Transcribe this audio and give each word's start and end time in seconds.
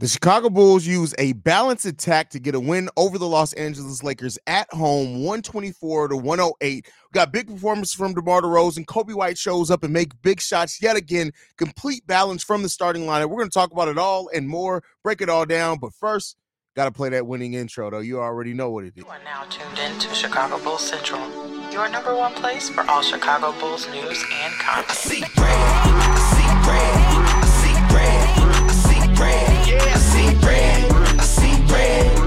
The 0.00 0.08
Chicago 0.08 0.48
Bulls 0.48 0.86
use 0.86 1.14
a 1.18 1.34
balanced 1.34 1.84
attack 1.84 2.30
to 2.30 2.38
get 2.38 2.54
a 2.54 2.60
win 2.60 2.88
over 2.96 3.18
the 3.18 3.26
Los 3.26 3.52
Angeles 3.52 4.02
Lakers 4.02 4.38
at 4.46 4.66
home, 4.72 5.16
124 5.16 6.08
to 6.08 6.16
108. 6.16 6.86
We 6.86 6.90
got 7.12 7.34
big 7.34 7.48
performance 7.48 7.92
from 7.92 8.14
DeMar 8.14 8.40
DeRozan. 8.40 8.86
Coby 8.86 9.14
White 9.14 9.36
shows 9.36 9.70
up 9.70 9.84
and 9.84 9.92
make 9.92 10.12
big 10.22 10.40
shots 10.40 10.80
yet 10.80 10.96
again. 10.96 11.32
Complete 11.58 12.06
balance 12.06 12.42
from 12.42 12.62
the 12.62 12.70
starting 12.70 13.02
lineup. 13.02 13.28
We're 13.28 13.40
going 13.40 13.50
to 13.50 13.52
talk 13.52 13.72
about 13.72 13.88
it 13.88 13.98
all 13.98 14.30
and 14.34 14.48
more, 14.48 14.82
break 15.04 15.20
it 15.20 15.28
all 15.28 15.44
down. 15.44 15.78
But 15.78 15.92
first, 15.92 16.38
got 16.74 16.86
to 16.86 16.92
play 16.92 17.10
that 17.10 17.26
winning 17.26 17.52
intro, 17.52 17.90
though. 17.90 17.98
You 17.98 18.20
already 18.20 18.54
know 18.54 18.70
what 18.70 18.84
it 18.84 18.94
is. 18.96 19.04
You 19.04 19.10
are 19.10 19.22
now 19.22 19.42
tuned 19.50 19.78
in 19.78 19.98
to 19.98 20.14
Chicago 20.14 20.64
Bulls 20.64 20.80
Central, 20.80 21.20
your 21.70 21.90
number 21.90 22.16
one 22.16 22.32
place 22.32 22.70
for 22.70 22.88
all 22.88 23.02
Chicago 23.02 23.52
Bulls 23.60 23.86
news 23.90 24.24
and 24.32 24.54
content 24.54 24.80
yeah, 29.70 29.94
I 29.94 29.98
see 29.98 30.34
red, 30.46 30.92
I 30.92 31.22
see 31.22 31.72
red. 31.72 32.19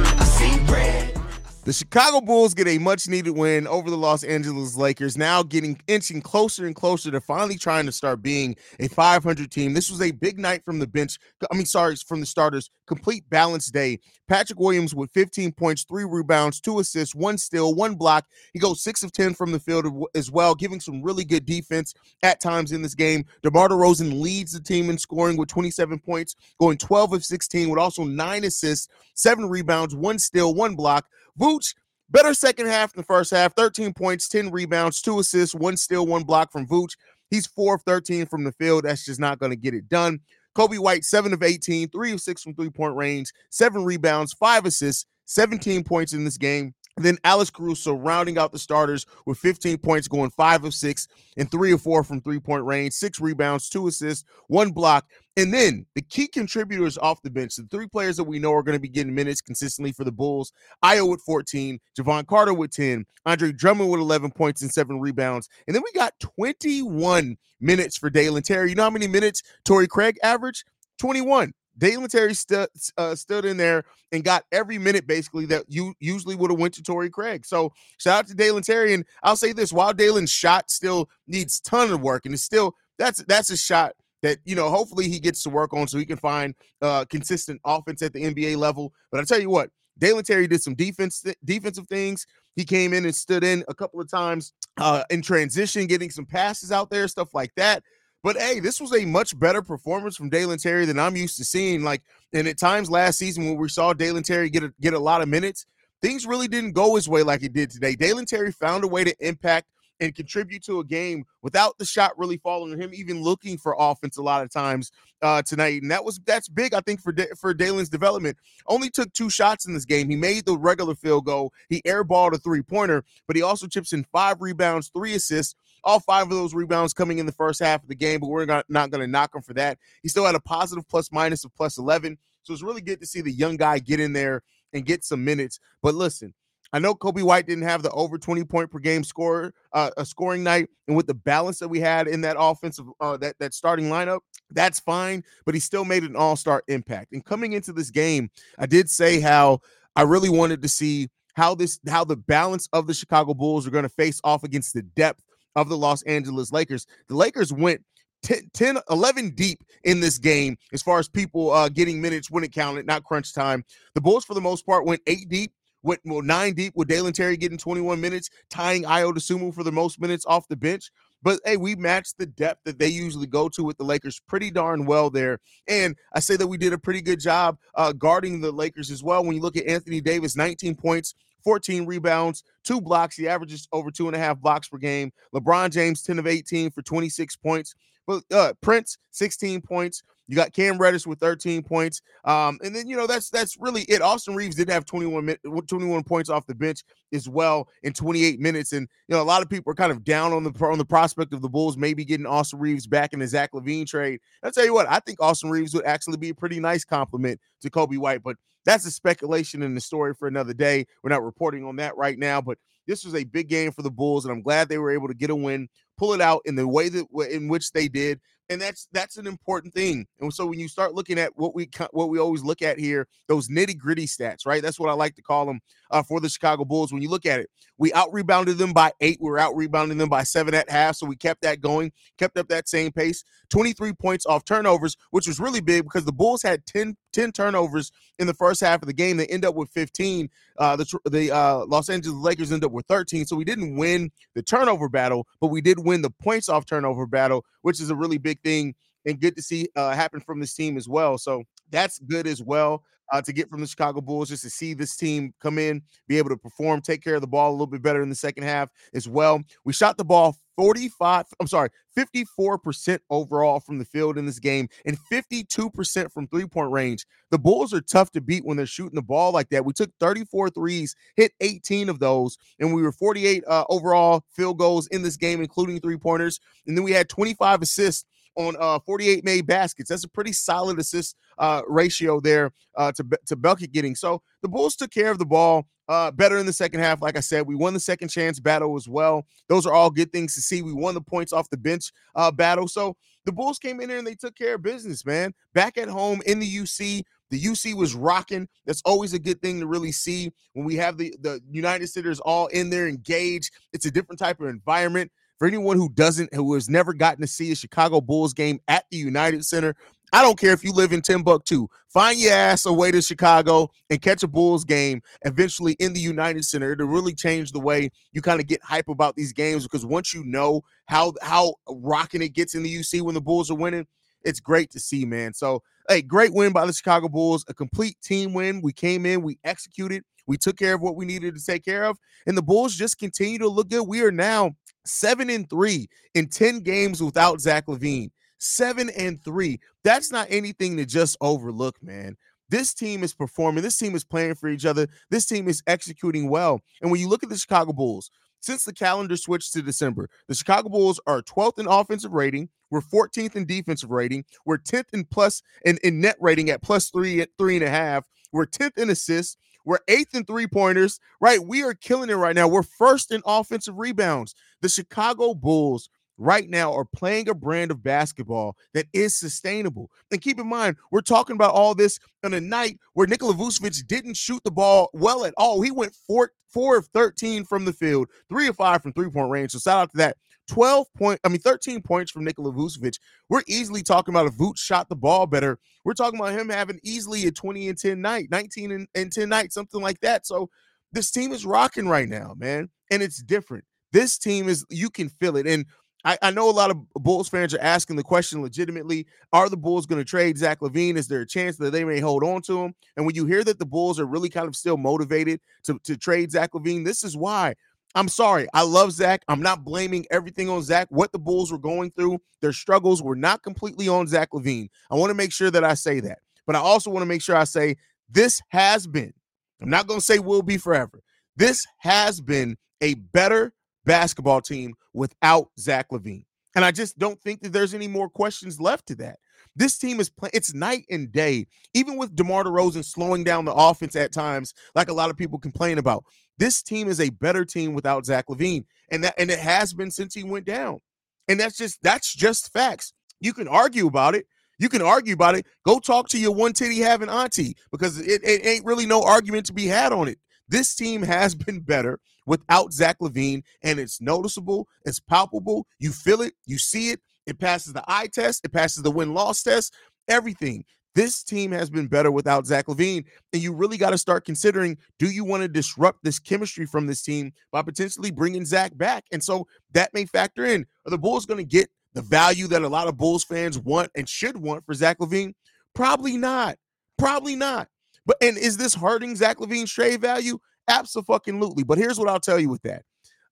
The 1.66 1.72
Chicago 1.72 2.20
Bulls 2.20 2.54
get 2.54 2.68
a 2.68 2.78
much 2.78 3.08
needed 3.08 3.38
win 3.38 3.68
over 3.68 3.90
the 3.90 3.96
Los 3.96 4.26
Angeles 4.26 4.76
Lakers, 4.76 5.18
now 5.18 5.42
getting 5.44 5.80
inching 5.88 6.22
closer 6.22 6.66
and 6.66 6.76
closer 6.76 7.10
to 7.10 7.22
finally 7.22 7.58
trying 7.58 7.86
to 7.86 7.92
start 7.94 8.22
being 8.22 8.58
a 8.82 8.90
500 8.90 9.50
team. 9.50 9.74
This 9.74 9.90
was 9.90 10.02
a 10.02 10.12
big 10.12 10.38
night 10.38 10.66
from 10.66 10.80
the 10.80 10.88
bench. 10.88 11.18
I 11.50 11.56
mean, 11.56 11.66
sorry, 11.66 11.96
from 11.96 12.20
the 12.20 12.26
starters. 12.26 12.70
Complete 12.86 13.30
balanced 13.30 13.74
day. 13.74 14.02
Patrick 14.28 14.60
Williams 14.60 14.94
with 14.94 15.12
15 15.12 15.54
points, 15.54 15.84
three 15.84 16.04
rebounds, 16.04 16.60
two 16.60 16.80
assists, 16.80 17.16
one 17.16 17.38
steal, 17.38 17.74
one 17.74 17.96
block. 17.96 18.26
He 18.52 18.60
goes 18.60 18.84
six 18.84 19.02
of 19.02 19.14
10 19.14 19.34
from 19.34 19.54
the 19.54 19.60
field 19.60 19.86
as 20.16 20.30
well, 20.30 20.56
giving 20.56 20.82
some 20.82 21.02
really 21.02 21.24
good 21.24 21.46
defense 21.46 21.94
at 22.24 22.42
times 22.42 22.74
in 22.74 22.82
this 22.82 22.94
game. 22.94 23.24
DeMar 23.42 23.70
DeRozan 23.70 24.20
leads 24.20 24.52
the 24.52 24.60
team 24.60 24.90
in 24.90 24.98
scoring 24.98 25.38
with 25.38 25.48
27 25.48 25.98
points, 26.00 26.36
going 26.60 26.78
12 26.78 27.14
of 27.14 27.24
16 27.24 27.70
with 27.70 27.80
also 27.80 28.04
nine 28.04 28.44
assists, 28.44 28.90
seven 29.14 29.48
rebounds, 29.48 29.96
one 29.96 30.20
steal, 30.20 30.54
one 30.54 30.76
block. 30.76 31.06
Vooch, 31.40 31.74
better 32.10 32.34
second 32.34 32.68
half 32.68 32.94
than 32.94 33.04
first 33.04 33.32
half. 33.32 33.56
13 33.56 33.94
points, 33.94 34.28
10 34.28 34.52
rebounds, 34.52 35.02
two 35.02 35.20
assists, 35.20 35.56
one 35.56 35.78
steal, 35.78 36.06
one 36.06 36.24
block 36.24 36.52
from 36.52 36.68
Vooch. 36.68 36.96
He's 37.30 37.48
4 37.48 37.76
of 37.76 37.84
13 37.84 38.28
from 38.28 38.44
the 38.44 38.52
field. 38.54 38.84
That's 38.86 39.06
just 39.06 39.20
not 39.20 39.40
going 39.40 39.52
to 39.52 39.56
get 39.56 39.74
it 39.74 39.90
done. 39.90 40.20
Coby 40.56 40.78
White, 40.78 41.04
7 41.04 41.34
of 41.34 41.42
18, 41.42 41.90
3 41.90 42.12
of 42.12 42.22
6 42.22 42.44
from 42.44 42.54
three 42.54 42.70
point 42.70 42.96
range, 42.96 43.32
7 43.50 43.84
rebounds, 43.84 44.34
5 44.34 44.66
assists, 44.66 45.06
17 45.26 45.84
points 45.84 46.14
in 46.14 46.24
this 46.24 46.38
game. 46.38 46.76
Then 46.98 47.18
Alex 47.24 47.50
Caruso 47.50 47.94
rounding 47.94 48.38
out 48.38 48.52
the 48.52 48.60
starters 48.60 49.06
with 49.26 49.40
15 49.40 49.80
points, 49.80 50.08
going 50.08 50.30
five 50.30 50.64
of 50.64 50.74
six 50.74 51.08
and 51.38 51.50
three 51.50 51.72
of 51.72 51.82
four 51.82 52.04
from 52.04 52.22
three 52.22 52.40
point 52.40 52.64
range, 52.66 52.94
six 52.94 53.20
rebounds, 53.20 53.68
two 53.68 53.88
assists, 53.88 54.26
one 54.48 54.72
block. 54.72 55.08
And 55.36 55.52
then 55.52 55.88
the 55.96 56.04
key 56.04 56.28
contributors 56.28 57.00
off 57.00 57.24
the 57.24 57.32
bench, 57.32 57.56
the 57.56 57.68
three 57.72 57.88
players 57.88 58.18
that 58.18 58.26
we 58.26 58.38
know 58.38 58.54
are 58.54 58.62
going 58.62 58.78
to 58.78 58.82
be 58.82 58.90
getting 58.90 59.16
minutes 59.16 59.42
consistently 59.42 59.92
for 59.92 60.04
the 60.04 60.12
Bulls 60.12 60.54
Ayo 60.84 61.10
with 61.10 61.22
14, 61.22 61.80
Jevon 61.98 62.28
Carter 62.28 62.54
with 62.54 62.72
10, 62.72 63.06
Andre 63.26 63.52
Drummond 63.52 63.90
with 63.90 64.00
11 64.00 64.30
points 64.32 64.62
and 64.62 64.72
seven 64.72 65.00
rebounds. 65.00 65.50
And 65.68 65.76
then 65.76 65.82
we 65.84 65.92
got 65.98 66.20
21 66.20 67.38
minutes 67.60 67.98
for 67.98 68.12
Dalen 68.12 68.44
Terry. 68.44 68.70
You 68.70 68.76
know 68.76 68.84
how 68.84 68.92
many 68.92 69.08
minutes 69.08 69.42
Torrey 69.66 69.88
Craig 69.88 70.18
averaged? 70.22 70.66
21. 71.00 71.54
Dalen 71.78 72.10
Terry 72.10 72.34
stu- 72.34 72.68
uh, 72.98 73.16
stood 73.16 73.46
in 73.46 73.58
there 73.58 73.84
and 74.12 74.24
got 74.24 74.46
every 74.52 74.78
minute 74.78 75.08
basically 75.08 75.46
that 75.48 75.66
you 75.68 75.94
usually 76.00 76.36
would 76.36 76.52
have 76.52 76.60
went 76.60 76.74
to 76.76 76.84
Torrey 76.84 77.10
Craig. 77.10 77.46
So 77.46 77.74
shout 77.98 78.20
out 78.20 78.28
to 78.28 78.36
Dalen 78.36 78.64
Terry. 78.64 78.94
And 78.94 79.06
I'll 79.24 79.36
say 79.36 79.54
this: 79.54 79.74
while 79.74 79.94
Dalen's 79.94 80.32
shot 80.32 80.70
still 80.70 81.10
needs 81.28 81.60
ton 81.60 81.92
of 81.92 82.02
work, 82.02 82.26
and 82.26 82.34
it's 82.34 82.44
still 82.44 82.76
that's 82.98 83.24
that's 83.24 83.50
a 83.50 83.58
shot 83.58 83.94
that 84.22 84.38
you 84.46 84.56
know 84.56 84.70
hopefully 84.70 85.10
he 85.10 85.20
gets 85.20 85.44
to 85.44 85.50
work 85.50 85.74
on 85.74 85.88
so 85.88 85.98
he 85.98 86.06
can 86.06 86.18
find 86.18 86.56
uh, 86.82 87.06
consistent 87.06 87.62
offense 87.66 88.02
at 88.02 88.14
the 88.14 88.24
NBA 88.24 88.58
level. 88.58 88.94
But 89.12 89.22
I 89.22 89.24
tell 89.24 89.42
you 89.42 89.50
what, 89.50 89.70
Dalen 89.98 90.24
Terry 90.24 90.48
did 90.48 90.62
some 90.62 90.76
defense 90.76 91.24
defensive 91.46 91.88
things. 91.88 92.26
He 92.56 92.64
came 92.66 92.94
in 92.94 93.06
and 93.06 93.16
stood 93.16 93.44
in 93.44 93.64
a 93.68 93.74
couple 93.74 94.00
of 94.00 94.10
times 94.10 94.54
uh, 94.78 95.04
in 95.10 95.22
transition, 95.22 95.88
getting 95.88 96.10
some 96.10 96.26
passes 96.26 96.72
out 96.72 96.90
there, 96.90 97.08
stuff 97.08 97.34
like 97.34 97.54
that. 97.56 97.84
But 98.24 98.38
hey, 98.38 98.62
this 98.62 98.80
was 98.80 98.96
a 98.96 99.06
much 99.06 99.38
better 99.38 99.62
performance 99.62 100.16
from 100.16 100.30
Dalen 100.30 100.58
Terry 100.58 100.86
than 100.86 100.98
I'm 100.98 101.18
used 101.18 101.38
to 101.38 101.46
seeing. 101.46 101.84
Like, 101.84 102.02
and 102.32 102.48
at 102.48 102.58
times 102.58 102.90
last 102.90 103.20
season 103.20 103.46
when 103.46 103.58
we 103.58 103.68
saw 103.68 103.92
Dalen 103.92 104.24
Terry 104.24 104.50
get 104.50 104.64
a, 104.64 104.74
get 104.80 104.94
a 104.94 105.00
lot 105.00 105.22
of 105.22 105.28
minutes, 105.28 105.66
things 106.02 106.26
really 106.26 106.48
didn't 106.48 106.72
go 106.72 106.96
his 106.96 107.10
way 107.10 107.22
like 107.22 107.44
it 107.44 107.54
did 107.54 107.70
today. 107.70 107.96
Dalen 107.96 108.26
Terry 108.26 108.52
found 108.52 108.86
a 108.86 108.88
way 108.88 109.04
to 109.04 109.14
impact 109.20 109.68
and 110.00 110.16
contribute 110.16 110.64
to 110.64 110.80
a 110.80 110.84
game 110.84 111.24
without 111.42 111.78
the 111.78 111.86
shot 111.86 112.18
really 112.18 112.38
falling 112.38 112.74
on 112.74 112.82
him, 112.82 112.92
even 112.94 113.22
looking 113.22 113.58
for 113.58 113.76
offense 113.78 114.18
a 114.18 114.22
lot 114.22 114.44
of 114.44 114.52
times 114.52 114.92
uh, 115.22 115.42
tonight. 115.42 115.82
And 115.82 115.92
that 115.92 116.04
was 116.04 116.20
that's 116.26 116.50
big, 116.50 116.74
I 116.74 116.82
think, 116.82 117.02
for 117.02 117.12
da- 117.12 117.34
for 117.40 117.54
Dalen's 117.54 117.90
development. 117.90 118.38
Only 118.68 118.90
took 118.90 119.12
two 119.14 119.30
shots 119.30 119.66
in 119.66 119.74
this 119.74 119.86
game. 119.86 120.10
He 120.10 120.16
made 120.16 120.46
the 120.46 120.58
regular 120.58 120.96
field 120.96 121.26
goal. 121.26 121.54
He 121.70 121.82
airballed 121.84 122.34
a 122.34 122.38
three 122.38 122.62
pointer, 122.62 123.04
but 123.28 123.36
he 123.36 123.42
also 123.42 123.68
chips 123.68 123.94
in 123.94 124.06
five 124.12 124.42
rebounds, 124.42 124.92
three 124.94 125.14
assists. 125.14 125.56
All 125.84 126.00
five 126.00 126.24
of 126.24 126.30
those 126.30 126.54
rebounds 126.54 126.94
coming 126.94 127.20
in 127.20 127.26
the 127.26 127.32
first 127.32 127.60
half 127.60 127.84
of 127.84 127.90
the 127.90 127.96
game, 127.96 128.20
but 128.20 128.28
we're 128.28 128.46
not, 128.46 128.66
going 128.70 128.92
to 128.92 129.08
knock 129.08 129.36
him 129.36 129.42
for 129.42 129.54
that. 129.54 129.78
He 130.02 130.10
still 130.10 130.26
had 130.26 130.36
a 130.36 130.40
positive 130.40 130.88
plus 130.88 131.12
minus 131.12 131.44
of 131.44 131.54
plus 131.56 131.78
11. 131.78 132.18
So 132.44 132.54
it's 132.54 132.64
really 132.64 132.82
good 132.82 133.00
to 133.02 133.06
see 133.06 133.22
the 133.22 133.32
young 133.32 133.58
guy 133.58 133.80
get 133.80 134.00
in 134.00 134.14
there 134.14 134.44
and 134.74 134.86
get 134.86 135.04
some 135.04 135.24
minutes. 135.24 135.60
But 135.82 135.96
listen, 135.96 136.34
I 136.74 136.80
know 136.80 136.96
Coby 136.96 137.22
White 137.22 137.46
didn't 137.46 137.66
have 137.66 137.84
the 137.84 137.92
over 137.92 138.18
20 138.18 138.44
point 138.46 138.72
per 138.72 138.80
game 138.80 139.04
score, 139.04 139.54
uh, 139.74 139.92
a 139.96 140.06
scoring 140.06 140.44
night, 140.44 140.70
and 140.88 140.98
with 140.98 141.06
the 141.06 141.14
balance 141.14 141.60
that 141.60 141.68
we 141.68 141.80
had 141.80 142.08
in 142.08 142.22
that 142.22 142.36
offensive, 142.40 142.86
uh, 143.00 143.16
that 143.18 143.38
that 143.40 143.54
starting 143.54 143.86
lineup, 143.90 144.22
that's 144.50 144.80
fine. 144.80 145.24
But 145.46 145.54
he 145.54 145.60
still 145.60 145.86
made 145.86 146.04
an 146.04 146.16
all 146.16 146.36
star 146.36 146.64
impact. 146.68 147.14
And 147.14 147.24
coming 147.24 147.54
into 147.54 147.74
this 147.74 147.92
game, 147.92 148.32
I 148.58 148.66
did 148.66 148.90
say 148.90 149.20
how 149.20 149.62
I 149.96 150.02
really 150.02 150.30
wanted 150.30 150.64
to 150.64 150.68
see 150.68 151.10
how 151.36 151.54
this, 151.54 151.80
how 151.88 152.04
the 152.04 152.16
balance 152.16 152.68
of 152.74 152.88
the 152.88 152.94
Chicago 152.94 153.36
Bulls 153.36 153.68
are 153.68 153.72
going 153.72 153.84
to 153.84 153.90
face 153.90 154.20
off 154.24 154.44
against 154.44 154.74
the 154.74 154.82
depth 154.82 155.24
of 155.56 155.70
the 155.70 155.78
Los 155.78 156.02
Angeles 156.04 156.52
Lakers. 156.52 156.88
The 157.08 157.16
Lakers 157.16 157.52
went 157.54 157.82
10, 158.24 158.50
10, 158.54 158.78
11 158.90 159.32
deep 159.32 159.64
in 159.84 160.00
this 160.00 160.18
game 160.18 160.58
as 160.72 160.82
far 160.82 161.00
as 161.00 161.08
people 161.08 161.52
uh, 161.52 161.70
getting 161.70 162.02
minutes 162.02 162.32
when 162.32 162.44
it 162.44 162.54
counted, 162.54 162.86
not 162.86 163.04
crunch 163.04 163.34
time. 163.34 163.64
The 163.96 164.02
Bulls, 164.02 164.26
for 164.26 164.34
the 164.34 164.42
most 164.42 164.66
part, 164.66 164.86
went 164.86 165.02
eight 165.08 165.30
deep 165.30 165.54
went 165.84 166.00
well 166.06 166.22
nine 166.22 166.54
deep 166.54 166.74
with 166.76 166.88
Dalen 166.88 167.14
Terry 167.14 167.38
getting 167.38 167.58
21 167.58 168.00
minutes, 168.02 168.30
tying 168.50 168.84
Ayo 168.84 169.14
Dosunmu 169.14 169.54
for 169.54 169.64
the 169.64 169.72
most 169.72 170.02
minutes 170.02 170.26
off 170.26 170.48
the 170.48 170.56
bench. 170.56 170.90
But 171.22 171.40
hey, 171.46 171.58
we 171.58 171.76
matched 171.76 172.18
the 172.18 172.26
depth 172.26 172.62
that 172.66 172.80
they 172.80 172.88
usually 172.88 173.28
go 173.28 173.48
to 173.50 173.64
with 173.64 173.78
the 173.78 173.84
Lakers 173.84 174.22
pretty 174.28 174.52
darn 174.52 174.86
well 174.86 175.10
there. 175.10 175.40
And 175.70 175.96
I 176.14 176.20
say 176.20 176.36
that 176.36 176.48
we 176.48 176.58
did 176.58 176.74
a 176.74 176.78
pretty 176.78 177.02
good 177.02 177.20
job 177.20 177.58
uh, 177.76 177.94
guarding 177.94 178.42
the 178.42 178.52
Lakers 178.52 178.92
as 178.92 179.04
well. 179.04 179.24
When 179.24 179.36
you 179.36 179.42
look 179.42 179.56
at 179.56 179.66
Anthony 179.66 180.02
Davis, 180.02 180.36
19 180.36 180.76
points, 180.76 181.16
14 181.44 181.86
rebounds, 181.86 182.44
two 182.64 182.82
blocks. 182.82 183.16
He 183.16 183.28
averages 183.28 183.68
over 183.72 183.92
two 183.92 184.08
and 184.08 184.16
a 184.16 184.20
half 184.20 184.40
blocks 184.40 184.68
per 184.68 184.78
game. 184.78 185.12
LeBron 185.34 185.72
James, 185.72 186.02
10 186.02 186.20
of 186.20 186.28
18 186.28 186.72
for 186.72 186.82
26 186.82 187.36
points. 187.38 187.76
But 188.06 188.24
uh, 188.32 188.54
Prince, 188.62 188.98
16 189.12 189.62
points. 189.62 190.04
You 190.28 190.38
got 190.38 190.54
Cam 190.54 190.78
Reddish 190.78 191.06
with 191.06 191.20
13 191.20 191.64
points. 191.64 192.02
Um, 192.24 192.58
and 192.64 192.74
then, 192.74 192.88
you 192.88 192.96
know, 192.96 193.08
that's 193.08 193.30
that's 193.30 193.58
really 193.60 193.82
it. 193.84 194.02
Austin 194.02 194.36
Reaves 194.36 194.56
did 194.56 194.70
have 194.70 194.86
21, 194.86 195.36
21 195.68 196.04
points 196.04 196.30
off 196.30 196.46
the 196.46 196.56
bench 196.56 196.82
as 197.12 197.28
well 197.28 197.68
in 197.84 197.92
28 197.92 198.40
minutes. 198.40 198.72
And, 198.72 198.88
you 199.08 199.16
know, 199.16 199.22
a 199.22 199.24
lot 199.24 199.42
of 199.42 199.50
people 199.50 199.72
are 199.72 199.76
kind 199.76 199.92
of 199.92 200.04
down 200.04 200.32
on 200.32 200.44
the 200.44 200.66
on 200.66 200.78
the 200.78 200.86
prospect 200.86 201.34
of 201.34 201.42
the 201.42 201.50
Bulls 201.50 201.76
maybe 201.76 202.06
getting 202.06 202.26
Austin 202.26 202.60
Reaves 202.60 202.88
back 202.88 203.12
in 203.12 203.20
the 203.20 203.28
Zach 203.28 203.52
LaVine 203.52 203.86
trade. 203.86 204.22
I'll 204.44 204.52
tell 204.52 204.66
you 204.66 204.74
what, 204.74 204.90
I 204.90 205.00
think 205.00 205.22
Austin 205.22 205.50
Reaves 205.50 205.74
would 205.74 205.86
actually 205.86 206.18
be 206.18 206.30
a 206.30 206.36
pretty 206.36 206.60
nice 206.60 206.86
compliment 206.86 207.40
to 207.62 207.70
Coby 207.70 207.98
White. 207.98 208.24
But 208.24 208.38
that's 208.66 208.86
a 208.86 208.92
speculation 208.92 209.62
in 209.62 209.76
the 209.76 209.82
story 209.82 210.14
for 210.14 210.28
another 210.28 210.54
day. 210.54 210.86
We're 211.04 211.10
not 211.10 211.24
reporting 211.24 211.66
on 211.66 211.76
that 211.78 211.98
right 211.98 212.18
now. 212.18 212.40
But 212.40 212.58
this 212.88 213.06
was 213.06 213.16
a 213.16 213.24
big 213.24 213.48
game 213.48 213.72
for 213.72 213.82
the 213.82 213.92
Bulls, 213.92 214.26
and 214.26 214.32
I'm 214.32 214.42
glad 214.42 214.68
they 214.68 214.78
were 214.78 214.92
able 214.92 215.08
to 215.08 215.14
get 215.14 215.30
a 215.30 215.36
win, 215.36 215.70
pull 215.98 216.14
it 216.14 216.22
out 216.22 216.42
in 216.46 216.56
the 216.56 216.68
way 216.68 216.90
that 216.90 217.06
in 217.32 217.48
which 217.48 217.72
they 217.72 217.88
did 217.88 218.20
and 218.50 218.62
that's 218.62 218.88
that's 218.92 219.18
an 219.18 219.28
important 219.28 219.74
thing. 219.74 220.06
And 220.20 220.34
so 220.34 220.46
when 220.46 220.60
you 220.60 220.68
start 220.68 220.94
looking 220.94 221.18
at 221.18 221.32
what 221.36 221.56
we 221.56 221.70
what 221.92 222.10
we 222.10 222.20
always 222.20 222.44
look 222.44 222.62
at 222.62 222.78
here, 222.78 223.08
those 223.28 223.48
nitty 223.48 223.78
gritty 223.78 224.06
stats, 224.06 224.46
right? 224.46 224.62
That's 224.62 224.80
what 224.80 224.90
I 224.90 224.94
like 224.94 225.16
to 225.16 225.22
call 225.22 225.46
them 225.46 225.60
uh, 225.94 226.04
for 226.04 226.20
the 226.20 226.28
Chicago 226.30 226.66
Bulls. 226.66 226.92
When 226.92 227.02
you 227.02 227.10
look 227.10 227.26
at 227.26 227.40
it, 227.40 227.50
we 227.78 227.94
out 227.94 228.12
rebounded 228.12 228.58
them 228.58 228.74
by 228.74 228.92
eight. 229.00 229.20
We 229.22 229.30
are 229.30 229.40
out 229.40 229.56
rebounding 229.56 229.98
them 229.98 230.10
by 230.10 230.24
seven 230.24 230.54
at 230.54 230.70
half, 230.70 230.96
so 230.96 231.06
we 231.06 231.16
kept 231.16 231.42
that 231.44 231.62
going, 231.62 231.92
kept 232.18 232.38
up 232.38 232.50
that 232.50 232.68
same 232.68 232.92
pace. 232.92 233.24
Twenty 233.50 233.74
three 233.74 233.94
points 233.94 234.26
off 234.26 234.44
turnovers, 234.44 234.98
which 235.12 235.28
was 235.28 235.40
really 235.40 235.62
big 235.62 235.84
because 235.84 236.06
the 236.06 236.12
Bulls 236.12 236.42
had 236.42 236.66
10, 236.66 236.98
10 237.14 237.32
turnovers 237.32 237.92
in 238.20 238.28
the 238.28 238.34
first 238.34 238.62
half 238.62 238.82
of 238.82 238.88
the 238.88 238.94
game. 238.94 239.18
They 239.18 239.28
end 239.28 239.46
up 239.46 239.56
with 239.56 239.70
fifteen. 239.70 240.30
Uh, 240.58 240.76
the 240.76 241.00
the 241.06 241.32
uh, 241.32 241.66
Los 241.68 241.90
Angeles 241.90 242.18
Lakers 242.18 242.52
end 242.52 242.66
up 242.66 242.72
with 242.72 242.88
thirteen. 242.88 243.26
So 243.26 243.36
we 243.36 243.46
didn't 243.46 243.76
win 243.78 244.12
the 244.36 244.44
turnover 244.44 244.90
battle, 244.90 245.28
but 245.40 245.48
we 245.48 245.62
did 245.62 245.80
win 245.80 246.02
the 246.02 246.10
points 246.12 246.50
off 246.50 246.66
turnover 246.66 247.06
battle, 247.06 247.46
which 247.62 247.80
is 247.80 247.90
a 247.90 247.96
really 247.96 248.18
big 248.18 248.42
thing 248.42 248.76
and 249.06 249.20
good 249.20 249.36
to 249.36 249.42
see 249.42 249.68
uh, 249.76 249.92
happen 249.92 250.20
from 250.22 250.40
this 250.40 250.54
team 250.54 250.78
as 250.78 250.88
well. 250.88 251.18
So 251.18 251.44
That's 251.72 252.00
good 252.00 252.28
as 252.28 252.42
well 252.42 252.84
uh, 253.12 253.22
to 253.22 253.34
get 253.34 253.50
from 253.50 253.62
the 253.62 253.68
Chicago 253.68 254.02
Bulls, 254.02 254.30
just 254.30 254.44
to 254.44 254.50
see 254.50 254.74
this 254.74 254.96
team 254.96 255.34
come 255.42 255.58
in, 255.58 255.82
be 256.08 256.18
able 256.18 256.30
to 256.30 256.38
perform, 256.38 256.82
take 256.82 257.04
care 257.04 257.16
of 257.16 257.22
the 257.22 257.28
ball 257.28 257.52
a 257.52 257.54
little 257.54 257.68
bit 257.68 257.82
better 257.82 258.02
in 258.02 258.10
the 258.10 258.16
second 258.16 258.44
half 258.44 258.70
as 258.94 259.08
well. 259.08 259.42
We 259.66 259.74
shot 259.74 259.98
the 259.98 260.06
ball 260.06 260.38
45, 260.56 261.26
I'm 261.40 261.48
sorry, 261.48 261.70
54% 261.98 263.00
overall 263.10 263.60
from 263.60 263.80
the 263.80 263.86
field 263.86 264.18
in 264.18 264.26
this 264.26 264.40
game 264.40 264.68
and 264.86 264.98
52% 265.12 266.12
from 266.12 266.28
three 266.28 266.46
point 266.46 266.72
range. 266.72 267.06
The 267.32 267.40
Bulls 267.40 267.74
are 267.74 267.82
tough 267.82 268.12
to 268.12 268.22
beat 268.22 268.46
when 268.46 268.58
they're 268.58 268.66
shooting 268.66 268.96
the 268.96 269.02
ball 269.02 269.32
like 269.32 269.50
that. 269.50 269.66
We 269.66 269.74
took 269.74 269.92
34 270.00 270.52
threes, 270.52 270.96
hit 271.16 271.32
18 271.42 271.90
of 271.90 272.00
those, 272.00 272.38
and 272.60 272.74
we 272.74 272.82
were 272.82 272.92
48 272.92 273.44
uh, 273.48 273.66
overall 273.70 274.24
field 274.32 274.60
goals 274.60 274.88
in 274.88 275.02
this 275.02 275.18
game, 275.18 275.42
including 275.42 275.80
three 275.80 275.98
pointers. 275.98 276.40
And 276.68 276.78
then 276.78 276.84
we 276.84 276.92
had 276.92 277.10
25 277.10 277.62
assists 277.62 278.06
on 278.36 278.56
uh, 278.60 278.80
48 278.80 279.24
made 279.24 279.48
baskets. 279.48 279.90
That's 279.90 280.04
a 280.04 280.10
pretty 280.10 280.34
solid 280.34 280.80
assist 280.80 281.16
uh, 281.38 281.62
ratio 281.68 282.20
there 282.20 282.52
uh, 282.78 282.92
to 282.94 283.06
to 283.26 283.36
Belkett 283.36 283.72
getting. 283.72 283.96
So 283.96 284.22
the 284.42 284.50
Bulls 284.50 284.76
took 284.76 284.92
care 284.92 285.12
of 285.12 285.20
the 285.20 285.26
ball 285.26 285.66
uh, 285.90 286.12
better 286.12 286.38
in 286.38 286.46
the 286.46 286.54
second 286.54 286.80
half. 286.80 287.02
Like 287.02 287.18
I 287.18 287.22
said, 287.22 287.46
we 287.46 287.56
won 287.56 287.74
the 287.74 287.80
second 287.80 288.10
chance 288.10 288.40
battle 288.40 288.76
as 288.76 288.88
well. 288.88 289.26
Those 289.50 289.66
are 289.66 289.74
all 289.74 289.90
good 289.90 290.12
things 290.12 290.34
to 290.36 290.42
see. 290.42 290.62
We 290.62 290.74
won 290.74 290.94
the 290.94 291.02
points 291.02 291.34
off 291.34 291.50
the 291.50 291.58
bench 291.58 291.92
uh, 292.16 292.32
battle. 292.32 292.68
So 292.68 292.96
the 293.26 293.32
Bulls 293.32 293.60
came 293.60 293.80
in 293.82 293.90
there 293.90 293.98
and 293.98 294.08
they 294.08 294.16
took 294.16 294.36
care 294.36 294.56
of 294.56 294.62
business, 294.62 295.06
man. 295.06 295.34
Back 295.54 295.78
at 295.78 295.90
home 295.90 296.22
in 296.26 296.40
the 296.40 296.58
UC, 296.58 297.04
the 297.30 297.42
UC 297.42 297.74
was 297.74 297.96
rocking. 297.96 298.48
That's 298.66 298.82
always 298.86 299.14
a 299.14 299.20
good 299.20 299.42
thing 299.42 299.60
to 299.60 299.68
really 299.68 299.92
see 299.92 300.32
when 300.54 300.66
we 300.66 300.76
have 300.76 300.98
the 300.98 301.16
the 301.22 301.42
United 301.50 301.88
Sitters 301.88 302.20
all 302.20 302.48
in 302.48 302.70
there 302.70 302.88
engaged. 302.88 303.52
It's 303.72 303.86
a 303.86 303.92
different 303.92 304.20
type 304.20 304.40
of 304.40 304.48
environment. 304.48 305.12
For 305.44 305.48
anyone 305.48 305.76
who 305.76 305.90
doesn't, 305.90 306.34
who 306.34 306.54
has 306.54 306.70
never 306.70 306.94
gotten 306.94 307.20
to 307.20 307.28
see 307.28 307.52
a 307.52 307.56
Chicago 307.58 308.00
Bulls 308.00 308.34
game 308.34 308.62
at 308.70 308.86
the 308.90 308.96
United 308.96 309.44
Center, 309.44 309.76
I 310.14 310.22
don't 310.22 310.40
care 310.40 310.54
if 310.54 310.64
you 310.64 310.72
live 310.72 310.94
in 310.94 311.02
Timbuktu. 311.02 311.68
Find 311.90 312.18
your 312.18 312.32
ass 312.32 312.66
away 312.66 312.92
to 312.92 313.02
Chicago 313.02 313.70
and 313.90 314.02
catch 314.02 314.24
a 314.24 314.28
Bulls 314.30 314.64
game 314.64 315.02
eventually 315.26 315.74
in 315.80 315.92
the 315.92 316.00
United 316.00 316.46
Center 316.46 316.78
to 316.78 316.86
really 316.86 317.14
change 317.14 317.52
the 317.52 317.60
way 317.60 317.90
you 318.14 318.22
kind 318.22 318.40
of 318.40 318.48
get 318.48 318.64
hype 318.64 318.88
about 318.88 319.18
these 319.18 319.34
games 319.34 319.64
because 319.64 319.86
once 319.86 320.14
you 320.14 320.24
know 320.24 320.62
how 320.86 321.12
how 321.22 321.56
rocking 321.68 322.22
it 322.22 322.32
gets 322.32 322.56
in 322.56 322.64
the 322.64 322.74
UC 322.74 323.02
when 323.02 323.14
the 323.14 323.20
Bulls 323.20 323.52
are 323.52 323.56
winning, 323.56 323.86
it's 324.24 324.40
great 324.40 324.72
to 324.72 324.80
see, 324.80 325.04
man. 325.04 325.34
So, 325.34 325.62
hey, 325.90 326.04
great 326.04 326.34
win 326.34 326.54
by 326.54 326.66
the 326.66 326.72
Chicago 326.72 327.10
Bulls, 327.10 327.44
a 327.50 327.54
complete 327.54 327.98
team 328.02 328.34
win. 328.34 328.62
We 328.62 328.72
came 328.72 329.06
in, 329.06 329.22
we 329.22 329.40
executed, 329.44 330.06
we 330.26 330.38
took 330.38 330.56
care 330.56 330.76
of 330.76 330.80
what 330.80 330.96
we 330.96 331.04
needed 331.04 331.36
to 331.36 331.44
take 331.44 331.66
care 331.66 331.84
of, 331.84 331.98
and 332.26 332.38
the 332.38 332.42
Bulls 332.42 332.78
just 332.78 332.98
continue 332.98 333.40
to 333.40 333.50
look 333.50 333.68
good. 333.68 333.86
We 333.86 334.04
are 334.04 334.12
now 334.12 334.56
seven 334.86 335.30
and 335.30 335.50
three 335.50 335.88
in 336.14 336.28
10 336.28 336.60
games 336.62 337.02
without 337.02 337.42
Zach 337.42 337.68
LaVine. 337.68 338.12
seven 338.40 338.90
and 338.92 339.24
three. 339.24 339.60
That's 339.84 340.12
not 340.12 340.28
anything 340.30 340.76
to 340.78 340.86
just 340.86 341.16
overlook, 341.22 341.82
man. 341.82 342.18
This 342.50 342.74
team 342.74 343.02
is 343.04 343.14
performing. 343.14 343.64
This 343.64 343.78
team 343.78 343.96
is 343.96 344.04
playing 344.04 344.36
for 344.36 344.50
each 344.50 344.66
other. 344.66 344.88
This 345.10 345.26
team 345.26 345.48
is 345.48 345.64
executing 345.66 346.30
well. 346.30 346.60
And 346.82 346.92
when 346.92 347.00
you 347.00 347.08
look 347.08 347.24
at 347.24 347.30
the 347.30 347.38
Chicago 347.38 347.72
Bulls, 347.74 348.12
since 348.42 348.66
the 348.66 348.74
calendar 348.74 349.16
switched 349.16 349.54
to 349.54 349.62
December, 349.62 350.10
the 350.28 350.36
Chicago 350.36 350.68
Bulls 350.68 351.00
are 351.08 351.22
12th 351.22 351.60
in 351.60 351.68
offensive 351.68 352.12
rating. 352.12 352.50
We're 352.70 352.82
14th 352.82 353.38
in 353.38 353.46
defensive 353.46 353.92
rating. 353.92 354.26
We're 354.46 354.58
10th 354.58 354.94
in 354.94 355.06
plus 355.06 355.42
in, 355.64 355.78
in 355.82 356.02
net 356.02 356.18
rating 356.20 356.50
at 356.50 356.62
plus 356.62 356.90
three 356.90 357.22
at 357.22 357.30
three 357.38 357.56
and 357.56 357.64
a 357.64 357.70
half. 357.70 358.04
We're 358.34 358.46
10th 358.46 358.78
in 358.78 358.90
assists. 358.90 359.38
We're 359.66 359.80
eighth 359.88 360.16
in 360.16 360.26
three 360.26 360.48
pointers, 360.48 361.00
right? 361.22 361.40
We 361.40 361.64
are 361.64 361.74
killing 361.74 362.10
it 362.10 362.16
right 362.16 362.36
now. 362.36 362.48
We're 362.48 362.64
first 362.64 363.12
in 363.12 363.22
offensive 363.26 363.78
rebounds. 363.78 364.36
The 364.62 364.70
Chicago 364.70 365.34
Bulls 365.34 365.90
right 366.18 366.50
now 366.50 366.74
are 366.74 366.86
playing 366.86 367.30
a 367.30 367.34
brand 367.34 367.72
of 367.72 367.84
basketball 367.84 368.56
that 368.74 368.86
is 368.94 369.16
sustainable. 369.16 369.90
And 370.12 370.22
keep 370.22 370.40
in 370.40 370.48
mind, 370.48 370.78
we're 370.92 371.02
talking 371.02 371.36
about 371.36 371.54
all 371.54 371.76
this 371.76 372.00
on 372.24 372.34
a 372.34 372.42
night 372.42 372.78
where 372.94 373.08
Nikola 373.08 373.34
Vucevic 373.34 373.86
didn't 373.88 374.18
shoot 374.18 374.42
the 374.44 374.52
ball 374.52 374.90
well 374.94 375.26
at 375.26 375.34
all. 375.38 375.62
He 375.62 375.72
went 375.72 375.96
four, 376.08 376.32
four 376.48 376.78
of 376.78 376.88
13 376.88 377.46
from 377.46 377.66
the 377.66 377.74
field, 377.74 378.08
three 378.30 378.48
of 378.48 378.56
five 378.56 378.82
from 378.82 378.94
three 378.94 379.10
point 379.10 379.30
range. 379.30 379.52
So 379.52 379.60
shout 379.60 379.82
out 379.82 379.92
to 379.92 379.98
that. 379.98 380.18
12 380.50 380.88
point, 380.98 381.20
I 381.24 381.30
mean, 381.30 381.40
13 381.40 381.82
points 381.82 382.12
from 382.12 382.26
Nikola 382.26 382.52
Vucevic. 382.52 383.00
We're 383.30 383.44
easily 383.48 383.82
talking 383.82 384.14
about 384.14 384.28
if 384.28 384.34
Vooch 384.34 384.58
shot 384.58 384.90
the 384.90 384.96
ball 384.96 385.26
better. 385.26 385.58
We're 385.86 385.94
talking 385.94 386.20
about 386.20 386.38
him 386.38 386.50
having 386.50 386.80
easily 386.84 387.26
a 387.28 387.32
20 387.32 387.70
and 387.70 387.78
10 387.78 388.02
night, 388.02 388.28
19 388.30 388.72
and, 388.72 388.88
and 388.96 389.12
10 389.12 389.30
night, 389.30 389.54
something 389.54 389.82
like 389.82 390.00
that. 390.02 390.26
So 390.26 390.50
this 390.92 391.12
team 391.12 391.32
is 391.32 391.46
rocking 391.46 391.88
right 391.88 392.10
now, 392.10 392.36
man. 392.38 392.70
And 392.92 393.02
it's 393.02 393.22
different. 393.24 393.64
This 393.92 394.18
team 394.18 394.50
is, 394.50 394.66
you 394.70 394.90
can 394.90 395.10
feel 395.10 395.38
it. 395.38 395.48
And 395.48 395.66
I, 396.06 396.18
I, 396.22 396.32
know 396.32 396.50
a 396.50 396.52
lot 396.52 396.70
of 396.70 396.90
Bulls 396.96 397.30
fans 397.30 397.54
are 397.54 397.62
asking 397.62 397.96
the 397.96 398.04
question 398.04 398.42
legitimately 398.42 399.08
Are 399.32 399.50
the 399.50 399.58
Bulls 399.58 399.86
going 399.86 400.02
to 400.02 400.06
trade 400.06 400.38
Zach 400.38 400.60
LaVine? 400.60 400.98
Is 400.98 401.08
there 401.08 401.22
a 401.22 401.26
chance 401.26 401.58
that 401.58 401.72
they 401.72 401.84
may 401.84 402.00
hold 402.00 402.24
on 402.24 402.42
to 402.44 402.64
him? 402.64 402.76
And 402.98 403.06
when 403.06 403.16
you 403.16 403.26
hear 403.26 403.44
that 403.44 403.60
the 403.60 403.66
Bulls 403.66 404.00
are 404.00 404.06
really 404.06 404.30
kind 404.30 404.48
of 404.48 404.56
still 404.56 404.78
motivated 404.78 405.40
to, 405.64 405.80
to 405.84 405.98
trade 405.98 406.32
Zach 406.32 406.52
LaVine, 406.52 406.86
this 406.86 407.04
is 407.04 407.16
why. 407.16 407.56
I'm 407.96 408.08
sorry. 408.08 408.48
I 408.54 408.64
love 408.64 408.92
Zach. 408.92 409.24
I'm 409.28 409.42
not 409.42 409.64
blaming 409.64 410.06
everything 410.10 410.50
on 410.50 410.64
Zach. 410.64 410.88
What 410.90 411.12
the 411.12 411.20
Bulls 411.20 411.52
were 411.52 411.60
going 411.60 411.92
through, 411.92 412.20
their 412.42 412.54
struggles 412.54 413.04
were 413.04 413.16
not 413.16 413.44
completely 413.44 413.88
on 413.88 414.08
Zach 414.08 414.32
LaVine. 414.32 414.70
I 414.90 414.96
want 414.96 415.12
to 415.12 415.16
make 415.16 415.32
sure 415.32 415.52
that 415.52 415.64
I 415.64 415.76
say 415.76 416.00
that. 416.00 416.20
But 416.46 416.56
I 416.56 416.60
also 416.60 416.90
want 416.90 417.04
to 417.04 417.08
make 417.08 417.22
sure 417.22 417.36
I 417.36 417.44
say 417.44 417.78
this 418.10 418.42
has 418.50 418.88
been, 418.88 419.14
I'm 419.62 419.70
not 419.70 419.88
going 419.88 420.00
to 420.00 420.06
say 420.06 420.20
will 420.20 420.42
be 420.42 420.58
forever. 420.58 421.02
This 421.36 421.66
has 421.80 422.20
been 422.20 422.58
a 422.82 422.96
better 422.96 423.54
basketball 423.86 424.42
team 424.42 424.76
without 424.94 425.50
Zach 425.60 425.90
LaVine. 425.90 426.26
And 426.56 426.64
I 426.64 426.72
just 426.72 427.00
don't 427.00 427.20
think 427.22 427.42
that 427.42 427.54
there's 427.54 427.74
any 427.74 427.88
more 427.88 428.10
questions 428.10 428.60
left 428.60 428.88
to 428.88 428.96
that. 428.96 429.18
This 429.56 429.78
team 429.78 430.00
is 430.00 430.10
playing, 430.10 430.32
it's 430.34 430.54
night 430.54 430.86
and 430.90 431.12
day. 431.12 431.48
Even 431.74 431.98
with 431.98 432.16
DeMar 432.16 432.44
DeRozan 432.44 432.86
slowing 432.86 433.24
down 433.24 433.46
the 433.46 433.54
offense 433.54 433.96
at 433.96 434.12
times, 434.12 434.54
like 434.76 434.90
a 434.90 434.94
lot 434.94 435.10
of 435.10 435.18
people 435.18 435.40
complain 435.40 435.78
about. 435.78 436.04
This 436.38 436.64
team 436.64 436.88
is 436.88 437.00
a 437.00 437.10
better 437.10 437.46
team 437.46 437.74
without 437.74 438.06
Zach 438.06 438.28
LaVine. 438.28 438.66
And 438.92 439.04
that 439.04 439.16
and 439.18 439.30
it 439.30 439.40
has 439.40 439.74
been 439.74 439.92
since 439.92 440.14
he 440.14 440.24
went 440.24 440.46
down. 440.46 440.80
And 441.28 441.40
that's 441.40 441.58
just 441.58 441.82
that's 441.84 442.14
just 442.14 442.52
facts. 442.52 442.94
You 443.20 443.34
can 443.34 443.48
argue 443.48 443.88
about 443.88 444.16
it. 444.16 444.26
You 444.60 444.70
can 444.70 444.82
argue 444.82 445.14
about 445.14 445.36
it. 445.36 445.46
Go 445.66 445.80
talk 445.80 446.10
to 446.10 446.20
your 446.20 446.34
one 446.34 446.54
titty 446.54 446.80
having 446.80 447.10
auntie 447.10 447.56
because 447.72 448.00
it, 448.00 448.24
it 448.24 448.46
ain't 448.46 448.66
really 448.66 448.86
no 448.86 449.02
argument 449.04 449.46
to 449.48 449.54
be 449.54 449.68
had 449.68 449.92
on 449.92 450.08
it. 450.08 450.20
This 450.48 450.76
team 450.76 451.02
has 451.04 451.36
been 451.36 451.60
better 451.60 452.00
without 452.26 452.74
Zach 452.74 453.00
LaVine, 453.00 453.44
and 453.64 453.80
it's 453.80 454.02
noticeable, 454.02 454.68
it's 454.86 455.00
palpable. 455.00 455.68
You 455.80 455.92
feel 455.92 456.22
it, 456.22 456.34
you 456.46 456.58
see 456.58 456.90
it. 456.90 457.02
It 457.26 457.40
passes 457.40 457.74
the 457.74 457.84
eye 457.88 458.08
test, 458.08 458.44
it 458.44 458.52
passes 458.52 458.84
the 458.84 458.92
win 458.92 459.14
loss 459.14 459.44
test, 459.44 459.74
everything. 460.08 460.66
This 460.96 461.24
team 461.24 461.52
has 461.52 461.70
been 461.70 461.88
better 461.88 462.12
without 462.12 462.46
Zach 462.46 462.68
LaVine, 462.68 463.06
and 463.32 463.42
you 463.42 463.52
really 463.54 463.78
got 463.78 463.92
to 463.92 463.98
start 463.98 464.26
considering 464.26 464.78
do 465.00 465.10
you 465.10 465.24
want 465.24 465.42
to 465.42 465.48
disrupt 465.48 466.04
this 466.04 466.20
chemistry 466.20 466.66
from 466.66 466.86
this 466.86 467.02
team 467.02 467.34
by 467.52 467.64
potentially 467.64 468.12
bringing 468.12 468.46
Zach 468.46 468.78
back? 468.78 469.06
And 469.12 469.24
so 469.24 469.48
that 469.72 469.94
may 469.94 470.06
factor 470.06 470.46
in. 470.46 470.66
Are 470.86 470.92
the 470.92 470.98
Bulls 470.98 471.26
going 471.26 471.40
to 471.40 471.44
get 471.44 471.70
the 471.94 472.02
value 472.02 472.48
that 472.48 472.62
a 472.62 472.68
lot 472.68 472.88
of 472.88 472.98
Bulls 472.98 473.24
fans 473.24 473.58
want 473.58 473.90
and 473.96 474.08
should 474.08 474.38
want 474.38 474.66
for 474.66 474.74
Zach 474.74 475.00
LaVine? 475.00 475.34
Probably 475.74 476.16
not. 476.16 476.58
Probably 477.00 477.36
not. 477.36 477.70
But 478.06 478.18
and 478.22 478.38
is 478.38 478.58
this 478.58 478.76
hurting 478.76 479.16
Zach 479.16 479.38
LaVine's 479.38 479.72
trade 479.72 480.02
value? 480.02 480.40
Absolutely. 480.68 481.64
But 481.64 481.78
here's 481.78 482.00
what 482.00 482.10
I'll 482.10 482.20
tell 482.20 482.40
you 482.40 482.50
with 482.50 482.62
that. 482.64 482.84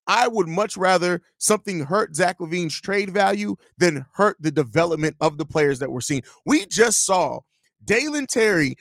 I 0.06 0.28
would 0.28 0.48
much 0.48 0.76
rather 0.76 1.22
something 1.38 1.80
hurt 1.84 2.16
Zach 2.16 2.38
LaVine's 2.38 2.80
trade 2.80 3.10
value 3.10 3.56
than 3.78 4.04
hurt 4.14 4.36
the 4.40 4.50
development 4.50 5.16
of 5.20 5.38
the 5.38 5.46
players 5.46 5.78
that 5.78 5.90
we're 5.90 6.00
seeing. 6.00 6.22
We 6.44 6.66
just 6.66 7.06
saw 7.06 7.40
Dalen 7.84 8.26
Terry 8.26 8.76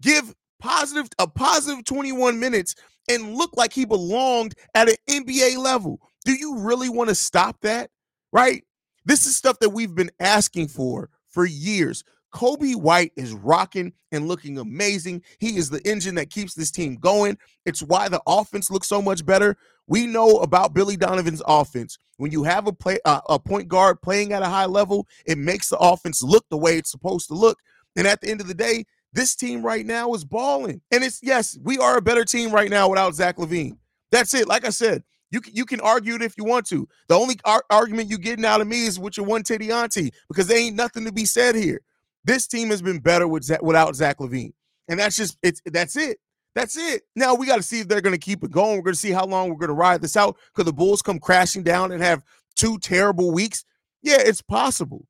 give 0.00 0.34
positive 0.58 1.08
a 1.18 1.28
positive 1.28 1.84
21 1.84 2.40
minutes 2.40 2.74
and 3.10 3.34
look 3.34 3.50
like 3.56 3.72
he 3.72 3.84
belonged 3.84 4.54
at 4.74 4.88
an 4.88 4.96
NBA 5.08 5.58
level. 5.58 6.00
Do 6.24 6.32
you 6.32 6.58
really 6.58 6.88
want 6.88 7.10
to 7.10 7.14
stop 7.14 7.60
that? 7.60 7.90
Right? 8.32 8.64
This 9.04 9.26
is 9.26 9.36
stuff 9.36 9.58
that 9.60 9.70
we've 9.70 9.94
been 9.94 10.10
asking 10.18 10.68
for 10.68 11.10
for 11.28 11.44
years. 11.44 12.04
Coby 12.34 12.74
White 12.74 13.12
is 13.16 13.32
rocking 13.32 13.92
and 14.10 14.26
looking 14.26 14.58
amazing. 14.58 15.22
He 15.38 15.56
is 15.56 15.70
the 15.70 15.80
engine 15.88 16.16
that 16.16 16.30
keeps 16.30 16.52
this 16.52 16.72
team 16.72 16.96
going. 16.96 17.38
It's 17.64 17.80
why 17.80 18.08
the 18.08 18.20
offense 18.26 18.70
looks 18.70 18.88
so 18.88 19.00
much 19.00 19.24
better. 19.24 19.56
We 19.86 20.06
know 20.06 20.38
about 20.38 20.74
Billy 20.74 20.96
Donovan's 20.96 21.42
offense. 21.46 21.96
When 22.16 22.32
you 22.32 22.42
have 22.42 22.66
a 22.66 22.72
play 22.72 22.98
uh, 23.04 23.20
a 23.28 23.38
point 23.38 23.68
guard 23.68 24.02
playing 24.02 24.32
at 24.32 24.42
a 24.42 24.48
high 24.48 24.66
level, 24.66 25.06
it 25.26 25.38
makes 25.38 25.68
the 25.68 25.78
offense 25.78 26.22
look 26.22 26.44
the 26.50 26.58
way 26.58 26.76
it's 26.76 26.90
supposed 26.90 27.28
to 27.28 27.34
look. 27.34 27.58
And 27.96 28.06
at 28.06 28.20
the 28.20 28.28
end 28.28 28.40
of 28.40 28.48
the 28.48 28.54
day, 28.54 28.84
this 29.12 29.36
team 29.36 29.64
right 29.64 29.86
now 29.86 30.12
is 30.14 30.24
balling. 30.24 30.80
And 30.90 31.04
it's 31.04 31.20
yes, 31.22 31.56
we 31.62 31.78
are 31.78 31.98
a 31.98 32.02
better 32.02 32.24
team 32.24 32.50
right 32.50 32.70
now 32.70 32.88
without 32.88 33.14
Zach 33.14 33.36
LaVine. 33.36 33.78
That's 34.10 34.34
it. 34.34 34.48
Like 34.48 34.64
I 34.64 34.70
said, 34.70 35.04
you 35.30 35.40
can, 35.40 35.54
you 35.54 35.64
can 35.64 35.80
argue 35.80 36.14
it 36.16 36.22
if 36.22 36.36
you 36.36 36.44
want 36.44 36.66
to. 36.66 36.88
The 37.08 37.14
only 37.14 37.38
ar- 37.44 37.64
argument 37.70 38.10
you 38.10 38.18
getting 38.18 38.44
out 38.44 38.60
of 38.60 38.66
me 38.66 38.86
is 38.86 38.98
with 38.98 39.16
your 39.16 39.26
one 39.26 39.44
titty 39.44 39.70
auntie 39.70 40.12
because 40.28 40.48
there 40.48 40.58
ain't 40.58 40.76
nothing 40.76 41.04
to 41.04 41.12
be 41.12 41.24
said 41.24 41.54
here. 41.54 41.80
This 42.24 42.46
team 42.46 42.70
has 42.70 42.82
been 42.82 43.00
better 43.00 43.28
with 43.28 43.44
Zach, 43.44 43.62
without 43.62 43.94
Zach 43.94 44.18
LaVine, 44.18 44.52
and 44.88 44.98
that's 44.98 45.16
just 45.16 45.38
it's 45.42 45.60
that's 45.66 45.96
it. 45.96 46.18
That's 46.54 46.76
it. 46.76 47.02
Now 47.16 47.34
we 47.34 47.46
got 47.46 47.56
to 47.56 47.62
see 47.62 47.80
if 47.80 47.88
they're 47.88 48.00
going 48.00 48.14
to 48.14 48.18
keep 48.18 48.44
it 48.44 48.50
going. 48.50 48.76
We're 48.76 48.84
going 48.84 48.94
to 48.94 49.00
see 49.00 49.10
how 49.10 49.26
long 49.26 49.48
we're 49.48 49.56
going 49.56 49.68
to 49.68 49.74
ride 49.74 50.00
this 50.00 50.16
out. 50.16 50.36
Could 50.54 50.66
the 50.66 50.72
Bulls 50.72 51.02
come 51.02 51.18
crashing 51.18 51.64
down 51.64 51.90
and 51.90 52.02
have 52.02 52.22
two 52.54 52.78
terrible 52.78 53.32
weeks? 53.32 53.64
Yeah, 54.02 54.18
it's 54.20 54.42
possible. 54.42 55.06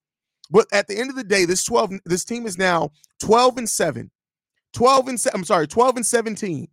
But 0.50 0.66
at 0.72 0.88
the 0.88 0.98
end 0.98 1.10
of 1.10 1.16
the 1.16 1.24
day, 1.24 1.44
this 1.44 1.64
12, 1.64 2.00
this 2.04 2.24
team 2.24 2.46
is 2.46 2.56
now 2.56 2.90
12 3.20 3.58
and 3.58 3.68
7. 3.68 4.10
12 4.72 5.08
and 5.08 5.20
7, 5.20 5.38
I'm 5.38 5.44
sorry, 5.44 5.66
12 5.66 5.96
and 5.96 6.06
17. 6.06 6.68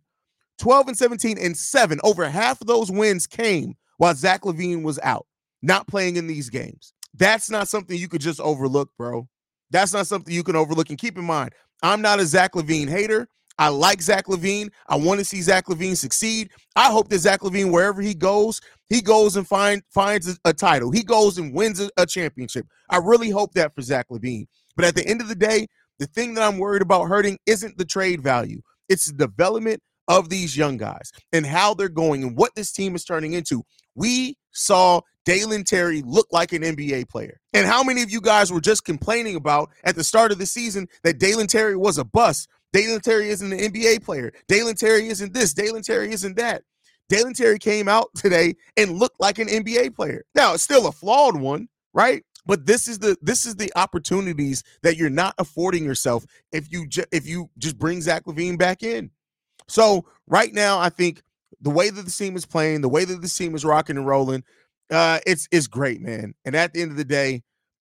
12 0.58 0.88
and 0.88 0.98
17 0.98 1.38
and 1.38 1.56
7. 1.56 2.00
Over 2.02 2.28
half 2.28 2.60
of 2.60 2.66
those 2.66 2.90
wins 2.90 3.26
came 3.26 3.74
while 3.98 4.14
Zach 4.14 4.42
LaVine 4.42 4.82
was 4.82 4.98
out, 5.02 5.26
not 5.62 5.86
playing 5.86 6.16
in 6.16 6.26
these 6.26 6.50
games. 6.50 6.92
That's 7.14 7.50
not 7.50 7.68
something 7.68 7.96
you 7.96 8.08
could 8.08 8.20
just 8.20 8.40
overlook, 8.40 8.90
bro. 8.96 9.28
That's 9.72 9.92
not 9.92 10.06
something 10.06 10.32
you 10.32 10.44
can 10.44 10.56
overlook. 10.56 10.90
And 10.90 10.98
keep 10.98 11.18
in 11.18 11.24
mind, 11.24 11.52
I'm 11.82 12.00
not 12.00 12.20
a 12.20 12.26
Zach 12.26 12.52
LaVine 12.52 12.88
hater. 12.88 13.28
I 13.58 13.68
like 13.68 14.00
Zach 14.00 14.26
LaVine. 14.26 14.70
I 14.88 14.96
want 14.96 15.20
to 15.20 15.24
see 15.24 15.42
Zach 15.42 15.66
LaVine 15.66 15.96
succeed. 15.96 16.50
I 16.74 16.90
hope 16.90 17.08
that 17.08 17.18
Zach 17.18 17.40
LaVine, 17.40 17.70
wherever 17.70 18.00
he 18.00 18.14
goes, 18.14 18.60
he 18.88 19.00
goes 19.00 19.36
and 19.36 19.46
find 19.46 19.82
finds 19.90 20.38
a, 20.44 20.52
title. 20.52 20.90
He 20.90 21.02
goes 21.02 21.38
and 21.38 21.54
wins 21.54 21.80
a, 21.80 21.90
a, 21.96 22.06
championship. 22.06 22.66
I 22.88 22.98
really 22.98 23.30
hope 23.30 23.52
that 23.54 23.74
for 23.74 23.82
Zach 23.82 24.06
LaVine. 24.10 24.46
But 24.76 24.84
at 24.84 24.94
the 24.94 25.06
end 25.06 25.20
of 25.20 25.28
the 25.28 25.34
day, 25.34 25.66
the 25.98 26.06
thing 26.06 26.34
that 26.34 26.42
I'm 26.42 26.58
worried 26.58 26.82
about 26.82 27.04
hurting 27.04 27.38
isn't 27.46 27.76
the 27.78 27.84
trade 27.84 28.22
value. 28.22 28.60
It's 28.88 29.06
the 29.06 29.26
development 29.26 29.80
of 30.08 30.28
these 30.28 30.56
young 30.56 30.76
guys 30.76 31.12
and 31.32 31.46
how 31.46 31.74
they're 31.74 31.88
going 31.88 32.22
and 32.22 32.36
what 32.36 32.54
this 32.54 32.72
team 32.72 32.94
is 32.94 33.04
turning 33.04 33.34
into. 33.34 33.62
We 33.94 34.36
saw 34.52 35.00
Dalen 35.24 35.64
Terry 35.64 36.02
look 36.02 36.26
like 36.30 36.52
an 36.52 36.62
NBA 36.62 37.08
player. 37.08 37.40
And 37.52 37.66
how 37.66 37.82
many 37.82 38.02
of 38.02 38.10
you 38.10 38.20
guys 38.20 38.52
were 38.52 38.60
just 38.60 38.84
complaining 38.84 39.36
about 39.36 39.70
at 39.84 39.94
the 39.94 40.04
start 40.04 40.32
of 40.32 40.38
the 40.38 40.46
season 40.46 40.88
that 41.04 41.18
Dalen 41.18 41.46
Terry 41.46 41.76
was 41.76 41.98
a 41.98 42.04
bust? 42.04 42.48
Dalen 42.72 43.00
Terry 43.00 43.28
isn't 43.28 43.52
an 43.52 43.58
NBA 43.58 44.02
player. 44.02 44.32
Dalen 44.48 44.74
Terry 44.74 45.08
isn't 45.08 45.32
this. 45.32 45.52
Dalen 45.52 45.82
Terry 45.82 46.12
isn't 46.12 46.36
that. 46.36 46.62
Dalen 47.08 47.34
Terry 47.34 47.58
came 47.58 47.88
out 47.88 48.08
today 48.16 48.54
and 48.76 48.98
looked 48.98 49.20
like 49.20 49.38
an 49.38 49.48
NBA 49.48 49.94
player. 49.94 50.24
Now, 50.34 50.54
it's 50.54 50.62
still 50.62 50.86
a 50.86 50.92
flawed 50.92 51.38
one, 51.38 51.68
right? 51.92 52.24
But 52.44 52.66
this 52.66 52.88
is 52.88 52.98
the 52.98 53.16
this 53.22 53.46
is 53.46 53.54
the 53.54 53.70
opportunities 53.76 54.64
that 54.82 54.96
you're 54.96 55.10
not 55.10 55.34
affording 55.38 55.84
yourself 55.84 56.24
if 56.50 56.72
you 56.72 56.88
ju- 56.88 57.04
if 57.12 57.24
you 57.24 57.48
just 57.58 57.78
bring 57.78 58.00
Zach 58.00 58.24
LaVine 58.24 58.58
back 58.58 58.82
in. 58.82 59.12
So 59.68 60.06
right 60.26 60.52
now, 60.52 60.80
I 60.80 60.88
think 60.88 61.22
the 61.62 61.70
way 61.70 61.90
that 61.90 62.04
the 62.04 62.10
team 62.10 62.36
is 62.36 62.44
playing, 62.44 62.80
the 62.80 62.88
way 62.88 63.04
that 63.04 63.22
the 63.22 63.28
team 63.28 63.54
is 63.54 63.64
rocking 63.64 63.96
and 63.96 64.06
rolling, 64.06 64.44
uh, 64.90 65.20
it's 65.26 65.48
it's 65.50 65.66
great, 65.66 66.00
man. 66.00 66.34
And 66.44 66.54
at 66.54 66.74
the 66.74 66.82
end 66.82 66.90
of 66.90 66.96
the 66.96 67.04
day, 67.04 67.42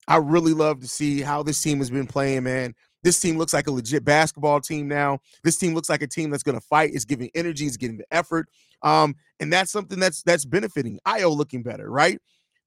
I 0.07 0.17
really 0.17 0.53
love 0.53 0.79
to 0.81 0.87
see 0.87 1.21
how 1.21 1.43
this 1.43 1.61
team 1.61 1.79
has 1.79 1.89
been 1.89 2.07
playing, 2.07 2.43
man. 2.43 2.73
This 3.03 3.19
team 3.19 3.37
looks 3.37 3.53
like 3.53 3.67
a 3.67 3.71
legit 3.71 4.03
basketball 4.03 4.61
team 4.61 4.87
now. 4.87 5.19
This 5.43 5.57
team 5.57 5.75
looks 5.75 5.89
like 5.89 6.01
a 6.01 6.07
team 6.07 6.31
that's 6.31 6.41
going 6.41 6.59
to 6.59 6.65
fight. 6.65 6.93
Is 6.93 7.05
giving 7.05 7.29
energy. 7.35 7.65
Is 7.65 7.77
giving 7.77 7.97
the 7.97 8.05
effort. 8.11 8.47
Um, 8.81 9.15
and 9.39 9.51
that's 9.53 9.71
something 9.71 9.99
that's 9.99 10.23
that's 10.23 10.45
benefiting. 10.45 10.99
Ayo 11.07 11.35
looking 11.35 11.61
better, 11.61 11.89
right? 11.89 12.19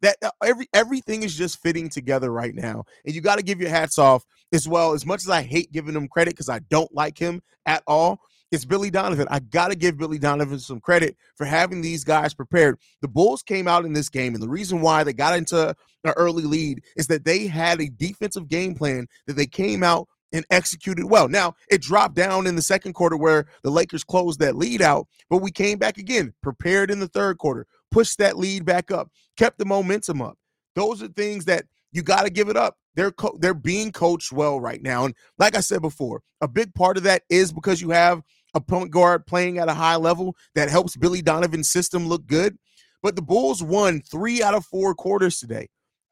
That 0.02 0.16
uh, 0.22 0.30
every 0.44 0.68
everything 0.74 1.24
is 1.24 1.34
just 1.34 1.60
fitting 1.60 1.88
together 1.88 2.30
right 2.30 2.54
now, 2.54 2.84
and 3.04 3.14
you 3.14 3.20
got 3.20 3.36
to 3.36 3.42
give 3.42 3.60
your 3.60 3.70
hats 3.70 3.98
off 3.98 4.24
as 4.52 4.68
well. 4.68 4.92
As 4.92 5.04
much 5.04 5.22
as 5.22 5.30
I 5.30 5.42
hate 5.42 5.72
giving 5.72 5.94
him 5.94 6.06
credit 6.06 6.34
because 6.34 6.48
I 6.48 6.60
don't 6.70 6.92
like 6.94 7.18
him 7.18 7.42
at 7.66 7.82
all, 7.86 8.20
it's 8.50 8.64
Billy 8.64 8.90
Donovan. 8.90 9.28
I 9.30 9.40
got 9.40 9.68
to 9.68 9.76
give 9.76 9.98
Billy 9.98 10.18
Donovan 10.18 10.58
some 10.58 10.80
credit 10.80 11.16
for 11.36 11.44
having 11.44 11.80
these 11.80 12.04
guys 12.04 12.34
prepared. 12.34 12.78
The 13.02 13.08
Bulls 13.08 13.42
came 13.42 13.68
out 13.68 13.84
in 13.84 13.92
this 13.92 14.08
game, 14.08 14.34
and 14.34 14.42
the 14.42 14.48
reason 14.48 14.80
why 14.80 15.04
they 15.04 15.12
got 15.12 15.36
into 15.36 15.74
an 16.04 16.12
early 16.16 16.44
lead 16.44 16.82
is 16.96 17.06
that 17.08 17.24
they 17.24 17.46
had 17.46 17.80
a 17.80 17.90
defensive 17.90 18.48
game 18.48 18.74
plan 18.74 19.06
that 19.26 19.34
they 19.34 19.46
came 19.46 19.82
out 19.82 20.08
and 20.32 20.44
executed 20.50 21.06
well. 21.06 21.28
Now, 21.28 21.54
it 21.70 21.82
dropped 21.82 22.14
down 22.14 22.46
in 22.46 22.56
the 22.56 22.62
second 22.62 22.92
quarter 22.92 23.16
where 23.16 23.46
the 23.62 23.70
Lakers 23.70 24.04
closed 24.04 24.40
that 24.40 24.56
lead 24.56 24.82
out, 24.82 25.06
but 25.30 25.38
we 25.38 25.50
came 25.50 25.78
back 25.78 25.98
again, 25.98 26.34
prepared 26.42 26.90
in 26.90 27.00
the 27.00 27.08
third 27.08 27.38
quarter, 27.38 27.66
pushed 27.90 28.18
that 28.18 28.36
lead 28.36 28.64
back 28.64 28.90
up, 28.90 29.10
kept 29.36 29.58
the 29.58 29.64
momentum 29.64 30.20
up. 30.20 30.36
Those 30.74 31.02
are 31.02 31.08
things 31.08 31.44
that 31.46 31.64
you 31.92 32.02
got 32.02 32.24
to 32.24 32.30
give 32.30 32.48
it 32.48 32.56
up. 32.56 32.76
They're 32.94 33.12
co- 33.12 33.38
they're 33.40 33.54
being 33.54 33.92
coached 33.92 34.32
well 34.32 34.60
right 34.60 34.82
now, 34.82 35.04
and 35.04 35.14
like 35.38 35.56
I 35.56 35.60
said 35.60 35.82
before, 35.82 36.20
a 36.40 36.48
big 36.48 36.74
part 36.74 36.96
of 36.96 37.04
that 37.04 37.22
is 37.30 37.52
because 37.52 37.80
you 37.80 37.90
have 37.90 38.22
a 38.54 38.60
point 38.60 38.90
guard 38.90 39.26
playing 39.26 39.58
at 39.58 39.68
a 39.68 39.74
high 39.74 39.96
level 39.96 40.36
that 40.54 40.70
helps 40.70 40.96
Billy 40.96 41.22
Donovan's 41.22 41.68
system 41.68 42.08
look 42.08 42.26
good. 42.26 42.58
But 43.02 43.16
the 43.16 43.22
Bulls 43.22 43.62
won 43.62 44.00
three 44.02 44.42
out 44.42 44.54
of 44.54 44.64
four 44.64 44.94
quarters 44.94 45.38
today. 45.38 45.68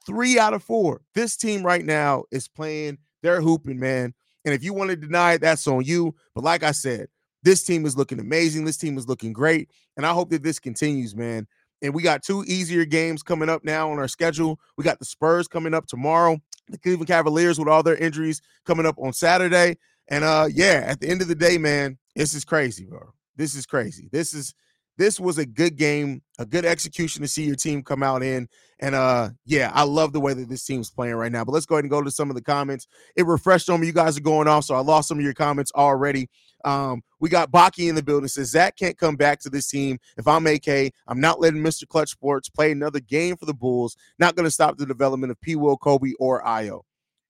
Three 0.06 0.38
out 0.38 0.54
of 0.54 0.62
four. 0.62 1.00
This 1.14 1.36
team 1.36 1.64
right 1.64 1.84
now 1.84 2.24
is 2.30 2.46
playing, 2.46 2.98
they're 3.22 3.40
hooping, 3.40 3.80
man. 3.80 4.14
And 4.44 4.54
if 4.54 4.62
you 4.62 4.72
want 4.72 4.90
to 4.90 4.96
deny 4.96 5.32
it, 5.32 5.40
that's 5.40 5.66
on 5.66 5.82
you. 5.82 6.14
But 6.34 6.44
like 6.44 6.62
I 6.62 6.70
said, 6.70 7.08
this 7.42 7.64
team 7.64 7.84
is 7.84 7.96
looking 7.96 8.20
amazing. 8.20 8.64
This 8.64 8.76
team 8.76 8.96
is 8.96 9.08
looking 9.08 9.32
great. 9.32 9.70
And 9.96 10.06
I 10.06 10.12
hope 10.12 10.30
that 10.30 10.44
this 10.44 10.60
continues, 10.60 11.16
man. 11.16 11.48
And 11.82 11.92
we 11.92 12.02
got 12.02 12.22
two 12.22 12.44
easier 12.46 12.84
games 12.84 13.22
coming 13.22 13.48
up 13.48 13.64
now 13.64 13.90
on 13.90 13.98
our 13.98 14.08
schedule. 14.08 14.58
We 14.76 14.84
got 14.84 14.98
the 14.98 15.04
Spurs 15.04 15.48
coming 15.48 15.74
up 15.74 15.86
tomorrow, 15.86 16.38
the 16.68 16.78
Cleveland 16.78 17.08
Cavaliers 17.08 17.58
with 17.58 17.68
all 17.68 17.82
their 17.82 17.96
injuries 17.96 18.40
coming 18.64 18.86
up 18.86 18.96
on 18.98 19.12
Saturday. 19.12 19.76
And 20.08 20.24
uh, 20.24 20.48
yeah, 20.52 20.84
at 20.86 21.00
the 21.00 21.08
end 21.08 21.22
of 21.22 21.28
the 21.28 21.34
day, 21.34 21.58
man, 21.58 21.98
this 22.16 22.34
is 22.34 22.44
crazy, 22.44 22.86
bro. 22.86 23.12
This 23.36 23.54
is 23.54 23.66
crazy. 23.66 24.08
This 24.10 24.34
is 24.34 24.54
this 24.98 25.20
was 25.20 25.36
a 25.36 25.44
good 25.44 25.76
game, 25.76 26.22
a 26.38 26.46
good 26.46 26.64
execution 26.64 27.20
to 27.20 27.28
see 27.28 27.44
your 27.44 27.54
team 27.54 27.82
come 27.82 28.02
out 28.02 28.22
in. 28.22 28.48
And 28.80 28.94
uh, 28.94 29.30
yeah, 29.44 29.70
I 29.74 29.84
love 29.84 30.14
the 30.14 30.20
way 30.20 30.32
that 30.32 30.48
this 30.48 30.64
team's 30.64 30.90
playing 30.90 31.14
right 31.14 31.30
now. 31.30 31.44
But 31.44 31.52
let's 31.52 31.66
go 31.66 31.74
ahead 31.74 31.84
and 31.84 31.90
go 31.90 32.02
to 32.02 32.10
some 32.10 32.30
of 32.30 32.36
the 32.36 32.42
comments. 32.42 32.86
It 33.14 33.26
refreshed 33.26 33.68
on 33.68 33.80
me. 33.80 33.86
You 33.86 33.92
guys 33.92 34.16
are 34.16 34.22
going 34.22 34.48
off, 34.48 34.64
so 34.64 34.74
I 34.74 34.80
lost 34.80 35.08
some 35.08 35.18
of 35.18 35.24
your 35.24 35.34
comments 35.34 35.70
already. 35.74 36.28
Um, 36.64 37.02
we 37.20 37.28
got 37.28 37.52
Baki 37.52 37.88
in 37.88 37.94
the 37.94 38.02
building. 38.02 38.28
Says 38.28 38.50
Zach 38.50 38.76
can't 38.76 38.96
come 38.96 39.16
back 39.16 39.38
to 39.40 39.50
this 39.50 39.68
team. 39.68 39.98
If 40.16 40.26
I'm 40.26 40.46
AK, 40.46 40.92
I'm 41.06 41.20
not 41.20 41.40
letting 41.40 41.62
Mr. 41.62 41.86
Clutch 41.86 42.10
Sports 42.10 42.48
play 42.48 42.72
another 42.72 43.00
game 43.00 43.36
for 43.36 43.46
the 43.46 43.54
Bulls. 43.54 43.96
Not 44.18 44.34
going 44.34 44.44
to 44.44 44.50
stop 44.50 44.78
the 44.78 44.86
development 44.86 45.30
of 45.30 45.40
P. 45.40 45.56
Will, 45.56 45.76
Coby, 45.76 46.12
or 46.18 46.42
Ayo. 46.42 46.82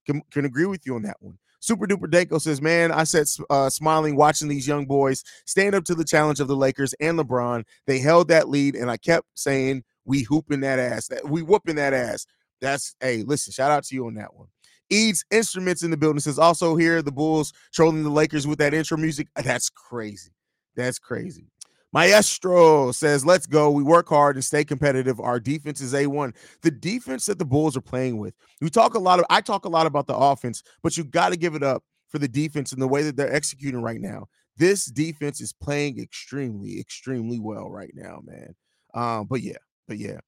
Can, 0.06 0.22
can 0.30 0.44
agree 0.44 0.66
with 0.66 0.86
you 0.86 0.94
on 0.94 1.02
that 1.02 1.16
one. 1.18 1.38
Super 1.66 1.86
Duper 1.88 2.08
Danko 2.08 2.38
says, 2.38 2.62
Man, 2.62 2.92
I 2.92 3.02
said 3.02 3.26
uh, 3.50 3.68
smiling 3.68 4.14
watching 4.14 4.46
these 4.46 4.68
young 4.68 4.86
boys 4.86 5.24
stand 5.46 5.74
up 5.74 5.82
to 5.86 5.96
the 5.96 6.04
challenge 6.04 6.38
of 6.38 6.46
the 6.46 6.54
Lakers 6.54 6.94
and 7.00 7.18
LeBron. 7.18 7.64
They 7.88 7.98
held 7.98 8.28
that 8.28 8.48
lead, 8.48 8.76
and 8.76 8.88
I 8.88 8.96
kept 8.96 9.26
saying, 9.34 9.82
We 10.04 10.22
hooping 10.22 10.60
that 10.60 10.78
ass. 10.78 11.08
That 11.08 11.28
we 11.28 11.42
whooping 11.42 11.74
that 11.74 11.92
ass. 11.92 12.24
That's 12.60 12.94
hey, 13.00 13.24
listen, 13.24 13.52
shout 13.52 13.72
out 13.72 13.82
to 13.84 13.94
you 13.96 14.06
on 14.06 14.14
that 14.14 14.34
one. 14.34 14.46
Eads 14.90 15.24
Instruments 15.32 15.82
in 15.82 15.90
the 15.90 15.96
building 15.96 16.20
says 16.20 16.38
also 16.38 16.76
here 16.76 17.02
the 17.02 17.10
Bulls 17.10 17.52
trolling 17.72 18.04
the 18.04 18.10
Lakers 18.10 18.46
with 18.46 18.58
that 18.58 18.72
intro 18.72 18.96
music. 18.96 19.26
That's 19.34 19.68
crazy. 19.68 20.30
That's 20.76 21.00
crazy. 21.00 21.48
Maestro 21.96 22.92
says, 22.92 23.24
let's 23.24 23.46
go. 23.46 23.70
We 23.70 23.82
work 23.82 24.10
hard 24.10 24.36
and 24.36 24.44
stay 24.44 24.64
competitive. 24.64 25.18
Our 25.18 25.40
defense 25.40 25.80
is 25.80 25.94
A1. 25.94 26.34
The 26.60 26.70
defense 26.70 27.24
that 27.24 27.38
the 27.38 27.44
Bulls 27.46 27.74
are 27.74 27.80
playing 27.80 28.18
with, 28.18 28.34
we 28.60 28.68
talk 28.68 28.92
a 28.92 28.98
lot 28.98 29.18
of, 29.18 29.24
I 29.30 29.40
talk 29.40 29.64
a 29.64 29.70
lot 29.70 29.86
about 29.86 30.06
the 30.06 30.14
offense, 30.14 30.62
but 30.82 30.98
you 30.98 31.04
got 31.04 31.30
to 31.30 31.38
give 31.38 31.54
it 31.54 31.62
up 31.62 31.82
for 32.10 32.18
the 32.18 32.28
defense 32.28 32.72
and 32.72 32.82
the 32.82 32.86
way 32.86 33.02
that 33.02 33.16
they're 33.16 33.34
executing 33.34 33.80
right 33.80 33.98
now. 33.98 34.26
This 34.58 34.84
defense 34.84 35.40
is 35.40 35.54
playing 35.54 35.98
extremely, 35.98 36.78
extremely 36.78 37.40
well 37.40 37.70
right 37.70 37.92
now, 37.94 38.20
man. 38.26 38.54
Um, 38.92 39.26
but 39.26 39.40
yeah, 39.40 39.56
but 39.88 39.96
yeah. 39.96 40.18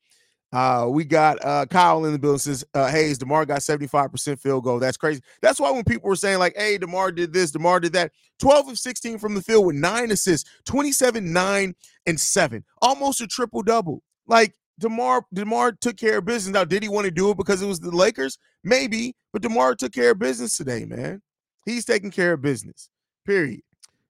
Uh, 0.52 0.86
we 0.88 1.04
got 1.04 1.44
uh 1.44 1.66
Kyle 1.66 2.04
in 2.06 2.12
the 2.12 2.18
building 2.18 2.38
says, 2.38 2.64
uh, 2.72 2.88
Haize, 2.88 3.18
DeMar 3.18 3.44
got 3.44 3.60
75% 3.60 4.40
field 4.40 4.64
goal. 4.64 4.78
That's 4.78 4.96
crazy. 4.96 5.20
That's 5.42 5.60
why 5.60 5.70
when 5.70 5.84
people 5.84 6.08
were 6.08 6.16
saying, 6.16 6.38
like, 6.38 6.56
hey, 6.56 6.78
DeMar 6.78 7.12
did 7.12 7.32
this, 7.32 7.50
DeMar 7.50 7.80
did 7.80 7.92
that, 7.92 8.12
12 8.38 8.68
of 8.70 8.78
16 8.78 9.18
from 9.18 9.34
the 9.34 9.42
field 9.42 9.66
with 9.66 9.76
nine 9.76 10.10
assists, 10.10 10.48
27, 10.64 11.32
9, 11.32 11.74
and 12.06 12.20
7. 12.20 12.64
Almost 12.80 13.20
a 13.20 13.26
triple 13.26 13.62
double. 13.62 14.02
Like 14.26 14.54
DeMar, 14.78 15.26
DeMar 15.34 15.72
took 15.72 15.96
care 15.96 16.18
of 16.18 16.24
business. 16.24 16.54
Now, 16.54 16.64
did 16.64 16.82
he 16.82 16.88
want 16.88 17.04
to 17.04 17.10
do 17.10 17.30
it 17.30 17.36
because 17.36 17.60
it 17.60 17.66
was 17.66 17.80
the 17.80 17.90
Lakers? 17.90 18.38
Maybe, 18.64 19.14
but 19.32 19.42
DeMar 19.42 19.74
took 19.74 19.92
care 19.92 20.12
of 20.12 20.18
business 20.18 20.56
today, 20.56 20.84
man. 20.86 21.20
He's 21.66 21.84
taking 21.84 22.10
care 22.10 22.32
of 22.32 22.40
business. 22.40 22.88
Period. 23.26 23.60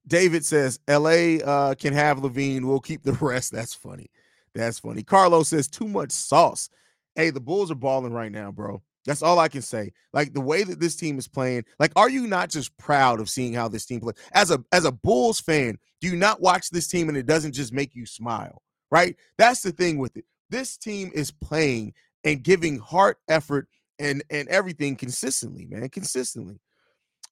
David 0.06 0.44
says, 0.44 0.78
LA 0.88 1.38
uh, 1.44 1.74
can 1.74 1.92
have 1.92 2.18
LaVine. 2.18 2.64
We'll 2.64 2.80
keep 2.80 3.02
the 3.02 3.12
rest. 3.20 3.52
That's 3.52 3.74
funny. 3.74 4.08
That's 4.58 4.80
funny. 4.80 5.02
Carlos 5.02 5.48
says 5.48 5.68
too 5.68 5.86
much 5.86 6.10
sauce. 6.10 6.68
Hey, 7.14 7.30
the 7.30 7.40
Bulls 7.40 7.70
are 7.70 7.76
balling 7.76 8.12
right 8.12 8.32
now, 8.32 8.50
bro. 8.50 8.82
That's 9.06 9.22
all 9.22 9.38
I 9.38 9.48
can 9.48 9.62
say. 9.62 9.92
Like 10.12 10.34
the 10.34 10.40
way 10.40 10.64
that 10.64 10.80
this 10.80 10.96
team 10.96 11.18
is 11.18 11.28
playing, 11.28 11.64
like, 11.78 11.92
are 11.96 12.10
you 12.10 12.26
not 12.26 12.50
just 12.50 12.76
proud 12.76 13.20
of 13.20 13.30
seeing 13.30 13.54
how 13.54 13.68
this 13.68 13.86
team 13.86 14.00
plays? 14.00 14.16
As 14.32 14.50
a 14.50 14.62
as 14.72 14.84
a 14.84 14.92
Bulls 14.92 15.40
fan, 15.40 15.78
do 16.00 16.08
you 16.08 16.16
not 16.16 16.40
watch 16.40 16.70
this 16.70 16.88
team 16.88 17.08
and 17.08 17.16
it 17.16 17.26
doesn't 17.26 17.52
just 17.52 17.72
make 17.72 17.94
you 17.94 18.04
smile? 18.04 18.62
Right? 18.90 19.16
That's 19.38 19.62
the 19.62 19.72
thing 19.72 19.98
with 19.98 20.16
it. 20.16 20.24
This 20.50 20.76
team 20.76 21.10
is 21.14 21.30
playing 21.30 21.94
and 22.24 22.42
giving 22.42 22.78
heart, 22.78 23.18
effort, 23.28 23.68
and 23.98 24.24
and 24.28 24.48
everything 24.48 24.96
consistently, 24.96 25.66
man. 25.66 25.88
Consistently. 25.88 26.60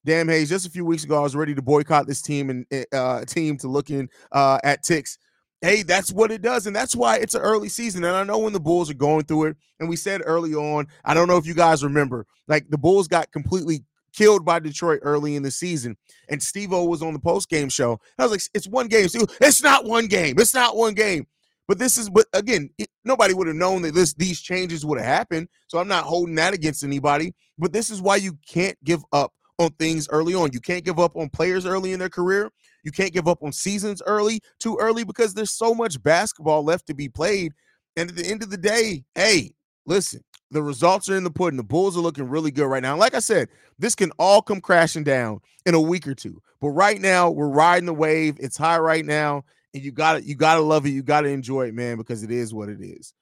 Damn 0.04 0.28
Haize, 0.28 0.48
just 0.48 0.66
a 0.66 0.70
few 0.70 0.84
weeks 0.84 1.02
ago, 1.02 1.18
I 1.18 1.22
was 1.22 1.34
ready 1.34 1.54
to 1.56 1.62
boycott 1.62 2.06
this 2.06 2.22
team 2.22 2.50
and 2.50 2.66
eh, 2.70 2.84
uh 2.92 3.24
team 3.24 3.56
to 3.58 3.68
looking 3.68 4.08
uh 4.30 4.60
at 4.62 4.84
ticks 4.84 5.18
hey, 5.60 5.82
that's 5.82 6.12
what 6.12 6.30
it 6.30 6.42
does. 6.42 6.66
And 6.66 6.76
that's 6.76 6.94
why 6.94 7.16
it's 7.16 7.34
an 7.34 7.42
early 7.42 7.68
season. 7.68 8.04
And 8.04 8.16
I 8.16 8.24
know 8.24 8.38
when 8.38 8.52
the 8.52 8.60
Bulls 8.60 8.90
are 8.90 8.94
going 8.94 9.24
through 9.24 9.46
it, 9.46 9.56
and 9.80 9.88
we 9.88 9.96
said 9.96 10.22
early 10.24 10.54
on, 10.54 10.86
I 11.04 11.14
don't 11.14 11.28
know 11.28 11.36
if 11.36 11.46
you 11.46 11.54
guys 11.54 11.84
remember, 11.84 12.26
like 12.48 12.68
the 12.68 12.78
Bulls 12.78 13.08
got 13.08 13.32
completely 13.32 13.84
killed 14.12 14.44
by 14.44 14.58
Detroit 14.58 15.00
early 15.02 15.36
in 15.36 15.42
the 15.42 15.50
season. 15.50 15.96
And 16.28 16.42
Steve 16.42 16.72
O 16.72 16.84
was 16.84 17.02
on 17.02 17.12
the 17.12 17.18
post 17.18 17.48
game 17.48 17.68
show. 17.68 18.00
I 18.18 18.22
was 18.22 18.32
like, 18.32 18.42
it's 18.54 18.68
one 18.68 18.88
game. 18.88 19.06
It's 19.40 19.62
not 19.62 19.84
one 19.84 20.06
game. 20.06 20.36
It's 20.38 20.54
not 20.54 20.76
one 20.76 20.94
game. 20.94 21.26
But 21.68 21.78
this 21.78 21.98
is, 21.98 22.08
but 22.08 22.26
again, 22.32 22.70
it, 22.78 22.88
nobody 23.04 23.34
would 23.34 23.48
have 23.48 23.56
known 23.56 23.82
that 23.82 23.94
this 23.94 24.14
these 24.14 24.40
changes 24.40 24.86
would 24.86 24.98
have 24.98 25.06
happened. 25.06 25.48
So 25.66 25.78
I'm 25.78 25.88
not 25.88 26.04
holding 26.04 26.36
that 26.36 26.54
against 26.54 26.84
anybody. 26.84 27.34
But 27.58 27.72
this 27.72 27.90
is 27.90 28.00
why 28.00 28.16
you 28.16 28.38
can't 28.48 28.76
give 28.84 29.02
up 29.12 29.32
on 29.58 29.70
things 29.70 30.08
early 30.10 30.34
on. 30.34 30.52
You 30.52 30.60
can't 30.60 30.84
give 30.84 30.98
up 30.98 31.16
on 31.16 31.28
players 31.28 31.66
early 31.66 31.92
in 31.92 31.98
their 31.98 32.08
career. 32.08 32.50
You 32.86 32.92
can't 32.92 33.12
give 33.12 33.26
up 33.26 33.42
on 33.42 33.50
seasons 33.50 34.00
early, 34.06 34.40
too 34.60 34.78
early, 34.80 35.02
because 35.02 35.34
there's 35.34 35.50
so 35.50 35.74
much 35.74 36.00
basketball 36.00 36.62
left 36.62 36.86
to 36.86 36.94
be 36.94 37.08
played. 37.08 37.52
And 37.96 38.08
at 38.08 38.14
the 38.14 38.24
end 38.24 38.44
of 38.44 38.50
the 38.50 38.56
day, 38.56 39.02
hey, 39.16 39.54
listen, 39.86 40.22
the 40.52 40.62
results 40.62 41.08
are 41.08 41.16
in 41.16 41.24
the 41.24 41.30
pudding. 41.32 41.56
The 41.56 41.64
Bulls 41.64 41.96
are 41.96 42.00
looking 42.00 42.28
really 42.28 42.52
good 42.52 42.66
right 42.66 42.84
now. 42.84 42.96
Like 42.96 43.16
I 43.16 43.18
said, 43.18 43.48
this 43.76 43.96
can 43.96 44.12
all 44.20 44.40
come 44.40 44.60
crashing 44.60 45.02
down 45.02 45.40
in 45.66 45.74
a 45.74 45.80
week 45.80 46.06
or 46.06 46.14
two. 46.14 46.40
But 46.60 46.68
right 46.68 47.00
now, 47.00 47.28
we're 47.28 47.48
riding 47.48 47.86
the 47.86 47.92
wave. 47.92 48.36
It's 48.38 48.56
high 48.56 48.78
right 48.78 49.04
now, 49.04 49.42
and 49.74 49.82
you 49.82 49.90
got 49.90 50.14
to 50.14 50.22
you 50.22 50.36
got 50.36 50.54
to 50.54 50.60
love 50.60 50.86
it. 50.86 50.90
You 50.90 51.02
got 51.02 51.22
to 51.22 51.28
enjoy 51.28 51.66
it, 51.66 51.74
man, 51.74 51.96
because 51.96 52.22
it 52.22 52.30
is 52.30 52.54
what 52.54 52.68
it 52.68 52.80
is. 52.80 53.12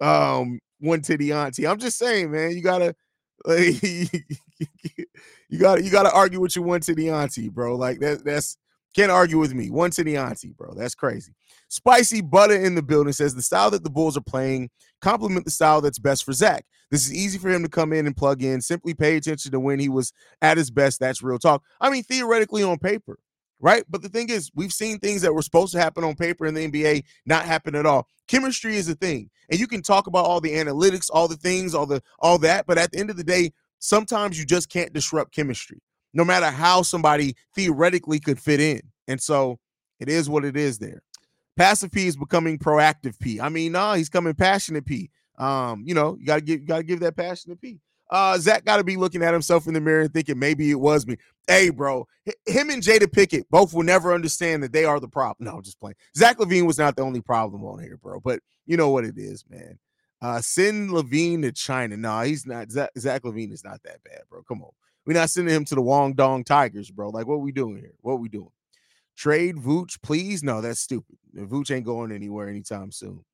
Um, 0.00 0.60
one 0.80 1.02
the 1.02 1.32
auntie. 1.32 1.66
I'm 1.66 1.78
just 1.78 1.98
saying, 1.98 2.30
man, 2.30 2.52
you 2.52 2.62
gotta 2.62 2.94
like, 3.44 3.82
you 3.82 5.58
gotta 5.58 5.82
you 5.82 5.90
gotta 5.90 6.12
argue 6.12 6.40
with 6.40 6.56
your 6.56 6.64
one 6.64 6.80
to 6.80 6.94
the 6.94 7.10
auntie, 7.10 7.48
bro. 7.48 7.76
Like 7.76 8.00
that 8.00 8.24
that's 8.24 8.56
can't 8.94 9.10
argue 9.10 9.38
with 9.38 9.54
me. 9.54 9.70
One 9.70 9.90
the 9.90 10.16
auntie, 10.16 10.52
bro. 10.56 10.74
That's 10.74 10.94
crazy. 10.94 11.32
Spicy 11.68 12.20
Butter 12.22 12.56
in 12.56 12.74
the 12.74 12.82
building 12.82 13.12
says 13.12 13.34
the 13.34 13.42
style 13.42 13.70
that 13.70 13.84
the 13.84 13.90
Bulls 13.90 14.16
are 14.16 14.22
playing 14.22 14.70
complement 15.00 15.44
the 15.44 15.50
style 15.50 15.80
that's 15.80 15.98
best 15.98 16.24
for 16.24 16.32
Zach. 16.32 16.64
This 16.90 17.06
is 17.06 17.14
easy 17.14 17.38
for 17.38 17.50
him 17.50 17.62
to 17.62 17.68
come 17.68 17.92
in 17.92 18.06
and 18.06 18.16
plug 18.16 18.42
in. 18.42 18.60
Simply 18.60 18.94
pay 18.94 19.16
attention 19.16 19.52
to 19.52 19.60
when 19.60 19.78
he 19.78 19.88
was 19.88 20.12
at 20.42 20.56
his 20.56 20.70
best. 20.70 21.00
That's 21.00 21.22
real 21.22 21.38
talk. 21.38 21.62
I 21.80 21.90
mean, 21.90 22.02
theoretically 22.02 22.62
on 22.62 22.78
paper, 22.78 23.18
right? 23.60 23.84
But 23.88 24.02
the 24.02 24.08
thing 24.08 24.30
is, 24.30 24.50
we've 24.54 24.72
seen 24.72 24.98
things 24.98 25.22
that 25.22 25.32
were 25.32 25.42
supposed 25.42 25.72
to 25.72 25.80
happen 25.80 26.02
on 26.02 26.16
paper 26.16 26.46
in 26.46 26.54
the 26.54 26.68
NBA 26.68 27.04
not 27.26 27.44
happen 27.44 27.74
at 27.76 27.86
all. 27.86 28.08
Chemistry 28.26 28.76
is 28.76 28.88
a 28.88 28.94
thing, 28.94 29.30
and 29.50 29.60
you 29.60 29.66
can 29.66 29.82
talk 29.82 30.06
about 30.06 30.24
all 30.24 30.40
the 30.40 30.52
analytics, 30.52 31.10
all 31.12 31.28
the 31.28 31.36
things, 31.36 31.74
all 31.74 31.86
the 31.86 32.02
all 32.18 32.38
that, 32.38 32.66
but 32.66 32.78
at 32.78 32.92
the 32.92 32.98
end 32.98 33.10
of 33.10 33.16
the 33.16 33.24
day, 33.24 33.52
sometimes 33.78 34.38
you 34.38 34.44
just 34.44 34.68
can't 34.68 34.92
disrupt 34.92 35.34
chemistry, 35.34 35.80
no 36.12 36.24
matter 36.24 36.50
how 36.50 36.82
somebody 36.82 37.36
theoretically 37.54 38.20
could 38.20 38.40
fit 38.40 38.60
in. 38.60 38.80
And 39.08 39.20
so 39.20 39.58
it 39.98 40.08
is 40.08 40.28
what 40.28 40.44
it 40.44 40.56
is 40.56 40.78
there. 40.78 41.02
Passive 41.56 41.92
P 41.92 42.06
is 42.06 42.16
becoming 42.16 42.58
proactive 42.58 43.18
P. 43.18 43.40
I 43.40 43.48
mean, 43.48 43.72
nah, 43.72 43.94
he's 43.94 44.08
coming 44.08 44.34
passionate 44.34 44.86
P. 44.86 45.10
Um, 45.38 45.82
you 45.86 45.94
know, 45.94 46.16
you 46.18 46.26
gotta 46.26 46.40
give 46.40 46.60
you 46.60 46.66
gotta 46.66 46.82
give 46.82 47.00
that 47.00 47.16
passionate 47.16 47.60
P. 47.60 47.80
Uh, 48.10 48.36
Zach 48.38 48.64
got 48.64 48.78
to 48.78 48.84
be 48.84 48.96
looking 48.96 49.22
at 49.22 49.32
himself 49.32 49.68
in 49.68 49.74
the 49.74 49.80
mirror 49.80 50.02
and 50.02 50.12
thinking 50.12 50.38
maybe 50.38 50.70
it 50.70 50.80
was 50.80 51.06
me. 51.06 51.16
Hey, 51.46 51.70
bro, 51.70 52.08
him 52.46 52.70
and 52.70 52.82
Jada 52.82 53.04
Pinkett 53.04 53.44
both 53.50 53.72
will 53.72 53.84
never 53.84 54.12
understand 54.12 54.62
that 54.62 54.72
they 54.72 54.84
are 54.84 54.98
the 54.98 55.08
problem. 55.08 55.46
No, 55.46 55.56
I'm 55.56 55.62
just 55.62 55.78
playing. 55.78 55.94
Zach 56.16 56.38
LaVine 56.38 56.66
was 56.66 56.78
not 56.78 56.96
the 56.96 57.02
only 57.02 57.20
problem 57.20 57.64
on 57.64 57.80
here, 57.80 57.96
bro. 57.96 58.18
But 58.18 58.40
you 58.66 58.76
know 58.76 58.90
what 58.90 59.04
it 59.04 59.16
is, 59.16 59.44
man. 59.48 59.78
Uh, 60.20 60.40
send 60.40 60.90
LaVine 60.90 61.42
to 61.42 61.52
China. 61.52 61.96
Nah, 61.96 62.24
he's 62.24 62.46
not. 62.46 62.70
Zach, 62.70 62.90
Zach 62.98 63.22
LaVine 63.22 63.52
is 63.52 63.64
not 63.64 63.80
that 63.84 64.02
bad, 64.04 64.22
bro. 64.28 64.42
Come 64.42 64.62
on, 64.62 64.70
we're 65.10 65.18
not 65.18 65.28
sending 65.28 65.52
him 65.52 65.64
to 65.64 65.74
the 65.74 65.82
Wong 65.82 66.12
Dong 66.12 66.44
Tigers, 66.44 66.88
bro. 66.88 67.08
Like, 67.08 67.26
what 67.26 67.40
we 67.40 67.50
doing 67.50 67.78
here? 67.78 67.94
What 68.00 68.20
we 68.20 68.28
doing? 68.28 68.52
Trade 69.16 69.56
Vooch, 69.56 70.00
please? 70.04 70.44
No, 70.44 70.60
that's 70.60 70.78
stupid. 70.78 71.18
Vooch 71.34 71.74
ain't 71.74 71.84
going 71.84 72.12
anywhere 72.12 72.48
anytime 72.48 72.92
soon. 72.92 73.24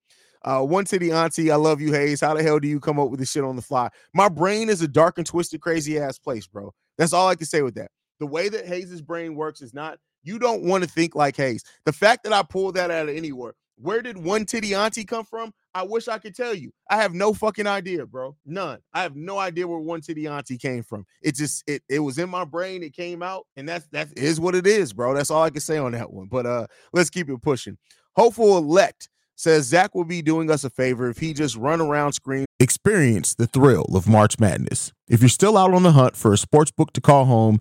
Uh, 0.43 0.63
one 0.63 0.87
to 0.87 0.99
the 0.99 1.13
auntie, 1.13 1.51
I 1.51 1.57
love 1.57 1.83
you, 1.83 1.93
Haize. 1.93 2.23
How 2.23 2.33
the 2.33 2.43
hell 2.43 2.59
do 2.59 2.67
you 2.67 2.81
come 2.81 2.99
up 2.99 3.11
with 3.11 3.21
this 3.21 3.31
shit 3.31 3.45
on 3.45 3.57
the 3.57 3.63
fly? 3.63 3.91
My 4.15 4.31
brain 4.31 4.71
is 4.71 4.81
a 4.81 4.89
dark 4.89 5.19
and 5.19 5.27
twisted, 5.27 5.61
crazy 5.61 5.99
ass 5.99 6.19
place, 6.19 6.47
bro. 6.47 6.73
That's 6.97 7.13
all 7.13 7.29
I 7.29 7.35
can 7.35 7.45
say 7.45 7.61
with 7.61 7.75
that. 7.75 7.91
The 8.21 8.27
way 8.27 8.49
that 8.49 8.65
Haize's 8.65 9.03
brain 9.03 9.35
works 9.35 9.61
is 9.61 9.75
not, 9.75 9.99
you 10.23 10.39
don't 10.39 10.63
want 10.63 10.83
to 10.83 10.89
think 10.89 11.15
like 11.15 11.37
Haize. 11.37 11.63
The 11.85 11.93
fact 11.93 12.25
that 12.25 12.33
I 12.33 12.43
pulled 12.43 12.77
that 12.77 12.91
out 12.91 13.11
of 13.11 13.15
anywhere, 13.15 13.53
where 13.77 14.03
did 14.03 14.17
one 14.17 14.45
titty 14.45 14.75
auntie 14.75 15.05
come 15.05 15.25
from? 15.25 15.53
I 15.75 15.83
wish 15.83 16.09
I 16.09 16.19
could 16.19 16.35
tell 16.35 16.55
you. 16.55 16.73
I 16.91 16.97
have 16.97 17.13
no 17.13 17.35
fucking 17.35 17.67
idea, 17.67 18.07
bro. 18.07 18.37
None. 18.47 18.79
I 18.95 19.03
have 19.03 19.15
no 19.15 19.39
idea 19.39 19.69
where 19.69 19.79
one 19.79 20.01
titty 20.01 20.27
auntie 20.27 20.59
came 20.59 20.83
from. 20.83 21.05
It 21.23 21.35
just 21.35 21.63
it 21.67 21.83
it 21.89 21.99
was 22.01 22.19
in 22.19 22.31
my 22.31 22.45
brain. 22.45 22.83
It 22.83 22.95
came 22.95 23.23
out, 23.23 23.47
and 23.57 23.69
that's 23.69 23.87
that 23.93 24.09
is 24.17 24.41
what 24.41 24.55
it 24.55 24.67
is, 24.67 24.93
bro. 24.93 25.15
That's 25.15 25.31
all 25.31 25.43
I 25.43 25.51
can 25.51 25.61
say 25.61 25.77
on 25.79 25.93
that 25.93 26.13
one. 26.13 26.29
But 26.29 26.47
uh, 26.47 26.67
let's 26.93 27.11
keep 27.11 27.29
it 27.29 27.43
pushing. 27.43 27.77
Hopeful 28.17 28.57
elect 28.57 29.09
says 29.37 29.67
Zach 29.67 29.95
will 29.95 30.05
be 30.05 30.23
doing 30.23 30.51
us 30.51 30.65
a 30.65 30.71
favor 30.71 31.11
if 31.11 31.19
he 31.19 31.35
just 31.35 31.57
run 31.57 31.81
around 31.81 32.15
screen. 32.15 32.47
Experience 32.59 33.35
the 33.35 33.47
thrill 33.47 33.85
of 33.95 34.09
March 34.09 34.39
Madness. 34.39 34.93
If 35.09 35.21
you're 35.21 35.29
still 35.29 35.59
out 35.59 35.75
on 35.75 35.83
the 35.83 35.93
hunt 35.93 36.17
for 36.17 36.33
a 36.33 36.39
sports 36.39 36.71
book 36.71 36.95
to 36.95 37.03
call 37.03 37.27
home 37.27 37.61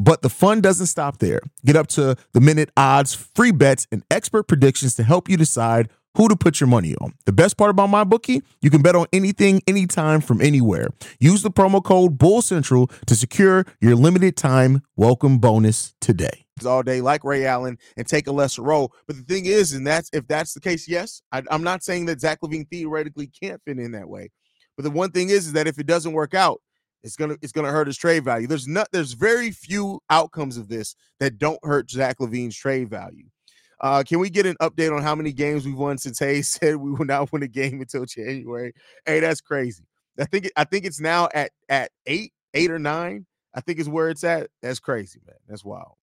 but 0.00 0.22
the 0.22 0.30
fun 0.30 0.62
doesn't 0.62 0.86
stop 0.86 1.18
there. 1.18 1.40
Get 1.64 1.76
up 1.76 1.86
to 1.88 2.16
the 2.32 2.40
minute 2.40 2.70
odds, 2.74 3.14
free 3.14 3.52
bets, 3.52 3.86
and 3.92 4.02
expert 4.10 4.44
predictions 4.44 4.94
to 4.94 5.02
help 5.02 5.28
you 5.28 5.36
decide 5.36 5.90
who 6.16 6.26
to 6.26 6.34
put 6.34 6.58
your 6.58 6.68
money 6.68 6.96
on. 6.96 7.12
The 7.26 7.32
best 7.32 7.58
part 7.58 7.70
about 7.70 7.90
MyBookie, 7.90 8.42
you 8.62 8.70
can 8.70 8.80
bet 8.80 8.96
on 8.96 9.06
anything, 9.12 9.60
anytime, 9.66 10.22
from 10.22 10.40
anywhere. 10.40 10.88
Use 11.20 11.42
the 11.42 11.50
promo 11.50 11.84
code 11.84 12.16
Bull 12.16 12.40
Central 12.40 12.88
to 13.06 13.14
secure 13.14 13.66
your 13.80 13.94
limited 13.94 14.36
time 14.36 14.82
welcome 14.96 15.38
bonus 15.38 15.94
today. 16.00 16.46
All 16.66 16.82
day, 16.82 17.00
like 17.00 17.22
Ray 17.22 17.46
Allen, 17.46 17.78
and 17.96 18.06
take 18.06 18.26
a 18.26 18.32
lesser 18.32 18.62
role. 18.62 18.92
But 19.06 19.16
the 19.16 19.22
thing 19.22 19.46
is, 19.46 19.72
and 19.74 19.86
that's 19.86 20.10
if 20.12 20.26
that's 20.26 20.54
the 20.54 20.60
case, 20.60 20.88
yes, 20.88 21.22
I, 21.30 21.42
I'm 21.50 21.62
not 21.62 21.84
saying 21.84 22.06
that 22.06 22.20
Zach 22.20 22.40
LaVine 22.42 22.68
theoretically 22.70 23.28
can't 23.28 23.60
fit 23.66 23.78
in 23.78 23.92
that 23.92 24.08
way. 24.08 24.30
But 24.76 24.84
the 24.84 24.90
one 24.90 25.10
thing 25.10 25.28
is, 25.28 25.46
is 25.46 25.52
that 25.52 25.66
if 25.66 25.78
it 25.78 25.86
doesn't 25.86 26.12
work 26.12 26.34
out, 26.34 26.60
it's 27.02 27.16
gonna 27.16 27.36
it's 27.42 27.52
gonna 27.52 27.70
hurt 27.70 27.86
his 27.86 27.96
trade 27.96 28.24
value. 28.24 28.46
There's 28.46 28.68
not 28.68 28.88
there's 28.92 29.12
very 29.12 29.50
few 29.50 30.00
outcomes 30.10 30.56
of 30.56 30.68
this 30.68 30.94
that 31.18 31.38
don't 31.38 31.58
hurt 31.64 31.90
Zach 31.90 32.18
LaVine's 32.18 32.56
trade 32.56 32.90
value. 32.90 33.26
Uh, 33.80 34.02
can 34.06 34.18
we 34.18 34.28
get 34.28 34.44
an 34.44 34.56
update 34.60 34.94
on 34.94 35.02
how 35.02 35.14
many 35.14 35.32
games 35.32 35.64
we've 35.64 35.76
won 35.76 35.96
since 35.96 36.18
Haize 36.18 36.48
said 36.60 36.76
we 36.76 36.92
will 36.92 37.06
not 37.06 37.32
win 37.32 37.42
a 37.42 37.48
game 37.48 37.80
until 37.80 38.04
January? 38.04 38.72
Hey, 39.06 39.20
that's 39.20 39.40
crazy. 39.40 39.84
I 40.18 40.24
think 40.26 40.50
I 40.56 40.64
think 40.64 40.84
it's 40.84 41.00
now 41.00 41.28
at 41.34 41.50
at 41.68 41.90
eight, 42.06 42.32
eight 42.54 42.70
or 42.70 42.78
nine. 42.78 43.26
I 43.54 43.60
think 43.60 43.78
is 43.80 43.88
where 43.88 44.10
it's 44.10 44.22
at. 44.22 44.48
That's 44.62 44.78
crazy, 44.78 45.20
man. 45.26 45.36
That's 45.48 45.64
wild. 45.64 45.94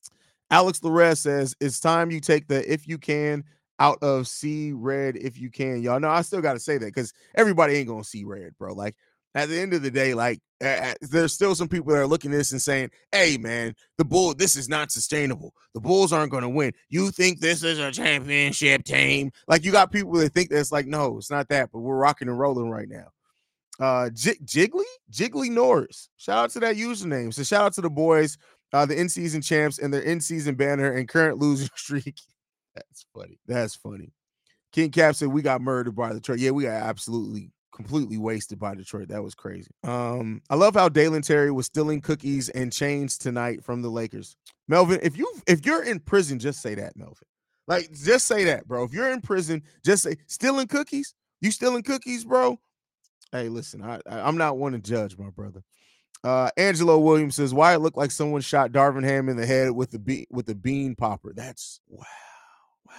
Alex 0.50 0.80
Larez 0.80 1.18
says 1.20 1.56
it's 1.60 1.80
time 1.80 2.10
you 2.10 2.20
take 2.20 2.48
the 2.48 2.72
if 2.72 2.88
you 2.88 2.98
can 2.98 3.44
out 3.80 4.00
of 4.02 4.28
see 4.28 4.74
red 4.74 5.16
if 5.18 5.38
you 5.40 5.52
can. 5.52 5.82
Y'all 5.82 6.00
know 6.00 6.10
I 6.10 6.22
still 6.22 6.42
got 6.42 6.54
to 6.54 6.60
say 6.60 6.78
that 6.78 6.86
because 6.86 7.14
everybody 7.36 7.76
ain't 7.76 7.88
gonna 7.88 8.04
see 8.04 8.24
red, 8.24 8.58
bro. 8.58 8.74
Like 8.74 8.96
at 9.36 9.50
the 9.50 9.60
end 9.60 9.74
of 9.74 9.82
the 9.82 9.92
day, 9.92 10.14
like 10.14 10.40
uh, 10.64 10.94
there's 11.02 11.34
still 11.34 11.54
some 11.54 11.68
people 11.68 11.94
that 11.94 12.00
are 12.00 12.08
looking 12.08 12.32
at 12.32 12.38
this 12.38 12.52
and 12.52 12.62
saying, 12.62 12.90
"Hey, 13.12 13.38
man, 13.38 13.76
the 13.98 14.06
bull, 14.06 14.34
this 14.34 14.56
is 14.56 14.68
not 14.68 14.92
sustainable. 14.92 15.54
The 15.74 15.82
Bulls 15.82 16.12
aren't 16.12 16.32
going 16.32 16.44
to 16.44 16.50
win. 16.50 16.72
You 16.90 17.12
think 17.12 17.40
this 17.40 17.64
is 17.64 17.78
a 17.78 17.92
championship 17.92 18.84
team? 18.84 19.32
Like 19.48 19.64
you 19.64 19.72
got 19.72 19.92
people 19.92 20.14
that 20.14 20.34
think 20.34 20.50
that's 20.50 20.72
like, 20.72 20.88
no, 20.88 21.18
it's 21.18 21.30
not 21.30 21.50
that. 21.50 21.70
But 21.72 21.80
we're 21.80 21.98
rocking 21.98 22.28
and 22.28 22.40
rolling 22.40 22.70
right 22.70 22.90
now. 22.90 23.10
Uh, 23.80 24.10
J- 24.10 24.40
Jiggly, 24.44 24.86
Jiggly 25.12 25.52
Norris. 25.52 26.10
Shout 26.18 26.46
out 26.46 26.50
to 26.52 26.60
that 26.62 26.78
username. 26.78 27.32
So 27.32 27.44
shout 27.44 27.66
out 27.66 27.74
to 27.74 27.82
the 27.82 27.92
boys, 27.92 28.40
uh, 28.74 28.88
the 28.88 29.00
in 29.00 29.08
season 29.10 29.42
champs 29.42 29.78
and 29.78 29.94
their 29.94 30.02
in 30.02 30.20
season 30.20 30.56
banner 30.56 30.92
and 30.94 31.08
current 31.08 31.38
losing 31.38 31.70
streak. 31.76 32.20
That's 32.74 33.06
funny. 33.14 33.40
That's 33.46 33.76
funny. 33.76 34.12
King 34.72 34.92
Cap 34.92 35.16
said 35.16 35.30
we 35.30 35.42
got 35.42 35.62
murdered 35.62 35.96
by 35.96 36.14
the 36.14 36.20
trade. 36.20 36.40
Yeah, 36.40 36.52
we 36.52 36.64
got 36.64 36.82
absolutely 36.82 37.52
completely 37.78 38.18
wasted 38.18 38.58
by 38.58 38.74
Detroit. 38.74 39.10
That 39.10 39.24
was 39.24 39.36
crazy. 39.36 39.70
Um, 39.84 40.42
I 40.50 40.56
love 40.56 40.74
how 40.74 40.90
Dalen 40.90 41.22
Terry 41.22 41.52
was 41.52 41.68
stealing 41.68 42.02
cookies 42.02 42.50
and 42.50 42.74
chains 42.74 43.20
tonight 43.20 43.64
from 43.64 43.84
the 43.84 43.90
Lakers. 43.90 44.36
Melvin, 44.68 45.00
if 45.04 45.16
you 45.16 45.32
if 45.46 45.66
you're 45.66 45.84
in 45.84 46.00
prison, 46.00 46.40
just 46.40 46.60
say 46.62 46.74
that, 46.76 46.98
Melvin. 46.98 47.28
Like, 47.68 47.92
just 47.94 48.26
say 48.26 48.46
that, 48.46 48.68
bro. 48.68 48.84
If 48.84 48.94
you're 48.94 49.12
in 49.12 49.22
prison, 49.22 49.62
just 49.86 50.04
say 50.04 50.16
stealing 50.26 50.68
cookies. 50.68 51.14
You 51.40 51.52
stealing 51.52 51.84
cookies, 51.84 52.26
bro? 52.26 52.60
Hey, 53.32 53.48
listen, 53.48 53.84
I, 53.84 54.02
I 54.10 54.28
am 54.28 54.38
not 54.38 54.58
one 54.58 54.72
to 54.72 54.80
judge, 54.80 55.18
my 55.18 55.30
brother. 55.30 55.64
Uh, 56.24 56.50
Angelo 56.58 56.98
Williams 56.98 57.36
says, 57.36 57.54
"Why 57.54 57.76
it 57.76 57.80
looked 57.80 57.98
like 57.98 58.10
someone 58.10 58.42
shot 58.42 58.72
Darvin 58.72 59.04
Ham 59.04 59.30
in 59.30 59.38
the 59.38 59.46
head 59.46 59.72
with 59.72 59.92
the 59.92 60.00
be- 60.00 60.28
with 60.32 60.48
the 60.48 60.56
bean 60.56 60.96
popper." 60.96 61.32
That's 61.36 61.80
wow, 61.88 62.06
wow, 62.88 62.94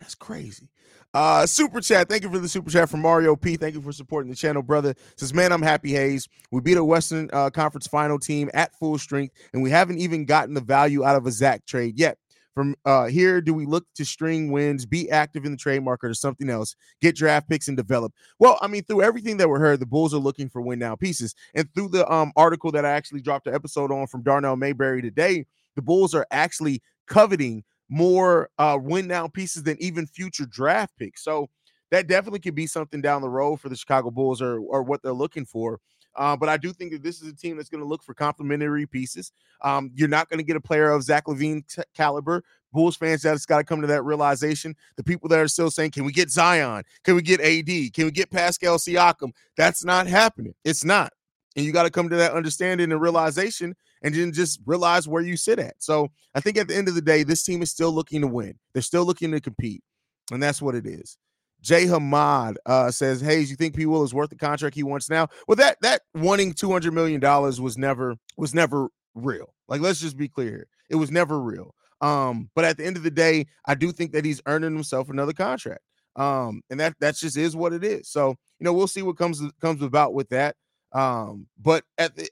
that's 0.00 0.14
crazy. 0.14 0.70
Uh, 1.12 1.44
super 1.44 1.80
chat. 1.80 2.08
Thank 2.08 2.22
you 2.22 2.30
for 2.30 2.38
the 2.38 2.48
super 2.48 2.70
chat 2.70 2.88
from 2.88 3.00
Mario 3.00 3.34
P. 3.34 3.56
Thank 3.56 3.74
you 3.74 3.82
for 3.82 3.90
supporting 3.90 4.30
the 4.30 4.36
channel, 4.36 4.62
brother. 4.62 4.94
Says, 5.16 5.34
man, 5.34 5.50
I'm 5.50 5.62
happy, 5.62 5.90
Haize. 5.90 6.28
We 6.52 6.60
beat 6.60 6.76
a 6.76 6.84
Western 6.84 7.28
uh, 7.32 7.50
Conference 7.50 7.88
final 7.88 8.18
team 8.18 8.48
at 8.54 8.76
full 8.76 8.96
strength, 8.96 9.34
and 9.52 9.62
we 9.62 9.70
haven't 9.70 9.98
even 9.98 10.24
gotten 10.24 10.54
the 10.54 10.60
value 10.60 11.04
out 11.04 11.16
of 11.16 11.26
a 11.26 11.32
Zach 11.32 11.66
trade 11.66 11.98
yet. 11.98 12.18
From 12.54 12.74
uh, 12.84 13.06
here, 13.06 13.40
do 13.40 13.54
we 13.54 13.64
look 13.64 13.86
to 13.94 14.04
string 14.04 14.50
wins, 14.50 14.84
be 14.84 15.10
active 15.10 15.44
in 15.44 15.52
the 15.52 15.56
trade 15.56 15.82
market 15.82 16.10
or 16.10 16.14
something 16.14 16.50
else, 16.50 16.74
get 17.00 17.16
draft 17.16 17.48
picks 17.48 17.68
and 17.68 17.76
develop? 17.76 18.12
Well, 18.38 18.58
I 18.60 18.66
mean, 18.66 18.84
through 18.84 19.02
everything 19.02 19.36
that 19.38 19.48
we 19.48 19.58
heard, 19.58 19.80
the 19.80 19.86
Bulls 19.86 20.12
are 20.14 20.18
looking 20.18 20.48
for 20.48 20.60
win 20.60 20.78
now 20.78 20.96
pieces. 20.96 21.34
And 21.54 21.72
through 21.74 21.88
the 21.88 22.10
um, 22.12 22.32
article 22.36 22.72
that 22.72 22.84
I 22.84 22.90
actually 22.90 23.20
dropped 23.20 23.46
an 23.46 23.54
episode 23.54 23.92
on 23.92 24.08
from 24.08 24.22
Darnell 24.22 24.56
Mayberry 24.56 25.00
today, 25.00 25.46
the 25.76 25.82
Bulls 25.82 26.14
are 26.14 26.26
actually 26.30 26.82
coveting 27.06 27.64
more 27.90 28.48
uh, 28.58 28.78
win 28.80 29.06
now 29.06 29.28
pieces 29.28 29.64
than 29.64 29.76
even 29.80 30.06
future 30.06 30.46
draft 30.46 30.96
picks. 30.96 31.22
So 31.22 31.50
that 31.90 32.06
definitely 32.06 32.40
could 32.40 32.54
be 32.54 32.66
something 32.66 33.02
down 33.02 33.20
the 33.20 33.28
road 33.28 33.60
for 33.60 33.68
the 33.68 33.76
Chicago 33.76 34.10
Bulls 34.10 34.40
or, 34.40 34.60
or 34.60 34.82
what 34.82 35.02
they're 35.02 35.12
looking 35.12 35.44
for. 35.44 35.80
Uh, 36.16 36.36
but 36.36 36.48
I 36.48 36.56
do 36.56 36.72
think 36.72 36.92
that 36.92 37.02
this 37.02 37.20
is 37.20 37.28
a 37.28 37.34
team 37.34 37.56
that's 37.56 37.68
going 37.68 37.82
to 37.82 37.88
look 37.88 38.02
for 38.02 38.14
complementary 38.14 38.86
pieces. 38.86 39.32
Um, 39.62 39.90
you're 39.94 40.08
not 40.08 40.28
going 40.28 40.38
to 40.38 40.44
get 40.44 40.56
a 40.56 40.60
player 40.60 40.90
of 40.90 41.02
Zach 41.02 41.26
LaVine 41.26 41.66
t- 41.66 41.82
caliber. 41.94 42.42
Bulls 42.72 42.96
fans 42.96 43.22
that's 43.22 43.46
got 43.46 43.58
to 43.58 43.64
come 43.64 43.80
to 43.80 43.86
that 43.88 44.04
realization. 44.04 44.76
The 44.96 45.02
people 45.02 45.28
that 45.28 45.40
are 45.40 45.48
still 45.48 45.70
saying, 45.70 45.90
"Can 45.90 46.04
we 46.04 46.12
get 46.12 46.30
Zion? 46.30 46.84
Can 47.02 47.16
we 47.16 47.22
get 47.22 47.40
AD? 47.40 47.92
Can 47.92 48.04
we 48.04 48.10
get 48.12 48.30
Pascal 48.30 48.78
Siakam?" 48.78 49.32
That's 49.56 49.84
not 49.84 50.06
happening. 50.06 50.54
It's 50.64 50.84
not, 50.84 51.12
and 51.56 51.64
you 51.64 51.72
got 51.72 51.82
to 51.82 51.90
come 51.90 52.08
to 52.08 52.16
that 52.16 52.32
understanding 52.32 52.92
and 52.92 53.00
realization, 53.00 53.74
and 54.02 54.14
then 54.14 54.32
just 54.32 54.60
realize 54.66 55.06
where 55.06 55.22
you 55.22 55.36
sit 55.36 55.58
at. 55.58 55.74
So 55.78 56.08
I 56.34 56.40
think 56.40 56.56
at 56.56 56.68
the 56.68 56.76
end 56.76 56.88
of 56.88 56.94
the 56.94 57.02
day, 57.02 57.22
this 57.22 57.42
team 57.42 57.62
is 57.62 57.70
still 57.70 57.92
looking 57.92 58.20
to 58.22 58.26
win. 58.26 58.58
They're 58.72 58.82
still 58.82 59.04
looking 59.04 59.32
to 59.32 59.40
compete, 59.40 59.82
and 60.30 60.42
that's 60.42 60.62
what 60.62 60.74
it 60.74 60.86
is. 60.86 61.16
Jay 61.62 61.84
Hamad 61.84 62.56
uh, 62.66 62.90
says, 62.90 63.20
"Haize, 63.20 63.50
you 63.50 63.56
think 63.56 63.76
P. 63.76 63.86
Will 63.86 64.02
is 64.02 64.14
worth 64.14 64.30
the 64.30 64.36
contract 64.36 64.74
he 64.74 64.82
wants 64.82 65.10
now?" 65.10 65.28
Well, 65.46 65.56
that 65.56 65.76
that 65.82 66.02
wanting 66.14 66.54
two 66.54 66.70
hundred 66.72 66.94
million 66.94 67.20
dollars 67.20 67.60
was 67.60 67.76
never 67.76 68.16
was 68.36 68.54
never 68.54 68.88
real. 69.14 69.54
Like, 69.68 69.80
let's 69.80 70.00
just 70.00 70.16
be 70.16 70.28
clear, 70.28 70.48
here. 70.48 70.66
it 70.88 70.96
was 70.96 71.10
never 71.10 71.40
real. 71.40 71.74
Um, 72.00 72.48
but 72.54 72.64
at 72.64 72.78
the 72.78 72.86
end 72.86 72.96
of 72.96 73.02
the 73.02 73.10
day, 73.10 73.46
I 73.66 73.74
do 73.74 73.92
think 73.92 74.12
that 74.12 74.24
he's 74.24 74.40
earning 74.46 74.72
himself 74.72 75.10
another 75.10 75.34
contract. 75.34 75.82
Um, 76.16 76.62
and 76.70 76.80
that 76.80 76.94
that's 76.98 77.20
just 77.20 77.36
is 77.36 77.54
what 77.54 77.72
it 77.72 77.84
is. 77.84 78.08
So 78.08 78.30
you 78.58 78.64
know, 78.64 78.72
we'll 78.72 78.86
see 78.86 79.02
what 79.02 79.16
comes 79.16 79.42
comes 79.60 79.82
about 79.82 80.14
with 80.14 80.28
that. 80.30 80.56
Um, 80.92 81.46
but 81.60 81.84
at 81.98 82.16
the 82.16 82.28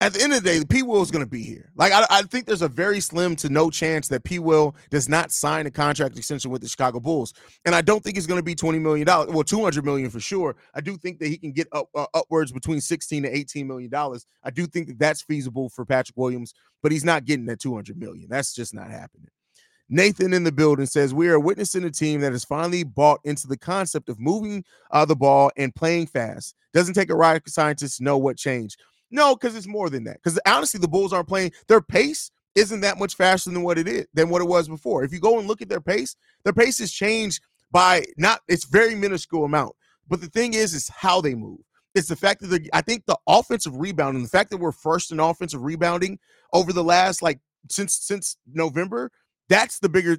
at 0.00 0.12
the 0.12 0.22
end 0.22 0.34
of 0.34 0.42
the 0.42 0.50
day, 0.50 0.64
P. 0.68 0.82
Will 0.82 1.00
is 1.00 1.10
going 1.10 1.24
to 1.24 1.30
be 1.30 1.42
here. 1.42 1.70
Like 1.74 1.92
I, 1.92 2.04
I, 2.10 2.22
think 2.22 2.44
there's 2.44 2.62
a 2.62 2.68
very 2.68 3.00
slim 3.00 3.34
to 3.36 3.48
no 3.48 3.70
chance 3.70 4.08
that 4.08 4.24
P. 4.24 4.38
Will 4.38 4.76
does 4.90 5.08
not 5.08 5.32
sign 5.32 5.66
a 5.66 5.70
contract 5.70 6.18
extension 6.18 6.50
with 6.50 6.60
the 6.60 6.68
Chicago 6.68 7.00
Bulls, 7.00 7.32
and 7.64 7.74
I 7.74 7.80
don't 7.80 8.04
think 8.04 8.18
it's 8.18 8.26
going 8.26 8.38
to 8.38 8.44
be 8.44 8.54
twenty 8.54 8.78
million 8.78 9.06
dollars. 9.06 9.32
Well, 9.32 9.44
two 9.44 9.62
hundred 9.62 9.84
million 9.84 10.10
for 10.10 10.20
sure. 10.20 10.56
I 10.74 10.82
do 10.82 10.98
think 10.98 11.18
that 11.20 11.28
he 11.28 11.38
can 11.38 11.52
get 11.52 11.68
up 11.72 11.88
uh, 11.94 12.06
upwards 12.12 12.52
between 12.52 12.80
sixteen 12.80 13.22
to 13.22 13.34
eighteen 13.34 13.66
million 13.66 13.90
dollars. 13.90 14.26
I 14.44 14.50
do 14.50 14.66
think 14.66 14.88
that 14.88 14.98
that's 14.98 15.22
feasible 15.22 15.70
for 15.70 15.86
Patrick 15.86 16.16
Williams, 16.16 16.52
but 16.82 16.92
he's 16.92 17.04
not 17.04 17.24
getting 17.24 17.46
that 17.46 17.60
two 17.60 17.74
hundred 17.74 17.96
million. 17.96 18.28
That's 18.28 18.54
just 18.54 18.74
not 18.74 18.90
happening. 18.90 19.28
Nathan 19.88 20.34
in 20.34 20.42
the 20.42 20.52
building 20.52 20.86
says 20.86 21.14
we 21.14 21.28
are 21.28 21.38
witnessing 21.38 21.84
a 21.84 21.90
team 21.90 22.20
that 22.20 22.32
has 22.32 22.44
finally 22.44 22.82
bought 22.82 23.20
into 23.24 23.46
the 23.46 23.56
concept 23.56 24.08
of 24.08 24.18
moving 24.18 24.64
uh, 24.90 25.04
the 25.04 25.14
ball 25.14 25.50
and 25.56 25.74
playing 25.74 26.08
fast. 26.08 26.54
Doesn't 26.74 26.94
take 26.94 27.08
a 27.08 27.14
rocket 27.14 27.48
scientist 27.48 27.98
to 27.98 28.04
know 28.04 28.18
what 28.18 28.36
changed. 28.36 28.80
No, 29.10 29.36
because 29.36 29.56
it's 29.56 29.66
more 29.66 29.90
than 29.90 30.04
that. 30.04 30.18
Because 30.22 30.38
honestly, 30.46 30.80
the 30.80 30.88
Bulls 30.88 31.12
aren't 31.12 31.28
playing 31.28 31.52
their 31.68 31.80
pace 31.80 32.30
isn't 32.56 32.80
that 32.80 32.98
much 32.98 33.14
faster 33.14 33.50
than 33.50 33.62
what 33.62 33.78
it 33.78 33.86
is 33.86 34.06
than 34.14 34.30
what 34.30 34.42
it 34.42 34.48
was 34.48 34.66
before. 34.66 35.04
If 35.04 35.12
you 35.12 35.20
go 35.20 35.38
and 35.38 35.46
look 35.46 35.62
at 35.62 35.68
their 35.68 35.80
pace, 35.80 36.16
their 36.42 36.54
pace 36.54 36.78
has 36.78 36.90
changed 36.90 37.42
by 37.70 38.04
not 38.16 38.40
it's 38.48 38.64
very 38.64 38.94
minuscule 38.94 39.44
amount. 39.44 39.76
But 40.08 40.20
the 40.20 40.28
thing 40.28 40.54
is, 40.54 40.72
is 40.72 40.88
how 40.88 41.20
they 41.20 41.34
move. 41.34 41.60
It's 41.94 42.08
the 42.08 42.16
fact 42.16 42.40
that 42.42 42.68
I 42.72 42.80
think 42.80 43.04
the 43.06 43.18
offensive 43.26 43.76
rebounding, 43.76 44.22
the 44.22 44.28
fact 44.28 44.50
that 44.50 44.58
we're 44.58 44.72
first 44.72 45.12
in 45.12 45.20
offensive 45.20 45.62
rebounding 45.62 46.18
over 46.52 46.72
the 46.72 46.84
last 46.84 47.22
like 47.22 47.40
since 47.70 47.94
since 47.94 48.36
November, 48.52 49.10
that's 49.48 49.78
the 49.78 49.88
bigger 49.88 50.18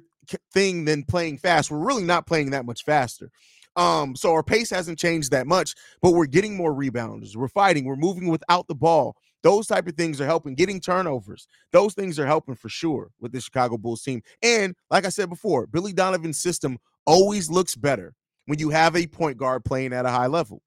thing 0.52 0.84
than 0.84 1.04
playing 1.04 1.38
fast. 1.38 1.70
We're 1.70 1.78
really 1.78 2.04
not 2.04 2.26
playing 2.26 2.50
that 2.50 2.66
much 2.66 2.84
faster. 2.84 3.30
Um, 3.78 4.14
so 4.16 4.32
our 4.32 4.42
pace 4.42 4.70
hasn't 4.70 4.98
changed 4.98 5.30
that 5.30 5.46
much, 5.46 5.76
but 6.02 6.10
we're 6.10 6.26
getting 6.26 6.56
more 6.56 6.74
rebounds. 6.74 7.36
We're 7.36 7.46
fighting. 7.46 7.84
We're 7.84 7.94
moving 7.94 8.28
without 8.28 8.66
the 8.66 8.74
ball. 8.74 9.14
Those 9.44 9.68
type 9.68 9.86
of 9.86 9.94
things 9.94 10.20
are 10.20 10.26
helping. 10.26 10.56
Getting 10.56 10.80
turnovers. 10.80 11.46
Those 11.72 11.94
things 11.94 12.18
are 12.18 12.26
helping 12.26 12.56
for 12.56 12.68
sure 12.68 13.12
with 13.20 13.30
the 13.30 13.40
Chicago 13.40 13.78
Bulls 13.78 14.02
team. 14.02 14.20
And 14.42 14.74
like 14.90 15.06
I 15.06 15.10
said 15.10 15.30
before, 15.30 15.68
Billy 15.68 15.92
Donovan's 15.92 16.40
system 16.40 16.76
always 17.06 17.48
looks 17.48 17.76
better 17.76 18.14
when 18.46 18.58
you 18.58 18.70
have 18.70 18.96
a 18.96 19.06
point 19.06 19.38
guard 19.38 19.64
playing 19.64 19.92
at 19.92 20.06
a 20.06 20.10
high 20.10 20.26
level. 20.26 20.60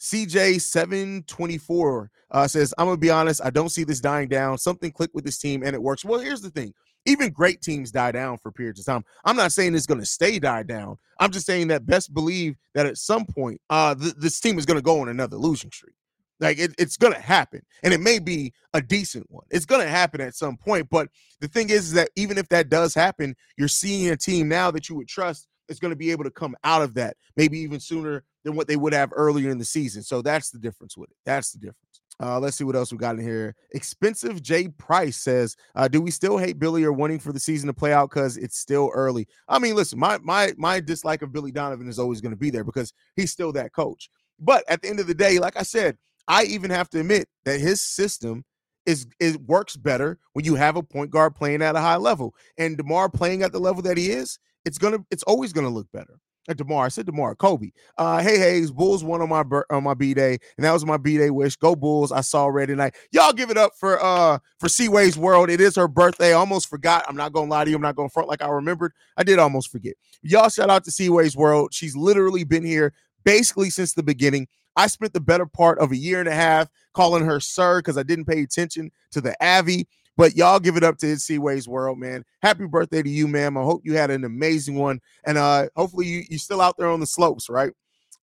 CJ724 0.00 2.08
uh, 2.32 2.48
says, 2.48 2.74
I'm 2.78 2.86
going 2.86 2.96
to 2.96 3.00
be 3.00 3.10
honest, 3.10 3.42
I 3.44 3.50
don't 3.50 3.68
see 3.68 3.84
this 3.84 4.00
dying 4.00 4.28
down. 4.28 4.58
Something 4.58 4.90
clicked 4.90 5.14
with 5.14 5.24
this 5.24 5.38
team 5.38 5.62
and 5.62 5.72
it 5.74 5.82
works. 5.82 6.04
Well, 6.04 6.18
here's 6.18 6.40
the 6.40 6.50
thing 6.50 6.74
even 7.06 7.30
great 7.30 7.62
teams 7.62 7.90
die 7.90 8.12
down 8.12 8.38
for 8.38 8.52
periods 8.52 8.80
of 8.80 8.86
time. 8.86 9.04
I'm 9.24 9.36
not 9.36 9.52
saying 9.52 9.74
it's 9.74 9.86
going 9.86 10.00
to 10.00 10.06
stay 10.06 10.38
die 10.38 10.62
down. 10.62 10.96
I'm 11.18 11.30
just 11.30 11.46
saying 11.46 11.68
that 11.68 11.86
best 11.86 12.12
believe 12.12 12.56
that 12.74 12.86
at 12.86 12.98
some 12.98 13.26
point, 13.26 13.60
uh, 13.70 13.94
th- 13.94 14.14
this 14.14 14.40
team 14.40 14.58
is 14.58 14.66
going 14.66 14.78
to 14.78 14.82
go 14.82 15.00
on 15.00 15.08
another 15.08 15.36
losing 15.36 15.70
streak. 15.70 15.94
Like 16.40 16.58
it, 16.58 16.74
it's 16.78 16.96
going 16.96 17.12
to 17.12 17.20
happen, 17.20 17.60
and 17.82 17.92
it 17.92 18.00
may 18.00 18.18
be 18.18 18.54
a 18.72 18.80
decent 18.80 19.26
one. 19.30 19.44
It's 19.50 19.66
going 19.66 19.82
to 19.82 19.90
happen 19.90 20.22
at 20.22 20.34
some 20.34 20.56
point. 20.56 20.88
But 20.90 21.08
the 21.40 21.48
thing 21.48 21.68
is, 21.68 21.88
is 21.88 21.92
that 21.92 22.08
even 22.16 22.38
if 22.38 22.48
that 22.48 22.70
does 22.70 22.94
happen, 22.94 23.36
you're 23.58 23.68
seeing 23.68 24.10
a 24.10 24.16
team 24.16 24.48
now 24.48 24.70
that 24.70 24.88
you 24.88 24.96
would 24.96 25.08
trust 25.08 25.48
is 25.68 25.78
going 25.78 25.92
to 25.92 25.96
be 25.96 26.10
able 26.10 26.24
to 26.24 26.30
come 26.30 26.56
out 26.64 26.80
of 26.80 26.94
that, 26.94 27.16
maybe 27.36 27.58
even 27.58 27.78
sooner 27.78 28.24
than 28.44 28.56
what 28.56 28.68
they 28.68 28.76
would 28.76 28.94
have 28.94 29.12
earlier 29.14 29.50
in 29.50 29.58
the 29.58 29.64
season. 29.66 30.02
So 30.02 30.22
that's 30.22 30.50
the 30.50 30.58
difference 30.58 30.96
with 30.96 31.10
it. 31.10 31.16
That's 31.26 31.52
the 31.52 31.58
difference. 31.58 31.89
Uh, 32.22 32.38
let's 32.38 32.56
see 32.56 32.64
what 32.64 32.76
else 32.76 32.92
we 32.92 32.98
got 32.98 33.16
in 33.16 33.22
here. 33.22 33.54
Expensive 33.70 34.42
J 34.42 34.68
Price 34.68 35.16
says, 35.16 35.56
uh, 35.74 35.88
"Do 35.88 36.02
we 36.02 36.10
still 36.10 36.36
hate 36.36 36.58
Billy 36.58 36.84
or 36.84 36.92
wanting 36.92 37.18
for 37.18 37.32
the 37.32 37.40
season 37.40 37.66
to 37.68 37.72
play 37.72 37.92
out 37.92 38.10
because 38.10 38.36
it's 38.36 38.58
still 38.58 38.90
early?" 38.92 39.26
I 39.48 39.58
mean, 39.58 39.74
listen, 39.74 39.98
my 39.98 40.18
my 40.18 40.52
my 40.58 40.80
dislike 40.80 41.22
of 41.22 41.32
Billy 41.32 41.50
Donovan 41.50 41.88
is 41.88 41.98
always 41.98 42.20
going 42.20 42.32
to 42.32 42.36
be 42.36 42.50
there 42.50 42.64
because 42.64 42.92
he's 43.16 43.30
still 43.30 43.52
that 43.52 43.72
coach. 43.72 44.10
But 44.38 44.64
at 44.68 44.82
the 44.82 44.88
end 44.88 45.00
of 45.00 45.06
the 45.06 45.14
day, 45.14 45.38
like 45.38 45.56
I 45.56 45.62
said, 45.62 45.96
I 46.28 46.44
even 46.44 46.70
have 46.70 46.90
to 46.90 47.00
admit 47.00 47.28
that 47.44 47.60
his 47.60 47.80
system 47.80 48.44
is 48.86 49.06
it 49.18 49.40
works 49.42 49.76
better 49.76 50.18
when 50.34 50.44
you 50.44 50.54
have 50.56 50.76
a 50.76 50.82
point 50.82 51.10
guard 51.10 51.34
playing 51.34 51.62
at 51.62 51.76
a 51.76 51.80
high 51.80 51.96
level, 51.96 52.34
and 52.58 52.76
Demar 52.76 53.08
playing 53.08 53.42
at 53.42 53.52
the 53.52 53.60
level 53.60 53.82
that 53.82 53.96
he 53.96 54.10
is. 54.10 54.38
It's 54.66 54.78
gonna, 54.78 54.98
it's 55.10 55.22
always 55.22 55.54
gonna 55.54 55.70
look 55.70 55.90
better. 55.90 56.20
Demar. 56.48 56.86
I 56.86 56.88
said 56.88 57.06
Demar. 57.06 57.34
Coby. 57.36 57.72
Uh, 57.98 58.20
hey 58.22 58.38
Haize, 58.38 58.70
Bulls 58.70 59.04
won 59.04 59.20
on 59.22 59.28
my 59.28 59.44
on 59.70 59.84
my 59.84 59.94
B 59.94 60.14
day, 60.14 60.38
and 60.56 60.64
that 60.64 60.72
was 60.72 60.84
my 60.84 60.96
B 60.96 61.16
day 61.16 61.30
wish. 61.30 61.56
Go 61.56 61.76
Bulls! 61.76 62.12
I 62.12 62.20
saw 62.22 62.46
red 62.46 62.68
tonight. 62.68 62.94
Y'all 63.12 63.32
give 63.32 63.50
it 63.50 63.56
up 63.56 63.72
for 63.78 64.02
uh 64.02 64.38
for 64.58 64.68
Seaway's 64.68 65.16
World. 65.16 65.50
It 65.50 65.60
is 65.60 65.76
her 65.76 65.88
birthday. 65.88 66.32
Almost 66.32 66.68
forgot. 66.68 67.04
I'm 67.08 67.16
not 67.16 67.32
gonna 67.32 67.50
lie 67.50 67.64
to 67.64 67.70
you. 67.70 67.76
I'm 67.76 67.82
not 67.82 67.96
gonna 67.96 68.08
front 68.08 68.28
like 68.28 68.42
I 68.42 68.48
remembered. 68.48 68.92
I 69.16 69.22
did 69.22 69.38
almost 69.38 69.70
forget. 69.70 69.94
Y'all 70.22 70.48
shout 70.48 70.70
out 70.70 70.84
to 70.84 70.90
Seaway's 70.90 71.36
World. 71.36 71.72
She's 71.72 71.96
literally 71.96 72.44
been 72.44 72.64
here 72.64 72.92
basically 73.24 73.70
since 73.70 73.94
the 73.94 74.02
beginning. 74.02 74.48
I 74.76 74.86
spent 74.86 75.12
the 75.12 75.20
better 75.20 75.46
part 75.46 75.78
of 75.78 75.92
a 75.92 75.96
year 75.96 76.20
and 76.20 76.28
a 76.28 76.34
half 76.34 76.68
calling 76.94 77.24
her 77.24 77.40
sir 77.40 77.80
because 77.80 77.98
I 77.98 78.02
didn't 78.02 78.24
pay 78.24 78.42
attention 78.42 78.90
to 79.10 79.20
the 79.20 79.36
Avi. 79.44 79.86
But 80.20 80.36
y'all 80.36 80.60
give 80.60 80.76
it 80.76 80.84
up 80.84 80.98
to 80.98 81.06
his 81.06 81.22
Seaways 81.22 81.66
World, 81.66 81.98
man. 81.98 82.26
Happy 82.42 82.66
birthday 82.66 83.02
to 83.02 83.08
you, 83.08 83.26
ma'am. 83.26 83.56
I 83.56 83.62
hope 83.62 83.80
you 83.86 83.96
had 83.96 84.10
an 84.10 84.24
amazing 84.24 84.74
one. 84.74 85.00
And 85.24 85.38
uh 85.38 85.68
hopefully 85.74 86.08
you, 86.08 86.24
you're 86.28 86.38
still 86.38 86.60
out 86.60 86.76
there 86.76 86.90
on 86.90 87.00
the 87.00 87.06
slopes, 87.06 87.48
right? 87.48 87.72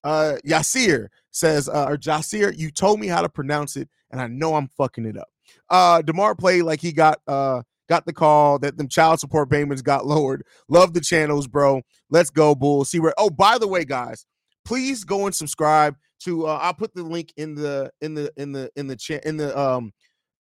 Uh 0.04 0.36
Yasir 0.46 1.08
says, 1.32 1.68
uh, 1.68 1.88
or 1.90 1.98
Jasir, 1.98 2.56
you 2.56 2.70
told 2.70 3.00
me 3.00 3.08
how 3.08 3.24
to 3.24 3.30
pronounce 3.30 3.76
it, 3.76 3.90
and 4.12 4.22
I 4.22 4.28
know 4.28 4.54
I'm 4.54 4.68
fucking 4.78 5.08
it 5.08 5.18
up. 5.18 5.28
Uh 5.72 6.04
DeMar 6.04 6.36
played 6.36 6.62
like 6.62 6.82
he 6.82 6.92
got 6.92 7.20
uh 7.26 7.64
got 7.90 8.06
the 8.06 8.14
call 8.14 8.60
that 8.60 8.78
them 8.78 8.90
child 8.90 9.20
support 9.20 9.50
payments 9.50 9.82
got 9.82 10.06
lowered. 10.06 10.44
Love 10.70 10.94
the 10.94 11.02
channels, 11.02 11.48
bro. 11.48 11.82
Let's 12.12 12.30
go, 12.30 12.54
Bull. 12.54 12.86
See 12.86 13.00
where 13.00 13.16
oh, 13.18 13.32
by 13.32 13.58
the 13.58 13.68
way, 13.68 13.86
guys, 13.86 14.28
please 14.66 15.04
go 15.04 15.26
and 15.26 15.34
subscribe 15.34 15.96
to 16.26 16.46
uh 16.46 16.60
I'll 16.62 16.76
put 16.76 16.94
the 16.94 17.02
link 17.02 17.34
in 17.38 17.56
the 17.56 17.90
in 18.02 18.14
the 18.14 18.32
in 18.38 18.52
the 18.52 18.70
in 18.76 18.86
the 18.86 18.96
chat 18.96 19.26
in 19.26 19.38
the 19.38 19.60
um 19.60 19.94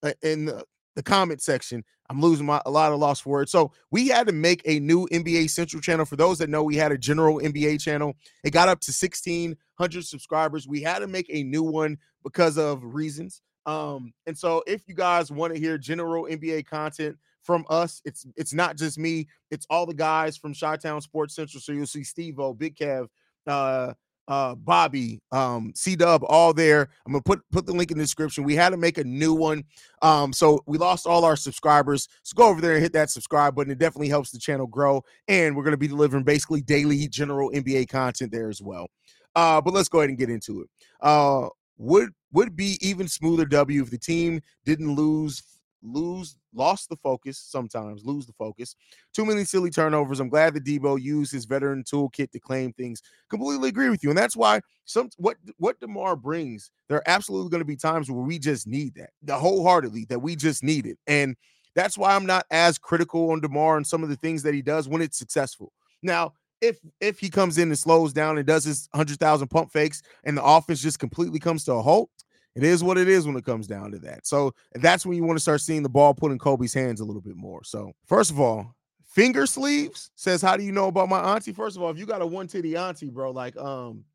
uh, 0.03 0.11
in 0.21 0.45
the 0.45 0.63
the 0.97 1.03
comment 1.03 1.41
section. 1.43 1.85
I'm 2.09 2.19
losing 2.19 2.47
my, 2.47 2.59
a 2.65 2.71
lot 2.71 2.91
of 2.91 2.99
lost 2.99 3.25
words. 3.25 3.51
So 3.51 3.71
we 3.91 4.07
had 4.07 4.25
to 4.27 4.33
make 4.33 4.63
a 4.65 4.79
new 4.79 5.07
NBA 5.11 5.51
Central 5.51 5.79
channel. 5.79 6.05
For 6.05 6.15
those 6.15 6.39
that 6.39 6.49
know, 6.49 6.63
we 6.63 6.75
had 6.75 6.91
a 6.91 6.97
general 6.97 7.39
NBA 7.39 7.79
channel. 7.79 8.15
It 8.43 8.51
got 8.51 8.67
up 8.67 8.79
to 8.81 8.91
1,600 8.91 10.05
subscribers. 10.05 10.67
We 10.67 10.81
had 10.81 10.99
to 10.99 11.07
make 11.07 11.27
a 11.29 11.43
new 11.43 11.61
one 11.61 11.99
because 12.23 12.57
of 12.57 12.83
reasons. 12.83 13.43
Um, 13.67 14.11
and 14.25 14.35
so 14.35 14.63
if 14.65 14.87
you 14.87 14.95
guys 14.95 15.31
want 15.31 15.53
to 15.53 15.59
hear 15.59 15.77
general 15.77 16.23
NBA 16.23 16.65
content 16.65 17.17
from 17.43 17.63
us, 17.69 18.01
it's 18.03 18.25
it's 18.35 18.53
not 18.53 18.75
just 18.75 18.97
me, 18.97 19.27
it's 19.51 19.67
all 19.69 19.85
the 19.85 19.93
guys 19.93 20.35
from 20.35 20.55
Chi-Town 20.55 21.01
Sports 21.01 21.35
Central. 21.35 21.61
So 21.61 21.73
you'll 21.73 21.85
see 21.85 22.03
Steve 22.03 22.39
O, 22.39 22.53
Big 22.53 22.75
Kev, 22.75 23.07
uh, 23.45 23.93
uh 24.27 24.55
Bobby, 24.55 25.19
um, 25.31 25.71
C 25.75 25.95
Dub, 25.95 26.23
all 26.27 26.53
there. 26.53 26.89
I'm 27.05 27.13
gonna 27.13 27.23
put 27.23 27.41
put 27.51 27.65
the 27.65 27.73
link 27.73 27.91
in 27.91 27.97
the 27.97 28.03
description. 28.03 28.43
We 28.43 28.55
had 28.55 28.69
to 28.69 28.77
make 28.77 28.97
a 28.97 29.03
new 29.03 29.33
one. 29.33 29.63
Um, 30.01 30.33
so 30.33 30.61
we 30.65 30.77
lost 30.77 31.07
all 31.07 31.25
our 31.25 31.35
subscribers. 31.35 32.07
So 32.23 32.33
go 32.35 32.47
over 32.47 32.61
there 32.61 32.73
and 32.73 32.81
hit 32.81 32.93
that 32.93 33.09
subscribe 33.09 33.55
button. 33.55 33.71
It 33.71 33.79
definitely 33.79 34.09
helps 34.09 34.31
the 34.31 34.39
channel 34.39 34.67
grow. 34.67 35.03
And 35.27 35.55
we're 35.55 35.63
gonna 35.63 35.77
be 35.77 35.87
delivering 35.87 36.23
basically 36.23 36.61
daily 36.61 37.07
general 37.07 37.51
NBA 37.51 37.89
content 37.89 38.31
there 38.31 38.49
as 38.49 38.61
well. 38.61 38.87
Uh, 39.35 39.61
but 39.61 39.73
let's 39.73 39.89
go 39.89 39.99
ahead 39.99 40.09
and 40.09 40.17
get 40.17 40.29
into 40.29 40.61
it. 40.61 40.69
Uh 41.01 41.49
would 41.77 42.09
would 42.33 42.55
be 42.55 42.77
even 42.81 43.07
smoother 43.07 43.45
W 43.45 43.81
if 43.81 43.89
the 43.89 43.97
team 43.97 44.41
didn't 44.65 44.95
lose 44.95 45.43
lose 45.83 46.35
lost 46.53 46.89
the 46.89 46.95
focus 46.97 47.37
sometimes, 47.37 48.05
lose 48.05 48.25
the 48.25 48.33
focus. 48.33 48.75
Too 49.13 49.25
many 49.25 49.43
silly 49.43 49.69
turnovers. 49.69 50.19
I'm 50.19 50.29
glad 50.29 50.53
that 50.53 50.65
Debo 50.65 51.01
used 51.01 51.31
his 51.31 51.45
veteran 51.45 51.83
toolkit 51.83 52.31
to 52.31 52.39
claim 52.39 52.73
things. 52.73 53.01
Completely 53.29 53.69
agree 53.69 53.89
with 53.89 54.03
you. 54.03 54.09
And 54.09 54.17
that's 54.17 54.35
why 54.35 54.61
some 54.85 55.09
what 55.17 55.37
what 55.57 55.79
DeMar 55.79 56.15
brings, 56.15 56.71
there 56.87 56.97
are 56.97 57.07
absolutely 57.07 57.49
going 57.49 57.61
to 57.61 57.65
be 57.65 57.75
times 57.75 58.09
where 58.09 58.23
we 58.23 58.39
just 58.39 58.67
need 58.67 58.95
that. 58.95 59.11
The 59.21 59.37
wholeheartedly 59.37 60.05
that 60.09 60.19
we 60.19 60.35
just 60.35 60.63
need 60.63 60.85
it. 60.85 60.97
And 61.07 61.35
that's 61.75 61.97
why 61.97 62.15
I'm 62.15 62.25
not 62.25 62.45
as 62.49 62.77
critical 62.77 63.31
on 63.31 63.39
DeMar 63.39 63.77
and 63.77 63.85
some 63.85 64.03
of 64.03 64.09
the 64.09 64.15
things 64.15 64.43
that 64.43 64.53
he 64.53 64.61
does 64.61 64.87
when 64.87 65.01
it's 65.01 65.17
successful. 65.17 65.71
Now, 66.01 66.33
if 66.61 66.79
if 66.99 67.19
he 67.19 67.29
comes 67.29 67.57
in 67.57 67.67
and 67.69 67.77
slows 67.77 68.13
down 68.13 68.37
and 68.37 68.47
does 68.47 68.63
his 68.63 68.89
100,000 68.91 69.47
pump 69.47 69.71
fakes 69.71 70.01
and 70.23 70.35
the 70.35 70.43
offense 70.43 70.81
just 70.81 70.99
completely 70.99 71.39
comes 71.39 71.63
to 71.65 71.73
a 71.73 71.81
halt, 71.81 72.09
it 72.57 72.63
is 72.63 72.83
what 72.83 72.97
it 72.97 73.07
is 73.07 73.27
when 73.27 73.35
it 73.35 73.45
comes 73.45 73.67
down 73.67 73.91
to 73.91 73.99
that. 73.99 74.25
So 74.25 74.51
that's 74.73 75.05
when 75.05 75.15
you 75.15 75.23
want 75.23 75.37
to 75.37 75.41
start 75.41 75.61
seeing 75.61 75.83
the 75.83 75.89
ball 75.89 76.15
put 76.15 76.31
in 76.31 76.39
Coby's 76.39 76.73
hands 76.73 77.01
a 77.01 77.05
little 77.05 77.21
bit 77.21 77.35
more. 77.35 77.63
So, 77.63 77.91
first 78.07 78.31
of 78.31 78.39
all, 78.39 78.75
finger 79.05 79.45
sleeves 79.45 80.09
says, 80.15 80.41
How 80.41 80.57
do 80.57 80.63
you 80.63 80.71
know 80.71 80.87
about 80.87 81.07
my 81.07 81.19
auntie? 81.19 81.53
First 81.53 81.77
of 81.77 81.83
all, 81.83 81.91
if 81.91 81.99
you 81.99 82.07
got 82.07 82.23
a 82.23 82.25
one 82.25 82.47
titty 82.47 82.75
auntie, 82.75 83.11
bro, 83.11 83.29
like, 83.29 83.55
um, 83.57 84.05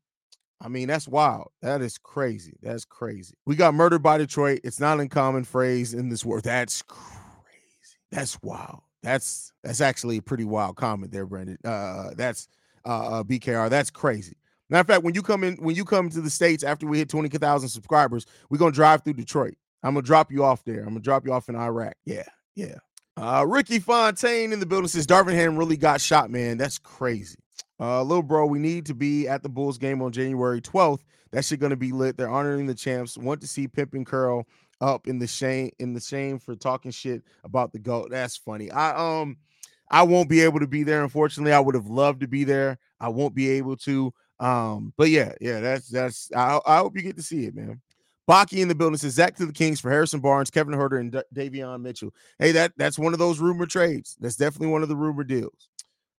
I 0.59 0.67
mean, 0.67 0.89
that's 0.89 1.07
wild. 1.07 1.51
That 1.61 1.81
is 1.81 1.97
crazy. 1.97 2.57
That's 2.61 2.83
crazy. 2.83 3.35
We 3.45 3.55
got 3.55 3.73
murdered 3.73 4.03
by 4.03 4.17
Detroit. 4.17 4.59
It's 4.63 4.79
not 4.79 4.99
a 4.99 5.07
common 5.07 5.45
phrase 5.45 5.93
in 5.93 6.09
this 6.09 6.25
world. 6.25 6.43
That's 6.43 6.81
crazy. 6.81 7.07
That's 8.11 8.37
wild. 8.43 8.81
That's 9.03 9.53
that's 9.63 9.81
actually 9.81 10.17
a 10.17 10.21
pretty 10.21 10.45
wild 10.45 10.75
comment 10.75 11.11
there, 11.11 11.25
Brandon. 11.25 11.57
Uh, 11.63 12.11
that's 12.15 12.49
uh, 12.85 13.19
uh 13.19 13.23
BKR. 13.23 13.69
That's 13.69 13.89
crazy. 13.89 14.35
Matter 14.73 14.81
of 14.81 14.87
fact, 14.87 15.03
when 15.03 15.13
you 15.13 15.21
come 15.21 15.43
in, 15.43 15.55
when 15.57 15.75
you 15.75 15.85
come 15.85 16.09
to 16.09 16.19
the 16.19 16.31
states 16.31 16.63
after 16.63 16.87
we 16.87 16.97
hit 16.97 17.07
twenty 17.07 17.29
thousand 17.29 17.69
subscribers, 17.69 18.25
we're 18.49 18.57
gonna 18.57 18.71
drive 18.71 19.03
through 19.03 19.13
Detroit. 19.13 19.53
I'm 19.83 19.93
gonna 19.93 20.01
drop 20.01 20.31
you 20.31 20.43
off 20.43 20.63
there. 20.63 20.79
I'm 20.79 20.87
gonna 20.87 20.99
drop 20.99 21.27
you 21.27 21.31
off 21.31 21.47
in 21.47 21.55
Iraq. 21.55 21.93
Yeah, 22.05 22.23
yeah. 22.55 22.77
Uh, 23.15 23.45
Ricky 23.47 23.77
Fontaine 23.77 24.51
in 24.51 24.59
the 24.59 24.65
building 24.65 24.87
says 24.87 25.05
Darvin 25.05 25.35
Ham 25.35 25.57
really 25.57 25.77
got 25.77 26.01
shot, 26.01 26.31
man. 26.31 26.57
That's 26.57 26.79
crazy. 26.79 27.37
Uh, 27.79 28.01
little 28.01 28.23
bro, 28.23 28.47
we 28.47 28.57
need 28.57 28.87
to 28.87 28.95
be 28.95 29.27
at 29.27 29.43
the 29.43 29.49
Bulls 29.49 29.77
game 29.77 30.01
on 30.01 30.11
January 30.11 30.59
12th. 30.59 31.01
That 31.33 31.45
shit 31.45 31.59
gonna 31.59 31.75
be 31.75 31.91
lit. 31.91 32.17
They're 32.17 32.27
honoring 32.27 32.65
the 32.65 32.73
champs. 32.73 33.15
Want 33.15 33.41
to 33.41 33.47
see 33.47 33.67
Pimp 33.67 33.93
and 33.93 34.07
Curl 34.07 34.47
up 34.81 35.07
in 35.07 35.19
the 35.19 35.27
shame 35.27 35.69
in 35.77 35.93
the 35.93 36.01
shame 36.01 36.39
for 36.39 36.55
talking 36.55 36.89
shit 36.89 37.21
about 37.43 37.73
the 37.73 37.79
goat. 37.79 38.07
That's 38.09 38.37
funny. 38.37 38.71
I 38.71 39.19
um 39.19 39.37
I 39.91 40.01
won't 40.01 40.29
be 40.29 40.41
able 40.41 40.59
to 40.59 40.67
be 40.67 40.81
there. 40.81 41.03
Unfortunately, 41.03 41.53
I 41.53 41.59
would 41.59 41.75
have 41.75 41.85
loved 41.85 42.21
to 42.21 42.27
be 42.27 42.43
there. 42.43 42.79
I 42.99 43.09
won't 43.09 43.35
be 43.35 43.49
able 43.51 43.77
to. 43.77 44.11
Um, 44.43 44.93
but 44.97 45.09
yeah, 45.09 45.33
yeah, 45.39 45.61
that's 45.61 45.87
that's. 45.87 46.29
I, 46.35 46.59
I 46.65 46.77
hope 46.77 46.97
you 46.97 47.01
get 47.01 47.15
to 47.15 47.23
see 47.23 47.45
it, 47.45 47.55
man. 47.55 47.79
Baki 48.29 48.61
in 48.61 48.67
the 48.67 48.75
building 48.75 48.97
says 48.97 49.13
Zach 49.13 49.35
to 49.37 49.45
the 49.45 49.53
Kings 49.53 49.79
for 49.79 49.89
Harrison 49.89 50.19
Barnes, 50.19 50.49
Kevin 50.49 50.75
Huerter, 50.75 50.99
and 50.99 51.11
D- 51.11 51.21
Davion 51.33 51.81
Mitchell. 51.81 52.13
Hey, 52.39 52.51
that 52.51 52.73
that's 52.75 52.99
one 52.99 53.13
of 53.13 53.19
those 53.19 53.39
rumor 53.39 53.65
trades. 53.65 54.17
That's 54.19 54.35
definitely 54.35 54.67
one 54.67 54.83
of 54.83 54.89
the 54.89 54.97
rumor 54.97 55.23
deals. 55.23 55.69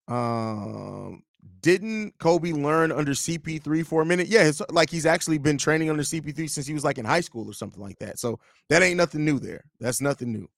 Um, 0.08 1.22
didn't 1.60 2.16
Coby 2.18 2.54
learn 2.54 2.92
under 2.92 3.12
CP3 3.12 3.86
for 3.86 4.00
a 4.00 4.06
minute? 4.06 4.28
Yeah, 4.28 4.44
it's 4.44 4.62
like 4.70 4.88
he's 4.88 5.06
actually 5.06 5.36
been 5.36 5.58
training 5.58 5.90
under 5.90 6.02
CP3 6.02 6.48
since 6.48 6.66
he 6.66 6.72
was 6.74 6.84
like 6.84 6.96
in 6.96 7.04
high 7.04 7.20
school 7.20 7.46
or 7.48 7.52
something 7.52 7.82
like 7.82 7.98
that. 7.98 8.18
So 8.18 8.38
that 8.70 8.82
ain't 8.82 8.96
nothing 8.96 9.24
new 9.24 9.38
there. 9.38 9.64
That's 9.80 10.00
nothing 10.00 10.32
new. 10.32 10.48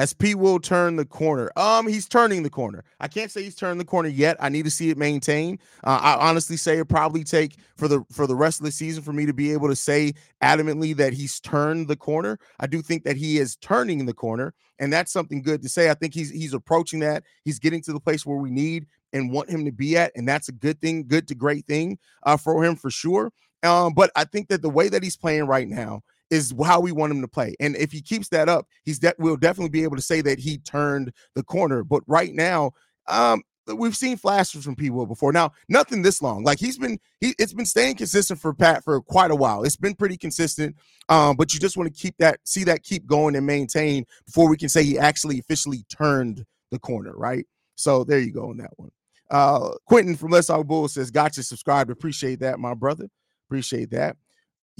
Has 0.00 0.14
P. 0.14 0.34
Will 0.34 0.58
turned 0.58 0.98
the 0.98 1.04
corner? 1.04 1.52
Um, 1.56 1.86
he's 1.86 2.08
turning 2.08 2.42
the 2.42 2.48
corner. 2.48 2.84
I 3.00 3.06
can't 3.06 3.30
say 3.30 3.42
he's 3.42 3.54
turned 3.54 3.78
the 3.78 3.84
corner 3.84 4.08
yet. 4.08 4.38
I 4.40 4.48
need 4.48 4.64
to 4.64 4.70
see 4.70 4.88
it 4.88 4.96
maintain. 4.96 5.58
Uh, 5.84 6.00
I 6.02 6.30
honestly 6.30 6.56
say 6.56 6.78
it 6.78 6.88
probably 6.88 7.22
take 7.22 7.56
for 7.76 7.86
the 7.86 8.02
for 8.10 8.26
the 8.26 8.34
rest 8.34 8.60
of 8.60 8.64
the 8.64 8.72
season 8.72 9.02
for 9.02 9.12
me 9.12 9.26
to 9.26 9.34
be 9.34 9.52
able 9.52 9.68
to 9.68 9.76
say 9.76 10.14
adamantly 10.42 10.96
that 10.96 11.12
he's 11.12 11.38
turned 11.38 11.86
the 11.86 11.96
corner. 11.96 12.38
I 12.60 12.66
do 12.66 12.80
think 12.80 13.04
that 13.04 13.18
he 13.18 13.36
is 13.36 13.56
turning 13.56 14.06
the 14.06 14.14
corner, 14.14 14.54
and 14.78 14.90
that's 14.90 15.12
something 15.12 15.42
good 15.42 15.60
to 15.64 15.68
say. 15.68 15.90
I 15.90 15.94
think 15.94 16.14
he's 16.14 16.30
he's 16.30 16.54
approaching 16.54 17.00
that. 17.00 17.24
He's 17.44 17.58
getting 17.58 17.82
to 17.82 17.92
the 17.92 18.00
place 18.00 18.24
where 18.24 18.38
we 18.38 18.50
need 18.50 18.86
and 19.12 19.30
want 19.30 19.50
him 19.50 19.66
to 19.66 19.70
be 19.70 19.98
at, 19.98 20.12
and 20.16 20.26
that's 20.26 20.48
a 20.48 20.52
good 20.52 20.80
thing, 20.80 21.08
good 21.08 21.28
to 21.28 21.34
great 21.34 21.66
thing 21.66 21.98
uh, 22.22 22.38
for 22.38 22.64
him 22.64 22.74
for 22.74 22.90
sure. 22.90 23.34
Um, 23.62 23.92
but 23.92 24.10
I 24.16 24.24
think 24.24 24.48
that 24.48 24.62
the 24.62 24.70
way 24.70 24.88
that 24.88 25.02
he's 25.02 25.18
playing 25.18 25.44
right 25.44 25.68
now 25.68 26.00
is 26.30 26.54
how 26.64 26.80
we 26.80 26.92
want 26.92 27.12
him 27.12 27.20
to 27.20 27.28
play. 27.28 27.54
And 27.60 27.76
if 27.76 27.92
he 27.92 28.00
keeps 28.00 28.28
that 28.28 28.48
up, 28.48 28.66
he's 28.84 28.98
de- 28.98 29.14
we'll 29.18 29.36
definitely 29.36 29.70
be 29.70 29.82
able 29.82 29.96
to 29.96 30.02
say 30.02 30.20
that 30.22 30.38
he 30.38 30.58
turned 30.58 31.12
the 31.34 31.42
corner. 31.42 31.82
But 31.84 32.02
right 32.06 32.32
now, 32.32 32.72
um, 33.08 33.42
we've 33.66 33.96
seen 33.96 34.16
flashes 34.16 34.64
from 34.64 34.76
people 34.76 35.06
before. 35.06 35.32
Now, 35.32 35.52
nothing 35.68 36.02
this 36.02 36.22
long. 36.22 36.44
Like 36.44 36.58
he's 36.58 36.78
been, 36.78 36.98
he 37.20 37.34
it's 37.38 37.52
been 37.52 37.66
staying 37.66 37.96
consistent 37.96 38.40
for 38.40 38.54
Pat 38.54 38.84
for 38.84 39.00
quite 39.00 39.30
a 39.30 39.36
while. 39.36 39.64
It's 39.64 39.76
been 39.76 39.94
pretty 39.94 40.16
consistent. 40.16 40.76
Um, 41.08 41.36
but 41.36 41.52
you 41.52 41.60
just 41.60 41.76
want 41.76 41.92
to 41.92 42.00
keep 42.00 42.16
that, 42.18 42.40
see 42.44 42.64
that 42.64 42.82
keep 42.82 43.06
going 43.06 43.36
and 43.36 43.46
maintain 43.46 44.04
before 44.26 44.48
we 44.48 44.56
can 44.56 44.68
say 44.68 44.84
he 44.84 44.98
actually 44.98 45.38
officially 45.38 45.84
turned 45.88 46.44
the 46.70 46.78
corner, 46.78 47.12
right? 47.16 47.46
So 47.74 48.04
there 48.04 48.18
you 48.18 48.32
go 48.32 48.50
on 48.50 48.58
that 48.58 48.70
one. 48.76 48.90
Uh, 49.30 49.70
Quentin 49.86 50.16
from 50.16 50.30
Let's 50.30 50.48
Talk 50.48 50.66
Bulls 50.66 50.94
says, 50.94 51.10
"Gotcha, 51.10 51.42
subscribed. 51.42 51.90
Appreciate 51.90 52.40
that, 52.40 52.58
my 52.58 52.74
brother. 52.74 53.08
Appreciate 53.48 53.90
that." 53.90 54.16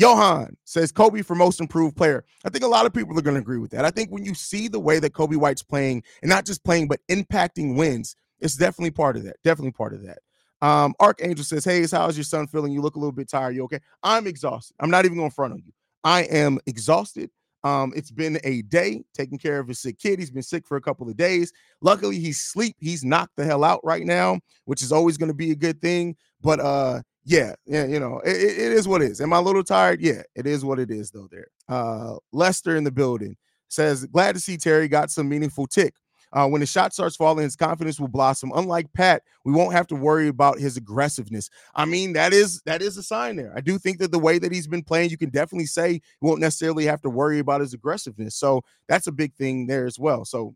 Johan 0.00 0.56
says 0.64 0.92
Coby 0.92 1.22
for 1.22 1.34
most 1.34 1.60
improved 1.60 1.94
player. 1.94 2.24
I 2.46 2.48
think 2.48 2.64
a 2.64 2.68
lot 2.68 2.86
of 2.86 2.94
people 2.94 3.18
are 3.18 3.22
going 3.22 3.34
to 3.34 3.40
agree 3.42 3.58
with 3.58 3.70
that. 3.72 3.84
I 3.84 3.90
think 3.90 4.10
when 4.10 4.24
you 4.24 4.32
see 4.32 4.66
the 4.66 4.80
way 4.80 4.98
that 4.98 5.12
Coby 5.12 5.36
White's 5.36 5.62
playing, 5.62 6.02
and 6.22 6.30
not 6.30 6.46
just 6.46 6.64
playing, 6.64 6.88
but 6.88 7.00
impacting 7.10 7.76
wins, 7.76 8.16
it's 8.40 8.56
definitely 8.56 8.92
part 8.92 9.18
of 9.18 9.24
that. 9.24 9.36
Definitely 9.44 9.72
part 9.72 9.92
of 9.92 10.02
that. 10.04 10.20
Um, 10.62 10.94
Archangel 11.00 11.44
says, 11.44 11.66
Hey, 11.66 11.86
how's 11.90 12.16
your 12.16 12.24
son 12.24 12.46
feeling? 12.46 12.72
You 12.72 12.80
look 12.80 12.96
a 12.96 12.98
little 12.98 13.12
bit 13.12 13.28
tired. 13.28 13.54
You 13.54 13.64
okay? 13.64 13.80
I'm 14.02 14.26
exhausted. 14.26 14.74
I'm 14.80 14.88
not 14.88 15.04
even 15.04 15.18
going 15.18 15.28
to 15.28 15.34
front 15.34 15.52
on 15.52 15.62
you. 15.66 15.72
I 16.02 16.22
am 16.22 16.58
exhausted. 16.64 17.30
Um, 17.62 17.92
it's 17.94 18.10
been 18.10 18.40
a 18.42 18.62
day 18.62 19.02
taking 19.12 19.36
care 19.36 19.58
of 19.58 19.68
his 19.68 19.80
sick 19.80 19.98
kid. 19.98 20.18
He's 20.18 20.30
been 20.30 20.42
sick 20.42 20.66
for 20.66 20.78
a 20.78 20.80
couple 20.80 21.10
of 21.10 21.16
days. 21.18 21.52
Luckily, 21.82 22.18
he's 22.18 22.40
sleep. 22.40 22.74
He's 22.80 23.04
knocked 23.04 23.36
the 23.36 23.44
hell 23.44 23.64
out 23.64 23.80
right 23.84 24.06
now, 24.06 24.40
which 24.64 24.82
is 24.82 24.92
always 24.92 25.18
going 25.18 25.28
to 25.28 25.34
be 25.34 25.50
a 25.50 25.56
good 25.56 25.82
thing. 25.82 26.16
But 26.40 26.60
uh, 26.60 27.02
yeah, 27.24 27.54
yeah, 27.66 27.86
you 27.86 28.00
know, 28.00 28.20
it, 28.24 28.36
it 28.36 28.72
is 28.72 28.88
what 28.88 29.02
it 29.02 29.10
is. 29.10 29.20
Am 29.20 29.32
I 29.32 29.38
a 29.38 29.42
little 29.42 29.64
tired? 29.64 30.00
Yeah, 30.00 30.22
it 30.34 30.46
is 30.46 30.64
what 30.64 30.78
it 30.78 30.90
is, 30.90 31.10
though. 31.10 31.28
There, 31.30 31.48
uh, 31.68 32.16
Lester 32.32 32.76
in 32.76 32.84
the 32.84 32.90
building 32.90 33.36
says, 33.68 34.06
"Glad 34.06 34.34
to 34.34 34.40
see 34.40 34.56
Terry 34.56 34.88
got 34.88 35.10
some 35.10 35.28
meaningful 35.28 35.66
tick. 35.66 35.94
Uh, 36.32 36.46
when 36.46 36.60
the 36.60 36.66
shot 36.66 36.92
starts 36.92 37.16
falling, 37.16 37.42
his 37.42 37.56
confidence 37.56 37.98
will 37.98 38.08
blossom. 38.08 38.52
Unlike 38.54 38.92
Pat, 38.92 39.22
we 39.44 39.52
won't 39.52 39.72
have 39.72 39.86
to 39.88 39.96
worry 39.96 40.28
about 40.28 40.60
his 40.60 40.76
aggressiveness. 40.76 41.50
I 41.74 41.84
mean, 41.84 42.12
that 42.12 42.32
is 42.32 42.62
that 42.62 42.82
is 42.82 42.96
a 42.96 43.02
sign 43.02 43.36
there. 43.36 43.52
I 43.56 43.60
do 43.60 43.78
think 43.78 43.98
that 43.98 44.12
the 44.12 44.18
way 44.18 44.38
that 44.38 44.52
he's 44.52 44.68
been 44.68 44.82
playing, 44.84 45.10
you 45.10 45.18
can 45.18 45.30
definitely 45.30 45.66
say 45.66 45.92
you 45.92 46.00
won't 46.20 46.40
necessarily 46.40 46.86
have 46.86 47.02
to 47.02 47.10
worry 47.10 47.40
about 47.40 47.60
his 47.60 47.74
aggressiveness. 47.74 48.36
So 48.36 48.62
that's 48.88 49.08
a 49.08 49.12
big 49.12 49.34
thing 49.34 49.66
there 49.66 49.86
as 49.86 49.98
well. 49.98 50.24
So 50.24 50.54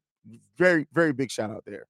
very 0.57 0.87
very 0.92 1.12
big 1.12 1.31
shout 1.31 1.50
out 1.50 1.64
there. 1.66 1.87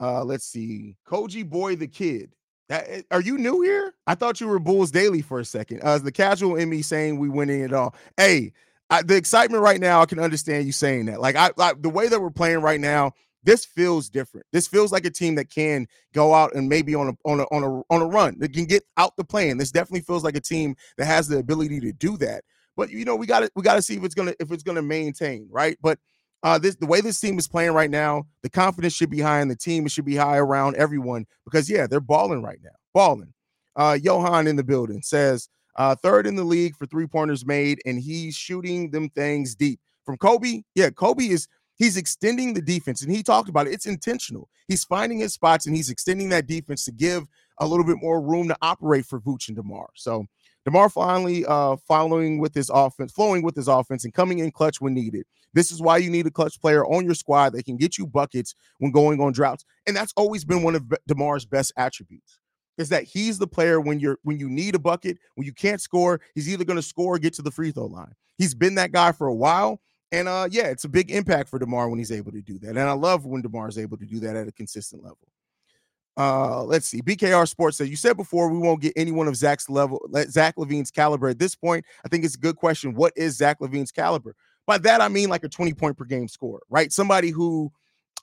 Uh, 0.00 0.24
let's 0.24 0.46
see, 0.46 0.96
Koji 1.06 1.48
Boy 1.48 1.76
the 1.76 1.88
Kid 1.88 2.32
are 2.70 3.20
you 3.20 3.38
new 3.38 3.60
here? 3.62 3.94
I 4.06 4.14
thought 4.14 4.40
you 4.40 4.48
were 4.48 4.58
Bulls 4.58 4.90
Daily 4.90 5.22
for 5.22 5.40
a 5.40 5.44
second. 5.44 5.80
Uh, 5.82 5.98
the 5.98 6.12
casual 6.12 6.56
in 6.56 6.70
me 6.70 6.82
saying 6.82 7.18
we 7.18 7.28
winning 7.28 7.60
it 7.60 7.72
all. 7.72 7.94
Hey, 8.16 8.52
I, 8.90 9.02
the 9.02 9.16
excitement 9.16 9.62
right 9.62 9.80
now, 9.80 10.00
I 10.00 10.06
can 10.06 10.18
understand 10.18 10.66
you 10.66 10.72
saying 10.72 11.06
that. 11.06 11.20
Like 11.20 11.36
I, 11.36 11.50
the 11.78 11.90
way 11.90 12.08
that 12.08 12.20
we're 12.20 12.30
playing 12.30 12.60
right 12.60 12.80
now, 12.80 13.12
this 13.42 13.64
feels 13.64 14.08
different. 14.08 14.46
This 14.52 14.66
feels 14.66 14.90
like 14.90 15.04
a 15.04 15.10
team 15.10 15.34
that 15.34 15.50
can 15.50 15.86
go 16.14 16.32
out 16.34 16.54
and 16.54 16.68
maybe 16.68 16.94
on 16.94 17.08
a 17.08 17.28
on 17.28 17.40
a 17.40 17.44
on 17.44 17.62
a 17.62 17.94
on 17.94 18.02
a 18.02 18.06
run. 18.06 18.38
That 18.38 18.54
can 18.54 18.64
get 18.64 18.84
out 18.96 19.16
the 19.16 19.24
plane. 19.24 19.58
This 19.58 19.70
definitely 19.70 20.00
feels 20.00 20.24
like 20.24 20.36
a 20.36 20.40
team 20.40 20.76
that 20.96 21.04
has 21.06 21.28
the 21.28 21.38
ability 21.38 21.80
to 21.80 21.92
do 21.92 22.16
that. 22.18 22.44
But 22.76 22.90
you 22.90 23.04
know, 23.04 23.16
we 23.16 23.26
got 23.26 23.40
to 23.40 23.50
we 23.54 23.62
got 23.62 23.74
to 23.74 23.82
see 23.82 23.96
if 23.96 24.04
it's 24.04 24.14
gonna 24.14 24.34
if 24.40 24.50
it's 24.50 24.62
gonna 24.62 24.82
maintain 24.82 25.46
right. 25.50 25.76
But 25.82 25.98
uh, 26.44 26.58
this 26.58 26.76
the 26.76 26.86
way 26.86 27.00
this 27.00 27.18
team 27.18 27.38
is 27.38 27.48
playing 27.48 27.72
right 27.72 27.90
now, 27.90 28.26
the 28.42 28.50
confidence 28.50 28.92
should 28.92 29.10
be 29.10 29.20
high, 29.20 29.40
and 29.40 29.50
the 29.50 29.56
team 29.56 29.86
It 29.86 29.92
should 29.92 30.04
be 30.04 30.14
high 30.14 30.36
around 30.36 30.76
everyone 30.76 31.26
because 31.44 31.68
yeah, 31.68 31.86
they're 31.86 32.00
balling 32.00 32.42
right 32.42 32.60
now, 32.62 32.70
balling. 32.92 33.32
Uh, 33.74 33.98
Johan 34.00 34.46
in 34.46 34.54
the 34.54 34.62
building 34.62 35.02
says 35.02 35.48
uh, 35.76 35.96
third 35.96 36.26
in 36.26 36.36
the 36.36 36.44
league 36.44 36.76
for 36.76 36.86
three 36.86 37.06
pointers 37.06 37.44
made, 37.46 37.80
and 37.86 37.98
he's 37.98 38.36
shooting 38.36 38.90
them 38.90 39.08
things 39.08 39.54
deep 39.54 39.80
from 40.04 40.18
Coby. 40.18 40.62
Yeah, 40.74 40.90
Coby 40.90 41.30
is 41.30 41.48
he's 41.76 41.96
extending 41.96 42.52
the 42.52 42.62
defense, 42.62 43.02
and 43.02 43.10
he 43.10 43.22
talked 43.22 43.48
about 43.48 43.66
it. 43.66 43.72
It's 43.72 43.86
intentional. 43.86 44.48
He's 44.68 44.84
finding 44.84 45.18
his 45.18 45.32
spots 45.32 45.66
and 45.66 45.74
he's 45.74 45.90
extending 45.90 46.28
that 46.30 46.46
defense 46.46 46.84
to 46.84 46.92
give 46.92 47.24
a 47.58 47.66
little 47.66 47.84
bit 47.84 47.96
more 48.00 48.20
room 48.20 48.48
to 48.48 48.56
operate 48.62 49.06
for 49.06 49.20
Vooch 49.20 49.48
and 49.48 49.56
Demar. 49.56 49.88
So 49.94 50.26
DeMar 50.64 50.88
finally 50.88 51.44
uh, 51.46 51.76
following 51.76 52.38
with 52.38 52.54
his 52.54 52.70
offense, 52.70 53.12
flowing 53.12 53.42
with 53.42 53.54
his 53.54 53.68
offense, 53.68 54.04
and 54.04 54.14
coming 54.14 54.38
in 54.38 54.50
clutch 54.50 54.80
when 54.80 54.94
needed. 54.94 55.26
This 55.52 55.70
is 55.70 55.80
why 55.80 55.98
you 55.98 56.10
need 56.10 56.26
a 56.26 56.30
clutch 56.30 56.60
player 56.60 56.84
on 56.86 57.04
your 57.04 57.14
squad 57.14 57.50
that 57.50 57.64
can 57.64 57.76
get 57.76 57.98
you 57.98 58.06
buckets 58.06 58.54
when 58.78 58.90
going 58.90 59.20
on 59.20 59.32
droughts. 59.32 59.64
And 59.86 59.94
that's 59.96 60.12
always 60.16 60.44
been 60.44 60.62
one 60.62 60.74
of 60.74 60.92
DeMar's 61.08 61.46
best 61.46 61.72
attributes. 61.76 62.38
Is 62.76 62.88
that 62.88 63.04
he's 63.04 63.38
the 63.38 63.46
player 63.46 63.80
when 63.80 64.00
you're 64.00 64.18
when 64.24 64.38
you 64.38 64.48
need 64.48 64.74
a 64.74 64.80
bucket, 64.80 65.18
when 65.36 65.46
you 65.46 65.52
can't 65.52 65.80
score, 65.80 66.20
he's 66.34 66.48
either 66.48 66.64
going 66.64 66.78
to 66.78 66.82
score 66.82 67.14
or 67.14 67.18
get 67.18 67.34
to 67.34 67.42
the 67.42 67.52
free 67.52 67.70
throw 67.70 67.86
line. 67.86 68.14
He's 68.36 68.54
been 68.54 68.74
that 68.74 68.90
guy 68.90 69.12
for 69.12 69.28
a 69.28 69.34
while. 69.34 69.80
And 70.10 70.28
uh, 70.28 70.48
yeah, 70.50 70.66
it's 70.66 70.84
a 70.84 70.88
big 70.88 71.10
impact 71.10 71.48
for 71.48 71.58
DeMar 71.58 71.88
when 71.88 71.98
he's 71.98 72.10
able 72.10 72.32
to 72.32 72.42
do 72.42 72.58
that. 72.60 72.70
And 72.70 72.80
I 72.80 72.92
love 72.92 73.26
when 73.26 73.42
DeMar 73.42 73.68
is 73.68 73.78
able 73.78 73.96
to 73.98 74.06
do 74.06 74.18
that 74.20 74.34
at 74.34 74.48
a 74.48 74.52
consistent 74.52 75.04
level. 75.04 75.18
Uh, 76.16 76.62
let's 76.62 76.86
see. 76.86 77.02
BKR 77.02 77.48
Sports 77.48 77.78
says 77.78 77.88
you 77.88 77.96
said 77.96 78.16
before 78.16 78.48
we 78.48 78.58
won't 78.58 78.80
get 78.80 78.92
anyone 78.96 79.26
of 79.26 79.36
Zach's 79.36 79.68
level, 79.68 80.00
Zach 80.28 80.56
LaVine's 80.56 80.90
caliber 80.90 81.28
at 81.28 81.38
this 81.38 81.54
point. 81.54 81.84
I 82.04 82.08
think 82.08 82.24
it's 82.24 82.36
a 82.36 82.38
good 82.38 82.56
question. 82.56 82.94
What 82.94 83.12
is 83.16 83.36
Zach 83.36 83.58
LaVine's 83.60 83.90
caliber? 83.90 84.34
By 84.66 84.78
that 84.78 85.00
I 85.00 85.08
mean 85.08 85.28
like 85.28 85.44
a 85.44 85.48
20 85.48 85.74
point 85.74 85.96
per 85.96 86.04
game 86.04 86.28
score, 86.28 86.62
right? 86.70 86.92
Somebody 86.92 87.30
who 87.30 87.72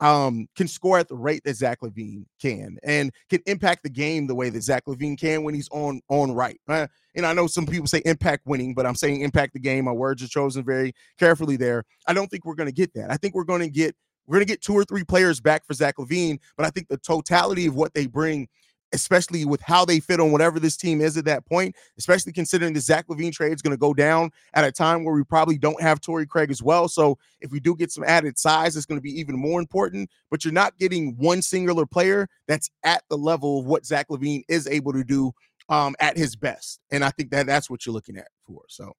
um, 0.01 0.47
can 0.55 0.67
score 0.67 0.97
at 0.97 1.07
the 1.07 1.15
rate 1.15 1.43
that 1.45 1.55
Zach 1.55 1.79
LaVine 1.81 2.25
can 2.41 2.77
and 2.83 3.11
can 3.29 3.39
impact 3.45 3.83
the 3.83 3.89
game 3.89 4.25
the 4.25 4.35
way 4.35 4.49
that 4.49 4.63
Zach 4.63 4.85
LaVine 4.85 5.19
can 5.19 5.43
when 5.43 5.53
he's 5.53 5.69
on 5.71 6.01
on 6.09 6.31
right. 6.31 6.59
Uh, 6.67 6.87
and 7.15 7.25
I 7.25 7.33
know 7.33 7.45
some 7.45 7.67
people 7.67 7.87
say 7.87 8.01
impact 8.05 8.47
winning, 8.47 8.73
but 8.73 8.85
I'm 8.85 8.95
saying 8.95 9.21
impact 9.21 9.53
the 9.53 9.59
game. 9.59 9.85
My 9.85 9.91
words 9.91 10.23
are 10.23 10.27
chosen 10.27 10.63
very 10.63 10.93
carefully 11.19 11.55
there. 11.55 11.83
I 12.07 12.13
don't 12.13 12.27
think 12.27 12.45
we're 12.45 12.55
going 12.55 12.69
to 12.69 12.73
get 12.73 12.93
that. 12.95 13.11
I 13.11 13.17
think 13.17 13.35
we're 13.35 13.43
going 13.43 13.61
to 13.61 13.69
get 13.69 13.95
we're 14.31 14.37
going 14.37 14.47
to 14.47 14.53
get 14.53 14.61
two 14.61 14.73
or 14.73 14.85
three 14.85 15.03
players 15.03 15.41
back 15.41 15.65
for 15.65 15.73
Zach 15.73 15.97
LaVine, 15.97 16.39
but 16.55 16.65
I 16.65 16.69
think 16.69 16.87
the 16.87 16.95
totality 16.95 17.65
of 17.65 17.75
what 17.75 17.93
they 17.93 18.07
bring 18.07 18.47
especially 18.93 19.45
with 19.45 19.61
how 19.61 19.85
they 19.85 19.99
fit 19.99 20.19
on 20.19 20.31
whatever 20.31 20.59
this 20.59 20.75
team 20.75 21.01
is 21.01 21.17
at 21.17 21.25
that 21.25 21.45
point, 21.45 21.75
especially 21.97 22.31
considering 22.31 22.73
the 22.73 22.79
Zach 22.79 23.07
LaVine 23.07 23.31
trade 23.31 23.53
is 23.53 23.61
going 23.61 23.71
to 23.71 23.77
go 23.77 23.93
down 23.93 24.31
at 24.53 24.65
a 24.65 24.71
time 24.71 25.03
where 25.03 25.13
we 25.13 25.23
probably 25.23 25.57
don't 25.57 25.81
have 25.81 26.01
Torrey 26.01 26.25
Craig 26.25 26.51
as 26.51 26.61
well. 26.61 26.87
So 26.87 27.17
if 27.39 27.51
we 27.51 27.59
do 27.59 27.75
get 27.75 27.91
some 27.91 28.03
added 28.05 28.37
size, 28.37 28.75
it's 28.75 28.85
going 28.85 28.97
to 28.97 29.03
be 29.03 29.17
even 29.17 29.37
more 29.37 29.59
important. 29.59 30.09
But 30.29 30.43
you're 30.43 30.53
not 30.53 30.77
getting 30.77 31.15
one 31.17 31.41
singular 31.41 31.85
player 31.85 32.27
that's 32.47 32.69
at 32.83 33.03
the 33.09 33.17
level 33.17 33.59
of 33.59 33.65
what 33.65 33.85
Zach 33.85 34.07
LaVine 34.09 34.43
is 34.47 34.67
able 34.67 34.93
to 34.93 35.03
do 35.03 35.31
um, 35.69 35.95
at 35.99 36.17
his 36.17 36.35
best. 36.35 36.79
And 36.91 37.03
I 37.03 37.11
think 37.11 37.31
that 37.31 37.45
that's 37.45 37.69
what 37.69 37.85
you're 37.85 37.93
looking 37.93 38.17
at 38.17 38.27
for. 38.45 38.63
So 38.67 38.93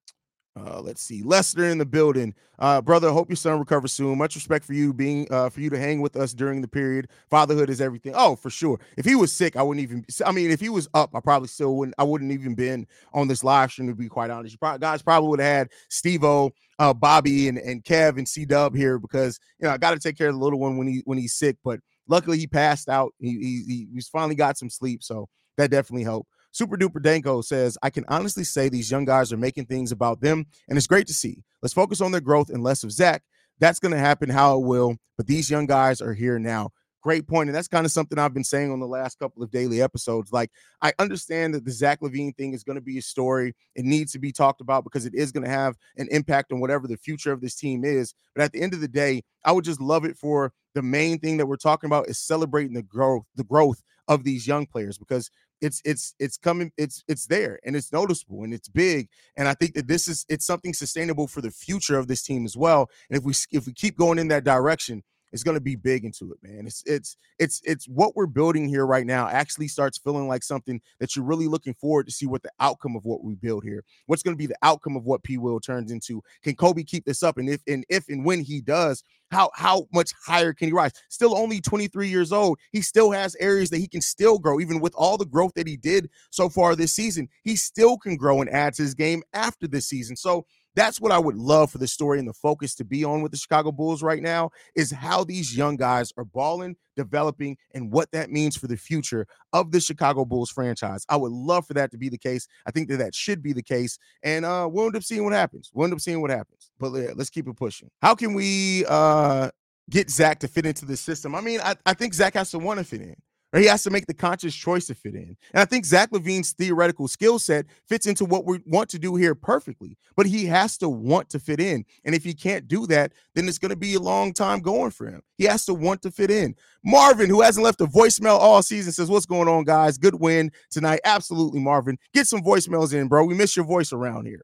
uh, 0.55 0.79
let's 0.79 1.01
see, 1.01 1.23
Lester 1.23 1.65
in 1.65 1.79
the 1.79 1.85
building, 1.85 2.35
uh, 2.59 2.79
brother. 2.79 3.09
Hope 3.09 3.27
your 3.27 3.35
son 3.35 3.57
recovers 3.57 3.91
soon. 3.91 4.17
Much 4.19 4.35
respect 4.35 4.63
for 4.63 4.73
you 4.73 4.93
being 4.93 5.27
uh, 5.31 5.49
for 5.49 5.61
you 5.61 5.69
to 5.71 5.79
hang 5.79 5.99
with 5.99 6.15
us 6.15 6.31
during 6.31 6.61
the 6.61 6.67
period. 6.67 7.07
Fatherhood 7.27 7.71
is 7.71 7.81
everything. 7.81 8.13
Oh, 8.15 8.35
for 8.35 8.51
sure. 8.51 8.79
If 8.95 9.03
he 9.03 9.15
was 9.15 9.33
sick, 9.33 9.55
I 9.55 9.63
wouldn't 9.63 9.83
even. 9.83 10.05
I 10.23 10.31
mean, 10.31 10.51
if 10.51 10.59
he 10.59 10.69
was 10.69 10.87
up, 10.93 11.09
I 11.15 11.21
probably 11.21 11.47
still 11.47 11.75
wouldn't. 11.75 11.95
I 11.97 12.03
wouldn't 12.03 12.31
even 12.31 12.53
been 12.53 12.85
on 13.13 13.27
this 13.27 13.43
live 13.43 13.71
stream 13.71 13.87
to 13.87 13.95
be 13.95 14.07
quite 14.07 14.29
honest. 14.29 14.53
You 14.53 14.59
probably, 14.59 14.79
guys 14.79 15.01
probably 15.01 15.29
would 15.29 15.39
have 15.39 15.55
had 15.57 15.69
Steve-O, 15.89 16.51
uh, 16.77 16.93
Bobby, 16.93 17.47
and 17.47 17.57
and 17.57 17.83
Kev 17.83 18.19
and 18.19 18.27
C 18.27 18.45
Dub 18.45 18.75
here 18.75 18.99
because 18.99 19.39
you 19.59 19.67
know 19.67 19.73
I 19.73 19.77
got 19.77 19.91
to 19.91 19.99
take 19.99 20.17
care 20.17 20.29
of 20.29 20.35
the 20.35 20.43
little 20.43 20.59
one 20.59 20.77
when 20.77 20.87
he 20.87 21.01
when 21.05 21.17
he's 21.17 21.33
sick. 21.33 21.57
But 21.63 21.79
luckily 22.07 22.37
he 22.37 22.45
passed 22.45 22.89
out. 22.89 23.13
He 23.19 23.63
he, 23.67 23.87
he's 23.91 24.07
finally 24.07 24.35
got 24.35 24.59
some 24.59 24.69
sleep, 24.69 25.01
so 25.01 25.27
that 25.57 25.71
definitely 25.71 26.03
helped. 26.03 26.29
Super 26.53 26.77
Duper 26.77 27.01
Danko 27.01 27.41
says, 27.41 27.79
I 27.81 27.89
can 27.89 28.05
honestly 28.07 28.43
say 28.43 28.69
these 28.69 28.91
young 28.91 29.05
guys 29.05 29.33
are 29.33 29.37
making 29.37 29.65
things 29.65 29.91
about 29.91 30.21
them, 30.21 30.45
and 30.69 30.77
it's 30.77 30.85
great 30.85 31.07
to 31.07 31.13
see. 31.13 31.43
Let's 31.63 31.73
focus 31.73 31.99
on 31.99 32.11
their 32.11 32.21
growth 32.21 32.51
and 32.51 32.61
less 32.61 32.83
of 32.83 32.91
Zach. 32.91 33.23
That's 33.59 33.79
going 33.79 33.91
to 33.91 33.97
happen 33.97 34.29
how 34.29 34.59
it 34.59 34.65
will, 34.65 34.97
but 35.17 35.25
these 35.25 35.49
young 35.49 35.65
guys 35.65 35.99
are 35.99 36.13
here 36.13 36.37
now. 36.37 36.69
Great 37.01 37.27
point. 37.27 37.49
And 37.49 37.55
that's 37.55 37.67
kind 37.67 37.87
of 37.87 37.91
something 37.91 38.19
I've 38.19 38.35
been 38.35 38.43
saying 38.43 38.71
on 38.71 38.79
the 38.79 38.87
last 38.87 39.17
couple 39.17 39.41
of 39.41 39.49
daily 39.49 39.81
episodes. 39.81 40.31
Like, 40.31 40.51
I 40.81 40.93
understand 40.99 41.55
that 41.55 41.65
the 41.65 41.71
Zach 41.71 42.01
LaVine 42.01 42.37
thing 42.37 42.53
is 42.53 42.63
going 42.63 42.77
to 42.77 42.81
be 42.81 42.99
a 42.99 43.01
story. 43.01 43.55
It 43.75 43.83
needs 43.83 44.11
to 44.11 44.19
be 44.19 44.31
talked 44.31 44.61
about 44.61 44.83
because 44.83 45.07
it 45.07 45.15
is 45.15 45.31
going 45.31 45.43
to 45.43 45.49
have 45.49 45.75
an 45.97 46.07
impact 46.11 46.53
on 46.53 46.59
whatever 46.59 46.87
the 46.87 46.97
future 46.97 47.31
of 47.31 47.41
this 47.41 47.55
team 47.55 47.83
is. 47.83 48.13
But 48.35 48.43
at 48.43 48.51
the 48.51 48.61
end 48.61 48.75
of 48.75 48.79
the 48.79 48.87
day, 48.87 49.23
I 49.43 49.53
would 49.53 49.65
just 49.65 49.81
love 49.81 50.05
it 50.05 50.17
for 50.17 50.53
the 50.75 50.83
main 50.83 51.17
thing 51.17 51.37
that 51.37 51.47
we're 51.47 51.55
talking 51.55 51.87
about 51.87 52.09
is 52.09 52.19
celebrating 52.19 52.73
the 52.73 52.83
growth, 52.83 53.25
the 53.35 53.43
growth 53.43 53.81
of 54.07 54.23
these 54.23 54.47
young 54.47 54.65
players 54.65 54.97
because 54.97 55.29
it's 55.61 55.81
it's 55.85 56.13
it's 56.19 56.37
coming 56.37 56.71
it's 56.77 57.03
it's 57.07 57.27
there 57.27 57.59
and 57.63 57.75
it's 57.75 57.91
noticeable 57.91 58.43
and 58.43 58.53
it's 58.53 58.67
big 58.67 59.07
and 59.37 59.47
i 59.47 59.53
think 59.53 59.73
that 59.73 59.87
this 59.87 60.07
is 60.07 60.25
it's 60.29 60.45
something 60.45 60.73
sustainable 60.73 61.27
for 61.27 61.41
the 61.41 61.51
future 61.51 61.97
of 61.97 62.07
this 62.07 62.23
team 62.23 62.45
as 62.45 62.57
well 62.57 62.89
and 63.09 63.17
if 63.17 63.23
we 63.23 63.33
if 63.51 63.65
we 63.65 63.73
keep 63.73 63.97
going 63.97 64.19
in 64.19 64.27
that 64.27 64.43
direction 64.43 65.03
is 65.33 65.43
going 65.43 65.55
to 65.55 65.61
be 65.61 65.75
big 65.75 66.05
into 66.05 66.31
it, 66.31 66.37
man. 66.41 66.65
It's 66.65 66.83
it's 66.85 67.17
it's 67.39 67.61
it's 67.65 67.85
what 67.87 68.15
we're 68.15 68.27
building 68.27 68.69
here 68.69 68.85
right 68.85 69.05
now 69.05 69.27
actually 69.27 69.67
starts 69.67 69.97
feeling 69.97 70.27
like 70.27 70.43
something 70.43 70.79
that 70.99 71.15
you're 71.15 71.25
really 71.25 71.47
looking 71.47 71.73
forward 71.73 72.05
to 72.05 72.13
see 72.13 72.27
what 72.27 72.43
the 72.43 72.51
outcome 72.59 72.95
of 72.95 73.03
what 73.03 73.23
we 73.23 73.35
build 73.35 73.63
here. 73.63 73.83
What's 74.05 74.23
going 74.23 74.35
to 74.35 74.39
be 74.39 74.47
the 74.47 74.57
outcome 74.61 74.95
of 74.95 75.03
what 75.03 75.23
P 75.23 75.37
Will 75.37 75.59
turns 75.59 75.91
into? 75.91 76.21
Can 76.43 76.55
Coby 76.55 76.87
keep 76.87 77.03
this 77.03 77.23
up? 77.23 77.37
And 77.37 77.49
if 77.49 77.61
and 77.67 77.83
if 77.89 78.07
and 78.07 78.23
when 78.23 78.41
he 78.41 78.61
does, 78.61 79.03
how 79.31 79.49
how 79.55 79.87
much 79.91 80.11
higher 80.25 80.53
can 80.53 80.67
he 80.67 80.73
rise? 80.73 80.93
Still 81.09 81.35
only 81.35 81.59
23 81.59 82.07
years 82.07 82.31
old. 82.31 82.59
He 82.71 82.81
still 82.81 83.11
has 83.11 83.35
areas 83.39 83.71
that 83.71 83.79
he 83.79 83.87
can 83.87 84.01
still 84.01 84.37
grow, 84.37 84.59
even 84.59 84.79
with 84.79 84.93
all 84.95 85.17
the 85.17 85.25
growth 85.25 85.53
that 85.55 85.67
he 85.67 85.75
did 85.75 86.09
so 86.29 86.47
far 86.47 86.75
this 86.75 86.93
season. 86.93 87.27
He 87.43 87.55
still 87.55 87.97
can 87.97 88.15
grow 88.15 88.41
and 88.41 88.49
add 88.49 88.75
to 88.75 88.83
his 88.83 88.93
game 88.93 89.23
after 89.33 89.67
this 89.67 89.87
season. 89.87 90.15
So 90.15 90.45
that's 90.75 90.99
what 90.99 91.11
I 91.11 91.19
would 91.19 91.35
love 91.35 91.71
for 91.71 91.77
the 91.77 91.87
story 91.87 92.19
and 92.19 92.27
the 92.27 92.33
focus 92.33 92.75
to 92.75 92.85
be 92.85 93.03
on 93.03 93.21
with 93.21 93.31
the 93.31 93.37
Chicago 93.37 93.71
Bulls 93.71 94.01
right 94.01 94.21
now 94.21 94.49
is 94.75 94.91
how 94.91 95.23
these 95.23 95.55
young 95.55 95.75
guys 95.75 96.11
are 96.17 96.25
balling, 96.25 96.75
developing, 96.95 97.57
and 97.73 97.91
what 97.91 98.11
that 98.11 98.29
means 98.29 98.57
for 98.57 98.67
the 98.67 98.77
future 98.77 99.27
of 99.53 99.71
the 99.71 99.79
Chicago 99.79 100.25
Bulls 100.25 100.49
franchise. 100.49 101.05
I 101.09 101.17
would 101.17 101.31
love 101.31 101.67
for 101.67 101.73
that 101.75 101.91
to 101.91 101.97
be 101.97 102.09
the 102.09 102.17
case. 102.17 102.47
I 102.65 102.71
think 102.71 102.89
that 102.89 102.97
that 102.97 103.13
should 103.15 103.43
be 103.43 103.53
the 103.53 103.63
case, 103.63 103.97
and 104.23 104.45
uh, 104.45 104.67
we'll 104.71 104.87
end 104.87 104.95
up 104.95 105.03
seeing 105.03 105.23
what 105.23 105.33
happens. 105.33 105.69
We'll 105.73 105.85
end 105.85 105.93
up 105.93 106.01
seeing 106.01 106.21
what 106.21 106.31
happens. 106.31 106.71
But 106.79 106.93
yeah, 106.93 107.11
let's 107.15 107.29
keep 107.29 107.47
it 107.47 107.55
pushing. 107.55 107.89
How 108.01 108.15
can 108.15 108.33
we 108.33 108.85
uh, 108.87 109.49
get 109.89 110.09
Zach 110.09 110.39
to 110.39 110.47
fit 110.47 110.65
into 110.65 110.85
the 110.85 110.97
system? 110.97 111.35
I 111.35 111.41
mean, 111.41 111.59
I, 111.61 111.75
I 111.85 111.93
think 111.93 112.13
Zach 112.13 112.33
has 112.33 112.51
to 112.51 112.59
want 112.59 112.79
to 112.79 112.83
fit 112.83 113.01
in 113.01 113.15
or 113.53 113.59
he 113.59 113.67
has 113.67 113.83
to 113.83 113.91
make 113.91 114.07
the 114.07 114.13
conscious 114.13 114.55
choice 114.55 114.87
to 114.87 114.95
fit 114.95 115.13
in. 115.13 115.37
And 115.53 115.61
I 115.61 115.65
think 115.65 115.85
Zach 115.85 116.09
LaVine's 116.11 116.53
theoretical 116.53 117.07
skill 117.07 117.37
set 117.37 117.65
fits 117.87 118.07
into 118.07 118.25
what 118.25 118.45
we 118.45 118.59
want 118.65 118.89
to 118.89 118.99
do 118.99 119.15
here 119.15 119.35
perfectly, 119.35 119.95
but 120.15 120.25
he 120.25 120.45
has 120.47 120.77
to 120.79 120.89
want 120.89 121.29
to 121.29 121.39
fit 121.39 121.59
in. 121.59 121.85
And 122.03 122.15
if 122.15 122.23
he 122.23 122.33
can't 122.33 122.67
do 122.67 122.87
that, 122.87 123.13
then 123.35 123.47
it's 123.47 123.59
going 123.59 123.69
to 123.69 123.75
be 123.75 123.93
a 123.93 123.99
long 123.99 124.33
time 124.33 124.59
going 124.59 124.91
for 124.91 125.05
him. 125.05 125.21
He 125.37 125.45
has 125.45 125.65
to 125.65 125.73
want 125.73 126.01
to 126.01 126.11
fit 126.11 126.31
in. 126.31 126.55
Marvin, 126.83 127.29
who 127.29 127.41
hasn't 127.41 127.63
left 127.63 127.81
a 127.81 127.85
voicemail 127.85 128.39
all 128.39 128.61
season, 128.61 128.91
says, 128.91 129.09
What's 129.09 129.25
going 129.25 129.47
on, 129.47 129.63
guys? 129.63 129.97
Good 129.97 130.19
win 130.19 130.51
tonight. 130.71 130.99
Absolutely, 131.05 131.59
Marvin. 131.59 131.97
Get 132.13 132.27
some 132.27 132.41
voicemails 132.41 132.93
in, 132.93 133.07
bro. 133.07 133.23
We 133.23 133.35
miss 133.35 133.55
your 133.55 133.65
voice 133.65 133.93
around 133.93 134.25
here 134.25 134.43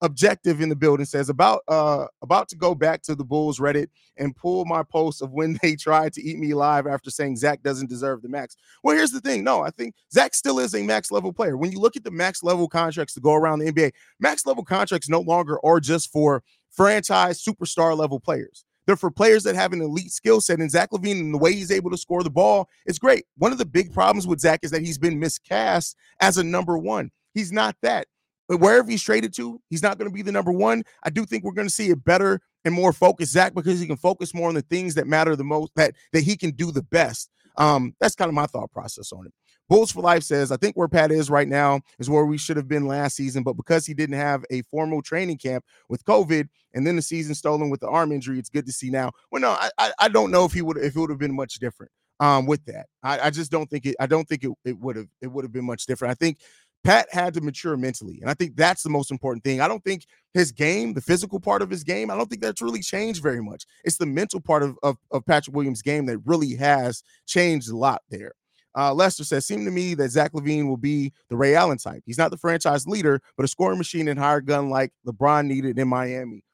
objective 0.00 0.60
in 0.60 0.68
the 0.68 0.76
building 0.76 1.06
says 1.06 1.28
about 1.28 1.62
uh 1.66 2.06
about 2.22 2.48
to 2.48 2.56
go 2.56 2.74
back 2.74 3.02
to 3.02 3.14
the 3.14 3.24
bulls 3.24 3.58
reddit 3.58 3.88
and 4.16 4.36
pull 4.36 4.64
my 4.64 4.82
post 4.82 5.22
of 5.22 5.32
when 5.32 5.58
they 5.62 5.74
tried 5.74 6.12
to 6.12 6.22
eat 6.22 6.38
me 6.38 6.54
live 6.54 6.86
after 6.86 7.10
saying 7.10 7.36
zach 7.36 7.62
doesn't 7.62 7.88
deserve 7.88 8.22
the 8.22 8.28
max 8.28 8.56
well 8.84 8.96
here's 8.96 9.10
the 9.10 9.20
thing 9.20 9.42
no 9.42 9.62
i 9.62 9.70
think 9.70 9.94
zach 10.12 10.34
still 10.34 10.58
is 10.58 10.74
a 10.74 10.82
max 10.82 11.10
level 11.10 11.32
player 11.32 11.56
when 11.56 11.72
you 11.72 11.80
look 11.80 11.96
at 11.96 12.04
the 12.04 12.10
max 12.10 12.42
level 12.42 12.68
contracts 12.68 13.14
to 13.14 13.20
go 13.20 13.34
around 13.34 13.58
the 13.58 13.72
nba 13.72 13.90
max 14.20 14.46
level 14.46 14.64
contracts 14.64 15.08
no 15.08 15.20
longer 15.20 15.58
are 15.64 15.80
just 15.80 16.12
for 16.12 16.42
franchise 16.70 17.42
superstar 17.42 17.96
level 17.96 18.20
players 18.20 18.64
they're 18.86 18.96
for 18.96 19.10
players 19.10 19.42
that 19.42 19.54
have 19.54 19.74
an 19.74 19.82
elite 19.82 20.12
skill 20.12 20.40
set. 20.40 20.60
And 20.60 20.70
Zach 20.70 20.92
LaVine 20.92 21.20
and 21.20 21.34
the 21.34 21.38
way 21.38 21.52
he's 21.52 21.70
able 21.70 21.90
to 21.90 21.98
score 21.98 22.22
the 22.22 22.30
ball 22.30 22.70
is 22.86 22.98
great. 22.98 23.26
One 23.36 23.52
of 23.52 23.58
the 23.58 23.66
big 23.66 23.92
problems 23.92 24.26
with 24.26 24.40
Zach 24.40 24.60
is 24.62 24.70
that 24.70 24.80
he's 24.80 24.96
been 24.96 25.18
miscast 25.18 25.94
as 26.20 26.38
a 26.38 26.42
number 26.42 26.78
one. 26.78 27.10
He's 27.34 27.52
not 27.52 27.76
that. 27.82 28.06
But 28.48 28.60
wherever 28.60 28.90
he's 28.90 29.02
traded 29.02 29.34
to, 29.34 29.60
he's 29.68 29.82
not 29.82 29.98
going 29.98 30.10
to 30.10 30.14
be 30.14 30.22
the 30.22 30.32
number 30.32 30.52
one. 30.52 30.82
I 31.02 31.10
do 31.10 31.24
think 31.26 31.44
we're 31.44 31.52
going 31.52 31.68
to 31.68 31.74
see 31.74 31.90
a 31.90 31.96
better 31.96 32.40
and 32.64 32.74
more 32.74 32.92
focused 32.92 33.32
Zach 33.32 33.54
because 33.54 33.78
he 33.78 33.86
can 33.86 33.96
focus 33.96 34.34
more 34.34 34.48
on 34.48 34.54
the 34.54 34.62
things 34.62 34.94
that 34.94 35.06
matter 35.06 35.36
the 35.36 35.44
most, 35.44 35.72
that 35.76 35.94
that 36.12 36.22
he 36.22 36.36
can 36.36 36.52
do 36.52 36.72
the 36.72 36.82
best. 36.82 37.30
Um, 37.56 37.94
that's 38.00 38.14
kind 38.14 38.28
of 38.28 38.34
my 38.34 38.46
thought 38.46 38.70
process 38.72 39.12
on 39.12 39.26
it. 39.26 39.32
Bulls 39.68 39.92
for 39.92 40.00
Life 40.00 40.22
says, 40.22 40.50
I 40.50 40.56
think 40.56 40.76
where 40.76 40.88
Pat 40.88 41.10
is 41.10 41.28
right 41.28 41.46
now 41.46 41.80
is 41.98 42.08
where 42.08 42.24
we 42.24 42.38
should 42.38 42.56
have 42.56 42.68
been 42.68 42.86
last 42.86 43.16
season, 43.16 43.42
but 43.42 43.52
because 43.52 43.84
he 43.84 43.92
didn't 43.92 44.16
have 44.16 44.44
a 44.50 44.62
formal 44.62 45.02
training 45.02 45.36
camp 45.36 45.64
with 45.90 46.04
COVID 46.04 46.48
and 46.72 46.86
then 46.86 46.96
the 46.96 47.02
season 47.02 47.34
stolen 47.34 47.68
with 47.68 47.80
the 47.80 47.88
arm 47.88 48.10
injury, 48.10 48.38
it's 48.38 48.48
good 48.48 48.64
to 48.64 48.72
see 48.72 48.88
now. 48.88 49.12
Well, 49.30 49.42
no, 49.42 49.50
I 49.50 49.92
I, 49.98 50.08
don't 50.08 50.30
know 50.30 50.46
if 50.46 50.52
he 50.52 50.62
would 50.62 50.78
if 50.78 50.96
it 50.96 50.98
would 50.98 51.10
have 51.10 51.18
been 51.18 51.36
much 51.36 51.56
different 51.56 51.92
um 52.18 52.46
with 52.46 52.64
that. 52.64 52.86
I, 53.02 53.20
I 53.20 53.30
just 53.30 53.50
don't 53.50 53.68
think 53.68 53.84
it 53.84 53.96
I 54.00 54.06
don't 54.06 54.26
think 54.26 54.42
it, 54.42 54.52
it 54.64 54.78
would 54.78 54.96
have 54.96 55.08
it 55.20 55.26
would 55.26 55.44
have 55.44 55.52
been 55.52 55.66
much 55.66 55.84
different. 55.84 56.12
I 56.12 56.14
think 56.14 56.38
Pat 56.84 57.06
had 57.10 57.34
to 57.34 57.40
mature 57.40 57.76
mentally. 57.76 58.18
And 58.20 58.30
I 58.30 58.34
think 58.34 58.56
that's 58.56 58.82
the 58.82 58.90
most 58.90 59.10
important 59.10 59.44
thing. 59.44 59.60
I 59.60 59.68
don't 59.68 59.84
think 59.84 60.06
his 60.32 60.52
game, 60.52 60.94
the 60.94 61.00
physical 61.00 61.40
part 61.40 61.60
of 61.60 61.70
his 61.70 61.84
game, 61.84 62.10
I 62.10 62.16
don't 62.16 62.28
think 62.28 62.40
that's 62.40 62.62
really 62.62 62.80
changed 62.80 63.22
very 63.22 63.42
much. 63.42 63.66
It's 63.84 63.98
the 63.98 64.06
mental 64.06 64.40
part 64.40 64.62
of, 64.62 64.78
of, 64.82 64.96
of 65.10 65.26
Patrick 65.26 65.54
Williams' 65.54 65.82
game 65.82 66.06
that 66.06 66.18
really 66.24 66.54
has 66.54 67.02
changed 67.26 67.70
a 67.70 67.76
lot 67.76 68.02
there. 68.10 68.32
Uh, 68.76 68.94
Lester 68.94 69.24
says, 69.24 69.46
seemed 69.46 69.66
to 69.66 69.72
me 69.72 69.94
that 69.94 70.10
Zach 70.10 70.32
LaVine 70.32 70.68
will 70.68 70.76
be 70.76 71.12
the 71.30 71.36
Ray 71.36 71.56
Allen 71.56 71.78
type. 71.78 72.02
He's 72.06 72.18
not 72.18 72.30
the 72.30 72.36
franchise 72.36 72.86
leader, 72.86 73.20
but 73.36 73.44
a 73.44 73.48
scoring 73.48 73.78
machine 73.78 74.08
and 74.08 74.18
higher 74.18 74.40
gun 74.40 74.70
like 74.70 74.92
LeBron 75.06 75.46
needed 75.46 75.78
in 75.78 75.88
Miami. 75.88 76.44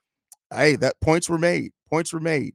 Hey, 0.53 0.77
that 0.77 0.95
points 1.01 1.29
were 1.29 1.39
made. 1.39 1.73
Points 1.91 2.13
were 2.13 2.21
made. 2.21 2.55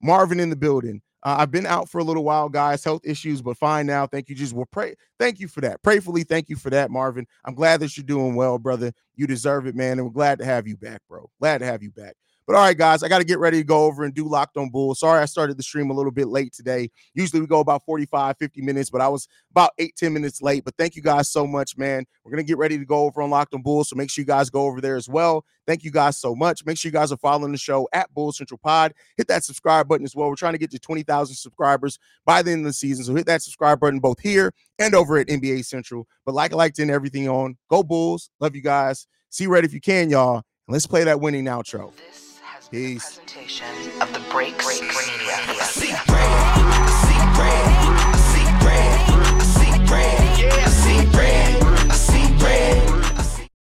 Marvin 0.00 0.38
in 0.38 0.50
the 0.50 0.56
building. 0.56 1.02
Uh, 1.22 1.36
I've 1.38 1.50
been 1.50 1.66
out 1.66 1.88
for 1.88 1.98
a 1.98 2.04
little 2.04 2.24
while, 2.24 2.48
guys. 2.48 2.84
Health 2.84 3.02
issues, 3.04 3.42
but 3.42 3.56
fine 3.56 3.86
now. 3.86 4.06
Thank 4.06 4.28
you. 4.28 4.34
Just 4.34 4.52
well, 4.52 4.68
pray. 4.70 4.94
Thank 5.18 5.40
you 5.40 5.48
for 5.48 5.60
that. 5.62 5.82
Prayfully, 5.82 6.26
thank 6.26 6.48
you 6.48 6.56
for 6.56 6.70
that, 6.70 6.90
Marvin. 6.90 7.26
I'm 7.44 7.54
glad 7.54 7.80
that 7.80 7.96
you're 7.96 8.04
doing 8.04 8.34
well, 8.34 8.58
brother. 8.58 8.92
You 9.16 9.26
deserve 9.26 9.66
it, 9.66 9.74
man. 9.74 9.98
And 9.98 10.04
we're 10.04 10.12
glad 10.12 10.38
to 10.38 10.44
have 10.44 10.68
you 10.68 10.76
back, 10.76 11.02
bro. 11.08 11.28
Glad 11.40 11.58
to 11.58 11.66
have 11.66 11.82
you 11.82 11.90
back. 11.90 12.14
But 12.48 12.56
all 12.56 12.62
right, 12.62 12.78
guys, 12.78 13.02
I 13.02 13.08
got 13.08 13.18
to 13.18 13.24
get 13.24 13.40
ready 13.40 13.58
to 13.58 13.62
go 13.62 13.84
over 13.84 14.04
and 14.04 14.14
do 14.14 14.26
Locked 14.26 14.56
on 14.56 14.70
Bulls. 14.70 15.00
Sorry, 15.00 15.20
I 15.20 15.26
started 15.26 15.58
the 15.58 15.62
stream 15.62 15.90
a 15.90 15.92
little 15.92 16.10
bit 16.10 16.28
late 16.28 16.54
today. 16.54 16.90
Usually 17.12 17.42
we 17.42 17.46
go 17.46 17.60
about 17.60 17.84
45, 17.84 18.38
50 18.38 18.62
minutes, 18.62 18.88
but 18.88 19.02
I 19.02 19.08
was 19.08 19.28
about 19.50 19.72
eight, 19.76 19.94
10 19.96 20.14
minutes 20.14 20.40
late. 20.40 20.64
But 20.64 20.74
thank 20.78 20.96
you 20.96 21.02
guys 21.02 21.28
so 21.28 21.46
much, 21.46 21.76
man. 21.76 22.06
We're 22.24 22.30
going 22.30 22.42
to 22.42 22.48
get 22.48 22.56
ready 22.56 22.78
to 22.78 22.86
go 22.86 23.00
over 23.00 23.20
on 23.20 23.28
Locked 23.28 23.52
on 23.52 23.60
Bulls. 23.60 23.90
So 23.90 23.96
make 23.96 24.10
sure 24.10 24.22
you 24.22 24.26
guys 24.26 24.48
go 24.48 24.62
over 24.62 24.80
there 24.80 24.96
as 24.96 25.10
well. 25.10 25.44
Thank 25.66 25.84
you 25.84 25.90
guys 25.90 26.16
so 26.16 26.34
much. 26.34 26.64
Make 26.64 26.78
sure 26.78 26.88
you 26.88 26.94
guys 26.94 27.12
are 27.12 27.18
following 27.18 27.52
the 27.52 27.58
show 27.58 27.86
at 27.92 28.10
Bull 28.14 28.32
Central 28.32 28.56
Pod. 28.56 28.94
Hit 29.18 29.28
that 29.28 29.44
subscribe 29.44 29.86
button 29.86 30.06
as 30.06 30.16
well. 30.16 30.30
We're 30.30 30.36
trying 30.36 30.54
to 30.54 30.58
get 30.58 30.70
to 30.70 30.78
20,000 30.78 31.36
subscribers 31.36 31.98
by 32.24 32.40
the 32.40 32.52
end 32.52 32.60
of 32.60 32.68
the 32.68 32.72
season. 32.72 33.04
So 33.04 33.14
hit 33.14 33.26
that 33.26 33.42
subscribe 33.42 33.78
button 33.78 34.00
both 34.00 34.20
here 34.20 34.54
and 34.78 34.94
over 34.94 35.18
at 35.18 35.26
NBA 35.26 35.66
Central. 35.66 36.08
But 36.24 36.34
like 36.34 36.54
I 36.54 36.56
liked 36.56 36.80
everything 36.80 37.28
on, 37.28 37.58
go 37.68 37.82
Bulls. 37.82 38.30
Love 38.40 38.56
you 38.56 38.62
guys. 38.62 39.06
See 39.28 39.46
red 39.46 39.66
if 39.66 39.74
you 39.74 39.82
can, 39.82 40.08
y'all. 40.08 40.36
And 40.36 40.72
let's 40.72 40.86
play 40.86 41.04
that 41.04 41.20
winning 41.20 41.44
outro. 41.44 41.92
This 41.94 42.27
Peace. 42.70 43.18
Presentation 43.24 44.02
of 44.02 44.12
the 44.12 44.20
Break 44.30 44.58
Break 44.58 44.82
Media. 44.82 44.92
Yeah, 45.26 45.64